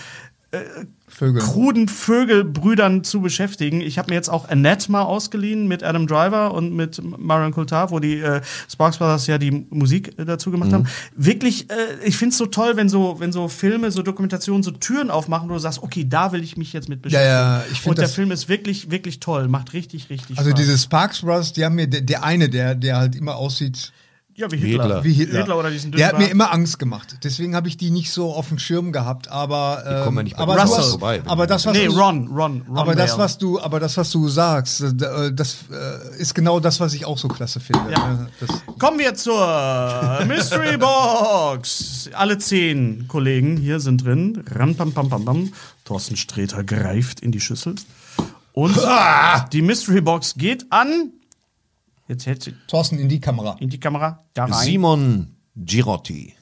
[1.15, 1.43] Vögel.
[1.43, 3.81] kruden Vögelbrüdern zu beschäftigen.
[3.81, 7.91] Ich habe mir jetzt auch Annette mal ausgeliehen mit Adam Driver und mit Marion Coulthard,
[7.91, 8.41] wo die äh,
[8.71, 10.87] Sparks Brothers ja die Musik äh, dazu gemacht haben.
[11.15, 14.71] Wirklich, äh, ich finde es so toll, wenn so, wenn so Filme, so Dokumentationen so
[14.71, 17.29] Türen aufmachen, wo du sagst, okay, da will ich mich jetzt mit beschäftigen.
[17.31, 20.51] Ja, ja, ich find und der Film ist wirklich, wirklich toll, macht richtig, richtig Also
[20.51, 20.61] Spaß.
[20.61, 23.93] diese Sparks Brothers, die haben mir, der, der eine, der, der halt immer aussieht
[24.35, 24.85] ja, wie Hitler.
[24.85, 25.05] Hitler.
[25.05, 25.59] wie Hitler.
[25.59, 27.16] oder diesen der hat mir immer Angst gemacht.
[27.22, 29.28] Deswegen habe ich die nicht so auf dem Schirm gehabt.
[29.28, 31.93] Aber, ähm, kommen ja nicht bei aber, Russell hast- vorbei, aber das, was Nee, du,
[31.99, 32.78] Ron, Ron, Ron.
[32.78, 33.24] aber das, Bale.
[33.24, 37.05] was du, aber das, was du sagst, äh, das äh, ist genau das, was ich
[37.05, 37.91] auch so klasse finde.
[37.93, 38.09] Ja.
[38.14, 38.28] ne?
[38.41, 42.11] Das, Kommen wir zur Mystery Box.
[42.14, 44.43] Alle zehn Kollegen hier sind drin.
[44.51, 45.53] Ram, pam, pam, pam, pam.
[45.85, 47.74] Thorsten Sträter greift in die Schüssel.
[48.55, 48.76] Und
[49.53, 51.12] die Mystery Box geht an.
[52.09, 53.57] Jetzt hält sie Thorsten in die Kamera.
[53.61, 54.25] in die Kamera.
[54.35, 54.53] Da rein.
[54.53, 56.35] Simon Girotti.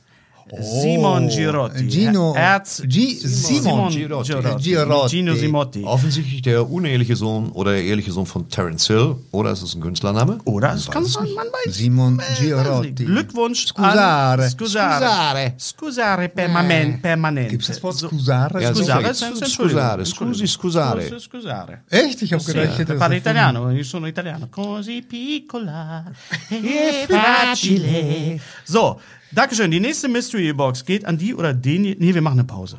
[0.60, 1.88] Simon Girotti.
[1.88, 2.82] Gino- Herz.
[2.86, 4.32] Gi- Simon Girotti.
[4.58, 5.08] Girotti.
[5.16, 5.82] Gino Simotti.
[5.84, 9.16] Offensichtlich der uneheliche Sohn oder der eheliche Sohn von Terence Hill.
[9.30, 10.38] Oder ist es ein Künstlername?
[10.44, 12.92] Oder es kann man, man weiß Simon Girotti.
[13.04, 14.42] Glückwunsch Scusare.
[14.44, 15.54] an Scusare.
[15.58, 17.50] Scusare permanent, permanent.
[17.50, 18.62] Gibt's das Wort Scusare?
[18.62, 21.18] Ja, Scusare, senza Scusare, scusi, scusare.
[21.20, 21.82] Scusare.
[21.88, 22.22] Echt?
[22.22, 24.48] Ich habe gedacht, ich hätte parlo das italiano, io sono italiano.
[24.50, 26.04] Così piccola
[26.50, 28.40] e facile.
[28.64, 29.00] So,
[29.32, 29.70] Dankeschön.
[29.70, 31.82] Die nächste Mystery Box geht an die oder den.
[31.82, 32.78] Nee, wir machen eine Pause.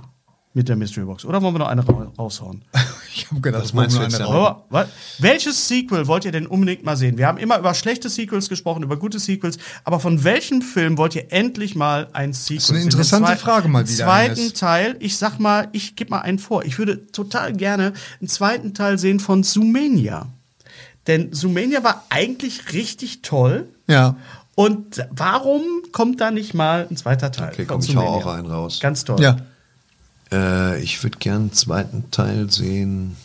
[0.54, 1.24] mit der Mystery Box.
[1.24, 2.64] Oder wollen wir noch eine ra raushauen?
[3.14, 4.88] Ich habe gedacht, Was meinst du wir jetzt Aber, wa-
[5.20, 7.18] welches Sequel wollt ihr denn unbedingt mal sehen?
[7.18, 11.14] Wir haben immer über schlechte Sequels gesprochen, über gute Sequels, aber von welchem Film wollt
[11.16, 12.88] ihr endlich mal ein Sequel ist eine sehen?
[12.88, 14.54] interessante Den Frage mal wieder, Zweiten Ines.
[14.54, 16.64] Teil, ich sag mal, ich gebe mal einen vor.
[16.64, 17.92] Ich würde total gerne
[18.22, 20.28] einen zweiten Teil sehen von Zoomania.
[21.08, 23.68] Denn Zoomania war eigentlich richtig toll.
[23.88, 24.16] Ja.
[24.56, 27.52] Und warum kommt da nicht mal ein zweiter Teil?
[27.54, 28.80] Okay, komm, ich hau auch einen raus.
[28.82, 29.22] Ganz toll.
[29.22, 29.38] Ja.
[30.32, 33.16] Äh, ich würde gern einen zweiten Teil sehen.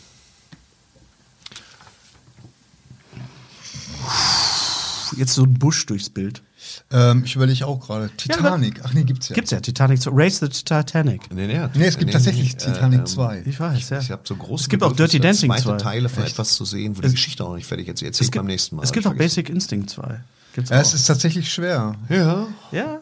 [5.16, 6.42] Jetzt so ein Busch durchs Bild.
[6.90, 8.10] Ähm, ich überlege auch gerade.
[8.16, 8.80] Titanic.
[8.84, 9.34] Ach nee, gibt's ja.
[9.34, 11.32] Gibt's ja, Titanic, so Race the Titanic.
[11.32, 13.44] Nee, nee, Nee, es gibt tatsächlich Titanic 2.
[13.46, 14.00] Ich weiß, ja.
[14.00, 15.76] Ich habe so große Es gibt auch Dirty Dancing zweite 2.
[15.78, 18.02] Teile von etwas zu sehen, wo die Geschichte auch noch nicht fertig ist.
[18.02, 18.82] Erzähl ich beim nächsten Mal.
[18.82, 19.16] Es gibt Ich auch.
[19.16, 20.20] Basic Instinct 2.
[20.56, 20.80] Gibt's Ja, auch.
[20.80, 21.94] es ist tatsächlich schwer.
[22.08, 22.46] Ja.
[22.72, 23.00] ja.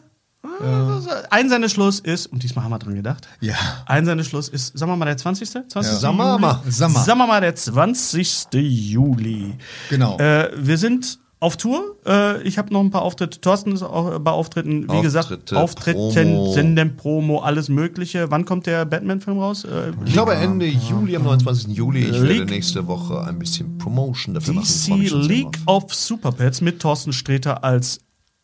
[0.61, 3.29] Also, Einsendeschluss ist, und diesmal haben wir dran gedacht.
[3.39, 3.55] Ja.
[3.85, 5.49] Einsendeschluss ist, sagen wir mal, der 20.
[5.49, 5.73] 20.
[5.73, 5.83] Ja.
[5.99, 6.61] Sagen wir mal.
[6.67, 8.47] Sagen wir mal, der 20.
[8.53, 9.57] Juli.
[9.89, 10.17] Genau.
[10.19, 11.97] Äh, wir sind auf Tour.
[12.07, 13.39] Äh, ich habe noch ein paar Auftritte.
[13.41, 14.91] Thorsten ist auch bei Auftritten.
[14.91, 15.99] Wie gesagt, Auftritte, Auftritten,
[16.33, 16.53] Promo.
[16.53, 18.31] Senden, Promo, alles Mögliche.
[18.31, 19.63] Wann kommt der Batman-Film raus?
[19.65, 21.67] Äh, Ich glaube Ende Juli, am 29.
[21.75, 22.05] Juli.
[22.05, 24.65] Ich werde League- nächste Woche ein bisschen Promotion dafür machen.
[24.65, 25.83] DC schon sehr League drauf.
[25.85, 27.99] of Superpets mit Thorsten Sträter als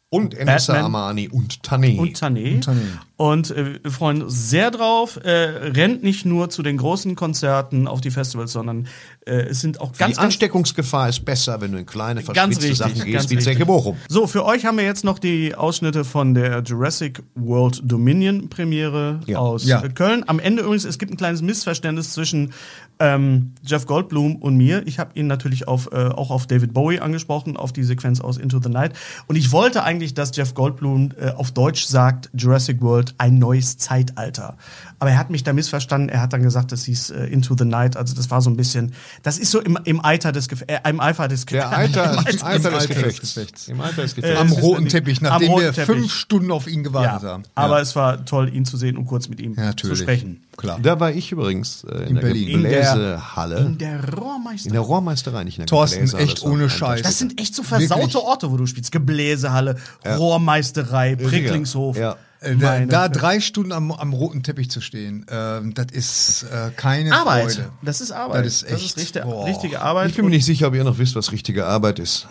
[0.09, 0.85] Und Batman.
[0.85, 1.97] Amani und Tane.
[1.97, 2.61] und Tané.
[2.63, 2.75] Tané.
[3.21, 5.19] Und äh, wir freuen uns sehr drauf.
[5.23, 8.87] Äh, rennt nicht nur zu den großen Konzerten auf die Festivals, sondern
[9.27, 12.63] äh, es sind auch die ganz, ganz Ansteckungsgefahr ist besser, wenn du in kleine, verschwitzte
[12.63, 13.37] richtig, Sachen gehst, wie.
[13.37, 13.95] Zecke Bochum.
[14.09, 19.19] So, für euch haben wir jetzt noch die Ausschnitte von der Jurassic World Dominion Premiere
[19.27, 19.37] Ja.
[19.37, 19.87] aus Ja.
[19.87, 20.23] Köln.
[20.25, 22.53] Am Ende übrigens, es gibt ein kleines Missverständnis zwischen
[22.97, 24.81] ähm, Jeff Goldblum und mir.
[24.87, 28.37] Ich habe ihn natürlich auf, äh, auch auf David Bowie angesprochen, auf die Sequenz aus
[28.37, 28.93] Into the Night.
[29.27, 33.77] Und ich wollte eigentlich, dass Jeff Goldblum äh, auf Deutsch sagt, Jurassic World, ein neues
[33.77, 34.57] Zeitalter.
[34.99, 36.09] Aber er hat mich da missverstanden.
[36.09, 37.97] Er hat dann gesagt, das hieß äh, Into the Night.
[37.97, 38.93] Also das war so ein bisschen,
[39.23, 42.45] das ist so im, im Eiter des Gef äh, im Eifer des Alter, Alter, Alter
[42.45, 43.19] Alter Gefechts.
[43.35, 43.67] Gefechts.
[43.67, 44.39] Im Alter des Äh, Gefechts.
[44.39, 45.95] Am es ist roten Teppich, am nachdem roten wir Teppich.
[45.95, 47.43] fünf Stunden auf ihn gewartet Ja, haben.
[47.55, 50.43] aber es war toll, ihn zu sehen und kurz mit ihm ja, zu sprechen.
[50.57, 50.79] Klar.
[50.83, 52.47] Da war ich übrigens äh, in, In der Berlin.
[52.49, 53.57] In der- Gebläsehalle.
[53.59, 54.67] In der Rohrmeister.
[54.67, 57.01] In der Rohrmeisterei, nicht in der Thorsten, Gebläsehalle, echt ohne Scheiß.
[57.01, 58.15] das sind echt so versaute Wirklich.
[58.17, 58.91] Orte, wo du spielst.
[58.91, 61.97] Gebläsehalle, Rohrmeisterei, Pricklingshof.
[61.97, 62.15] Ja.
[62.41, 66.43] Äh, Da, Meine da drei Stunden am, am roten Teppich zu stehen, ähm, das ist
[66.51, 67.53] äh, keine Arbeit.
[67.53, 67.71] Freude.
[67.83, 68.45] Das ist Arbeit.
[68.45, 69.45] Das ist echt- richtige, boah.
[69.45, 70.09] richtige Arbeit.
[70.09, 72.27] Ich bin mir nicht sicher, ob ihr noch wisst, was richtige Arbeit ist.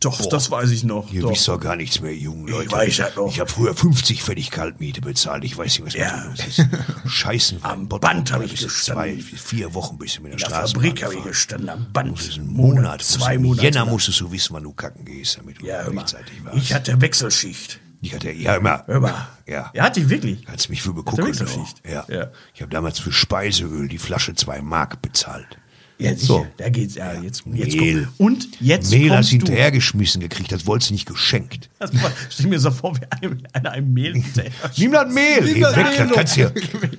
[0.00, 1.10] Doch, das weiß ich noch.
[1.12, 1.30] Ihr Doch.
[1.32, 2.70] wisst doch gar nichts mehr, jungen Leute.
[2.70, 3.26] weiß das noch.
[3.32, 5.42] Ich habe früher 50 Pfennig Kaltmiete bezahlt.
[5.44, 6.24] Ich weiß nicht, was Ja.
[6.28, 6.66] mit los ist.
[7.10, 7.58] Scheißen.
[7.62, 9.18] Am Band hab ich bis gestanden.
[9.20, 10.74] Zwei, vier Wochen bist du mit der In der Straße.
[10.74, 12.16] Fabrik habe ich gestanden, am Band.
[12.16, 13.02] Das ist ein Monat.
[13.02, 13.62] zwei Im Monate.
[13.64, 16.56] Jänner musstest du wissen, wann du kacken gehst, damit du Ja, rechtzeitig warst.
[16.58, 17.80] Ich hatte Wechselschicht.
[18.00, 18.84] Ich hatte, ja, immer.
[18.86, 19.28] Mal.
[19.46, 19.70] Ja.
[19.74, 20.46] Er hatte ich wirklich.
[20.46, 20.94] Hat's mich für.
[20.96, 21.82] Wechselschicht.
[21.88, 22.04] Ja.
[22.08, 22.30] Ja.
[22.54, 25.58] Ich habe damals für Speiseöl die Flasche zwei Mark bezahlt.
[26.00, 26.26] Ja, sicher.
[26.26, 26.46] So.
[26.58, 27.42] Da geht's ja jetzt.
[27.52, 28.08] jetzt Mehl.
[28.16, 28.26] komm.
[28.26, 31.68] Und jetzt Mehl hast du hinterhergeschmissen gekriegt, das wolltest du nicht geschenkt.
[31.80, 34.52] Das war- Stell mir so vor, wie einem, einer einem Mehl hinterher.
[34.76, 36.52] Nimm das Mehl, geh das weg, das kannst du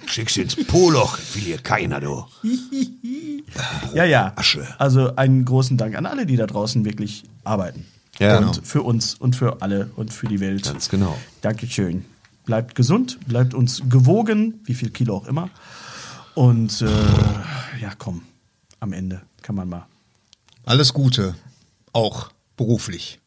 [0.08, 2.26] schickst du ins Poloch, will hier keiner, du.
[3.94, 4.34] Ja, ja.
[4.36, 4.68] Asche.
[4.78, 7.86] Also einen großen Dank an alle, die da draußen wirklich arbeiten.
[8.20, 8.58] Ja, und genau.
[8.64, 10.66] für uns und für alle und für die Welt.
[10.66, 11.18] Ganz genau.
[11.42, 12.06] Dankeschön.
[12.46, 15.50] Bleibt gesund, bleibt uns gewogen, wie viel Kilo auch immer.
[16.36, 16.86] Und äh,
[17.82, 18.24] ja, komm,
[18.80, 19.86] am Ende kann man mal.
[20.66, 21.36] Alles Gute,
[21.94, 23.20] auch beruflich.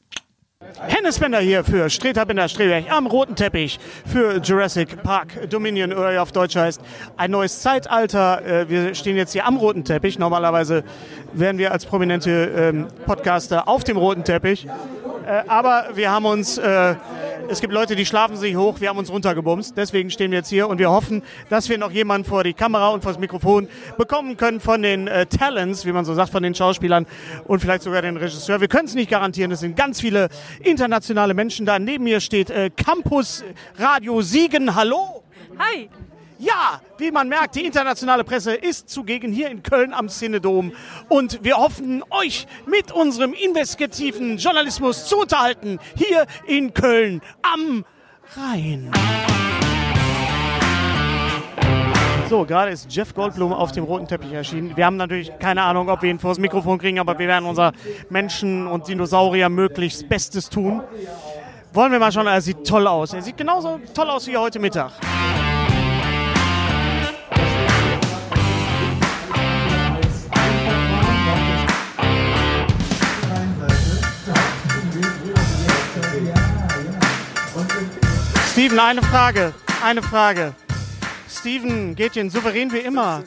[0.80, 6.12] Hennes Bender hier für Streter Bender Streberg am roten Teppich für Jurassic Park Dominion oder
[6.12, 6.80] wie auf Deutsch heißt
[7.16, 8.44] ein neues Zeitalter.
[8.44, 10.18] Äh, Wir stehen jetzt hier am roten Teppich.
[10.18, 10.82] Normalerweise
[11.32, 14.66] wären wir als prominente ähm, Podcaster auf dem roten Teppich.
[15.24, 16.94] Äh, Aber wir haben uns, äh,
[17.48, 19.76] es gibt Leute, die schlafen sich hoch, wir haben uns runtergebumst.
[19.76, 22.88] Deswegen stehen wir jetzt hier und wir hoffen, dass wir noch jemanden vor die Kamera
[22.88, 26.42] und vor das Mikrofon bekommen können von den äh, Talents, wie man so sagt, von
[26.42, 27.06] den Schauspielern
[27.44, 28.60] und vielleicht sogar den Regisseur.
[28.60, 30.28] Wir können es nicht garantieren, es sind ganz viele
[30.60, 31.78] internationale Menschen da.
[31.78, 33.44] Neben mir steht äh, Campus
[33.78, 34.74] Radio Siegen.
[34.74, 35.22] Hallo!
[35.58, 35.88] Hi.
[36.43, 40.73] Ja, wie man merkt, die internationale Presse ist zugegen hier in Köln am Cinedom.
[41.09, 45.78] Und wir hoffen, euch mit unserem investigativen Journalismus zu unterhalten.
[45.94, 47.85] Hier in Köln am
[48.36, 48.90] Rhein.
[52.28, 54.77] So, gerade ist Jeff Goldblum auf dem roten Teppich erschienen.
[54.77, 57.70] Wir haben natürlich keine Ahnung, ob wir ihn vors Mikrofon kriegen, aber wir werden unser
[58.10, 60.82] Menschen- und Dinosaurier möglichst Bestes tun.
[61.73, 63.12] Wollen wir mal schauen, er sieht toll aus.
[63.12, 64.90] Er sieht genauso toll aus wie heute Mittag.
[78.62, 79.55] Steven, eine Frage.
[79.82, 80.55] Eine Frage.
[81.28, 83.24] Steven Gätchen, souverän wie immer.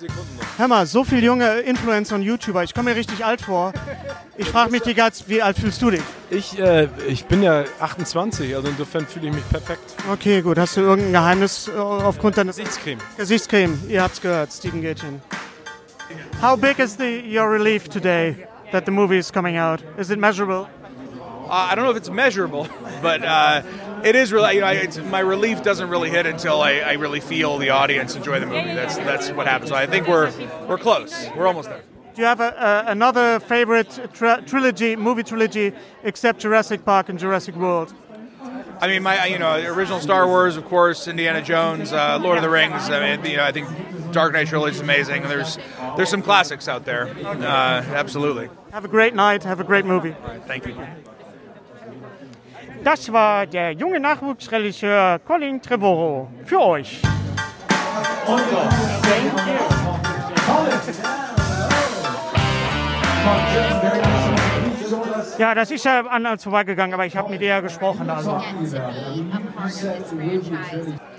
[0.56, 2.64] Hör mal, so viele junge Influencer und YouTuber.
[2.64, 3.74] Ich komme mir richtig alt vor.
[4.38, 6.04] Ich frage mich die ganze, wie alt fühlst du dich?
[6.30, 9.84] Ich, äh, ich bin ja 28, also insofern fühle ich mich perfekt.
[10.10, 10.58] Okay, gut.
[10.58, 13.00] Hast du irgendein Geheimnis äh, aufgrund deines Gesichtscreme.
[13.18, 13.78] Gesichtscreme?
[13.90, 15.22] Ihr habt's gehört, Steven Gätchen.
[16.42, 19.84] How big is the, your relief today that the movie is coming out?
[19.98, 20.70] Is it measurable?
[21.46, 22.70] Uh, I don't know if it's measurable,
[23.02, 23.62] but uh,
[24.06, 24.56] it is really.
[24.56, 28.16] You know, it's, my relief doesn't really hit until I, I really feel the audience
[28.16, 28.74] enjoy the movie.
[28.74, 29.70] That's that's what happens.
[29.72, 30.32] So I think we're
[30.68, 31.28] we're close.
[31.36, 31.82] We're almost there.
[32.14, 35.74] Do you have a, uh, another favorite tri- trilogy, movie trilogy,
[36.04, 37.94] except Jurassic Park and Jurassic World?
[38.80, 42.44] I mean, my you know original Star Wars, of course, Indiana Jones, uh, Lord of
[42.44, 42.90] the Rings.
[42.90, 43.68] I mean, you know, I think
[44.12, 45.24] Dark Knight trilogy is amazing.
[45.24, 45.58] There's
[45.98, 47.08] there's some classics out there.
[47.26, 48.50] Uh, absolutely.
[48.72, 49.44] Have a great night.
[49.44, 50.16] Have a great movie.
[50.46, 50.76] Thank you.
[52.86, 57.02] Das war der junge Nachwuchsregisseur Colin Trevorrow für euch.
[65.38, 68.10] Ja, das ist ja an uns vorbeigegangen, aber ich habe mit ihr gesprochen.
[68.10, 68.42] Also.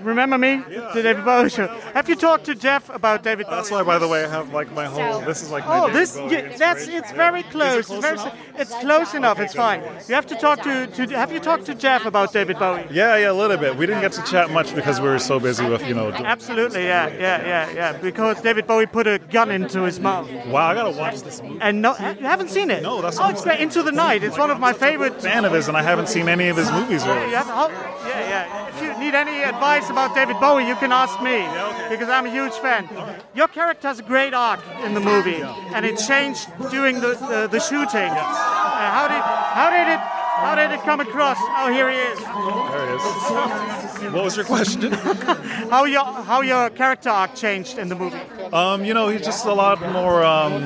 [0.03, 0.63] Remember me?
[0.93, 1.67] The David Bowie show.
[1.93, 3.55] Have you talked to Jeff about David Bowie?
[3.57, 5.21] That's why, by the way, I have like my whole.
[5.21, 6.31] This is like my Oh, David this Bowie.
[6.31, 7.87] yeah, It's that's it's very close.
[7.87, 8.35] close very, enough?
[8.57, 9.39] it's close enough.
[9.39, 9.81] It's fine.
[10.07, 12.85] You have to talk to, to have you talked to Jeff about David Bowie?
[12.89, 13.75] Yeah, yeah, a little bit.
[13.75, 16.11] We didn't get to chat much because we were so busy with, you know.
[16.11, 17.93] Absolutely, yeah, yeah, yeah, yeah.
[17.97, 20.29] Because David Bowie put a gun into his mouth.
[20.47, 21.57] Wow, I gotta watch this movie.
[21.61, 22.81] And no, you haven't seen it?
[22.83, 23.59] No, that's oh, it's great.
[23.59, 24.06] Into the Night.
[24.15, 25.21] It's one of my favorite.
[25.21, 27.35] Fan of his, and I haven't seen any of his movies really.
[27.35, 27.69] Oh,
[28.07, 28.67] yeah, yeah.
[28.69, 31.39] If you need any advice about David Bowie, you can ask me
[31.89, 32.87] because I'm a huge fan.
[33.35, 35.41] Your character has a great arc in the movie,
[35.73, 38.11] and it changed during the the, the shooting.
[38.11, 39.21] Uh, how did
[39.59, 41.37] how did it how did it come across?
[41.39, 42.19] Oh, here he is.
[42.19, 44.13] There it is.
[44.13, 44.91] What was your question?
[45.67, 48.17] How your how your character arc changed in the movie?
[48.53, 50.63] Um, you know, he's just a lot more um,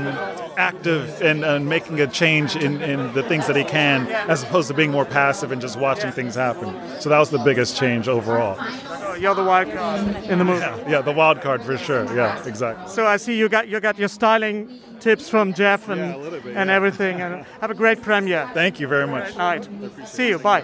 [0.58, 4.68] active and, and making a change in, in the things that he can, as opposed
[4.68, 6.76] to being more passive and just watching things happen.
[7.02, 8.58] So that was the biggest change overall.
[8.60, 10.60] Oh, you're the wild card in the movie.
[10.88, 12.04] Yeah, the wild card for sure.
[12.16, 12.88] Yeah, exactly.
[12.92, 16.46] So I see you got you got your styling tips from Jeff and Yeah, bit,
[16.46, 16.76] and yeah.
[16.76, 17.22] everything.
[17.22, 18.50] And have a great premiere.
[18.54, 19.34] Thank you very much.
[19.34, 19.68] All right,
[20.06, 20.40] See you.
[20.40, 20.64] Bye.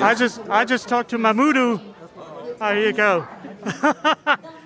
[0.00, 1.80] I just I just talked to Mahmoudou.
[2.60, 3.26] Oh, here you go.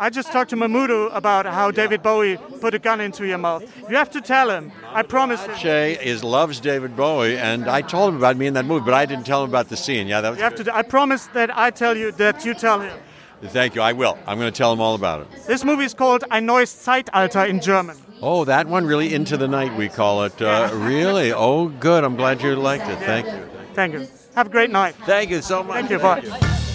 [0.00, 3.62] I just talked to Mahmoudou about how David Bowie put a gun into your mouth.
[3.86, 4.72] You have to tell him.
[4.94, 5.44] I promise.
[5.44, 5.54] him.
[5.56, 8.94] Shay is loves David Bowie, and I told him about me in that movie, but
[8.94, 10.08] I didn't tell him about the scene.
[10.08, 10.38] Yeah, that was.
[10.38, 10.74] You have to.
[10.74, 12.98] I promise that I tell you that you tell him.
[13.42, 13.82] Thank you.
[13.82, 14.18] I will.
[14.26, 15.46] I'm going to tell him all about it.
[15.46, 17.96] This movie is called Ein neues Zeitalter in German.
[18.22, 19.76] Oh, that one really into the night.
[19.76, 20.40] We call it.
[20.40, 21.32] Uh, really?
[21.32, 22.04] Oh, good.
[22.04, 22.98] I'm glad you liked it.
[23.00, 23.48] Thank you.
[23.74, 24.08] Thank you.
[24.34, 24.94] Have a great night.
[25.04, 25.76] Thank you so much.
[25.76, 25.98] Thank you.
[25.98, 26.66] Bye.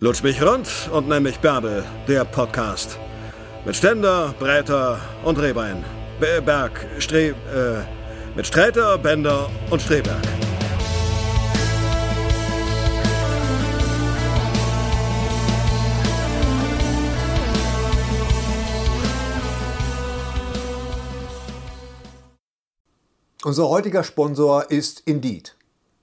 [0.00, 3.00] Lutsch mich rund und nenn mich Bärbel, der Podcast.
[3.64, 5.84] Mit Ständer, Breiter und Rehbein.
[6.20, 7.30] Be- Berg, Stre...
[7.30, 10.22] Äh, mit Sträter, Bender und Streberg.
[23.42, 25.57] Unser heutiger Sponsor ist Indeed.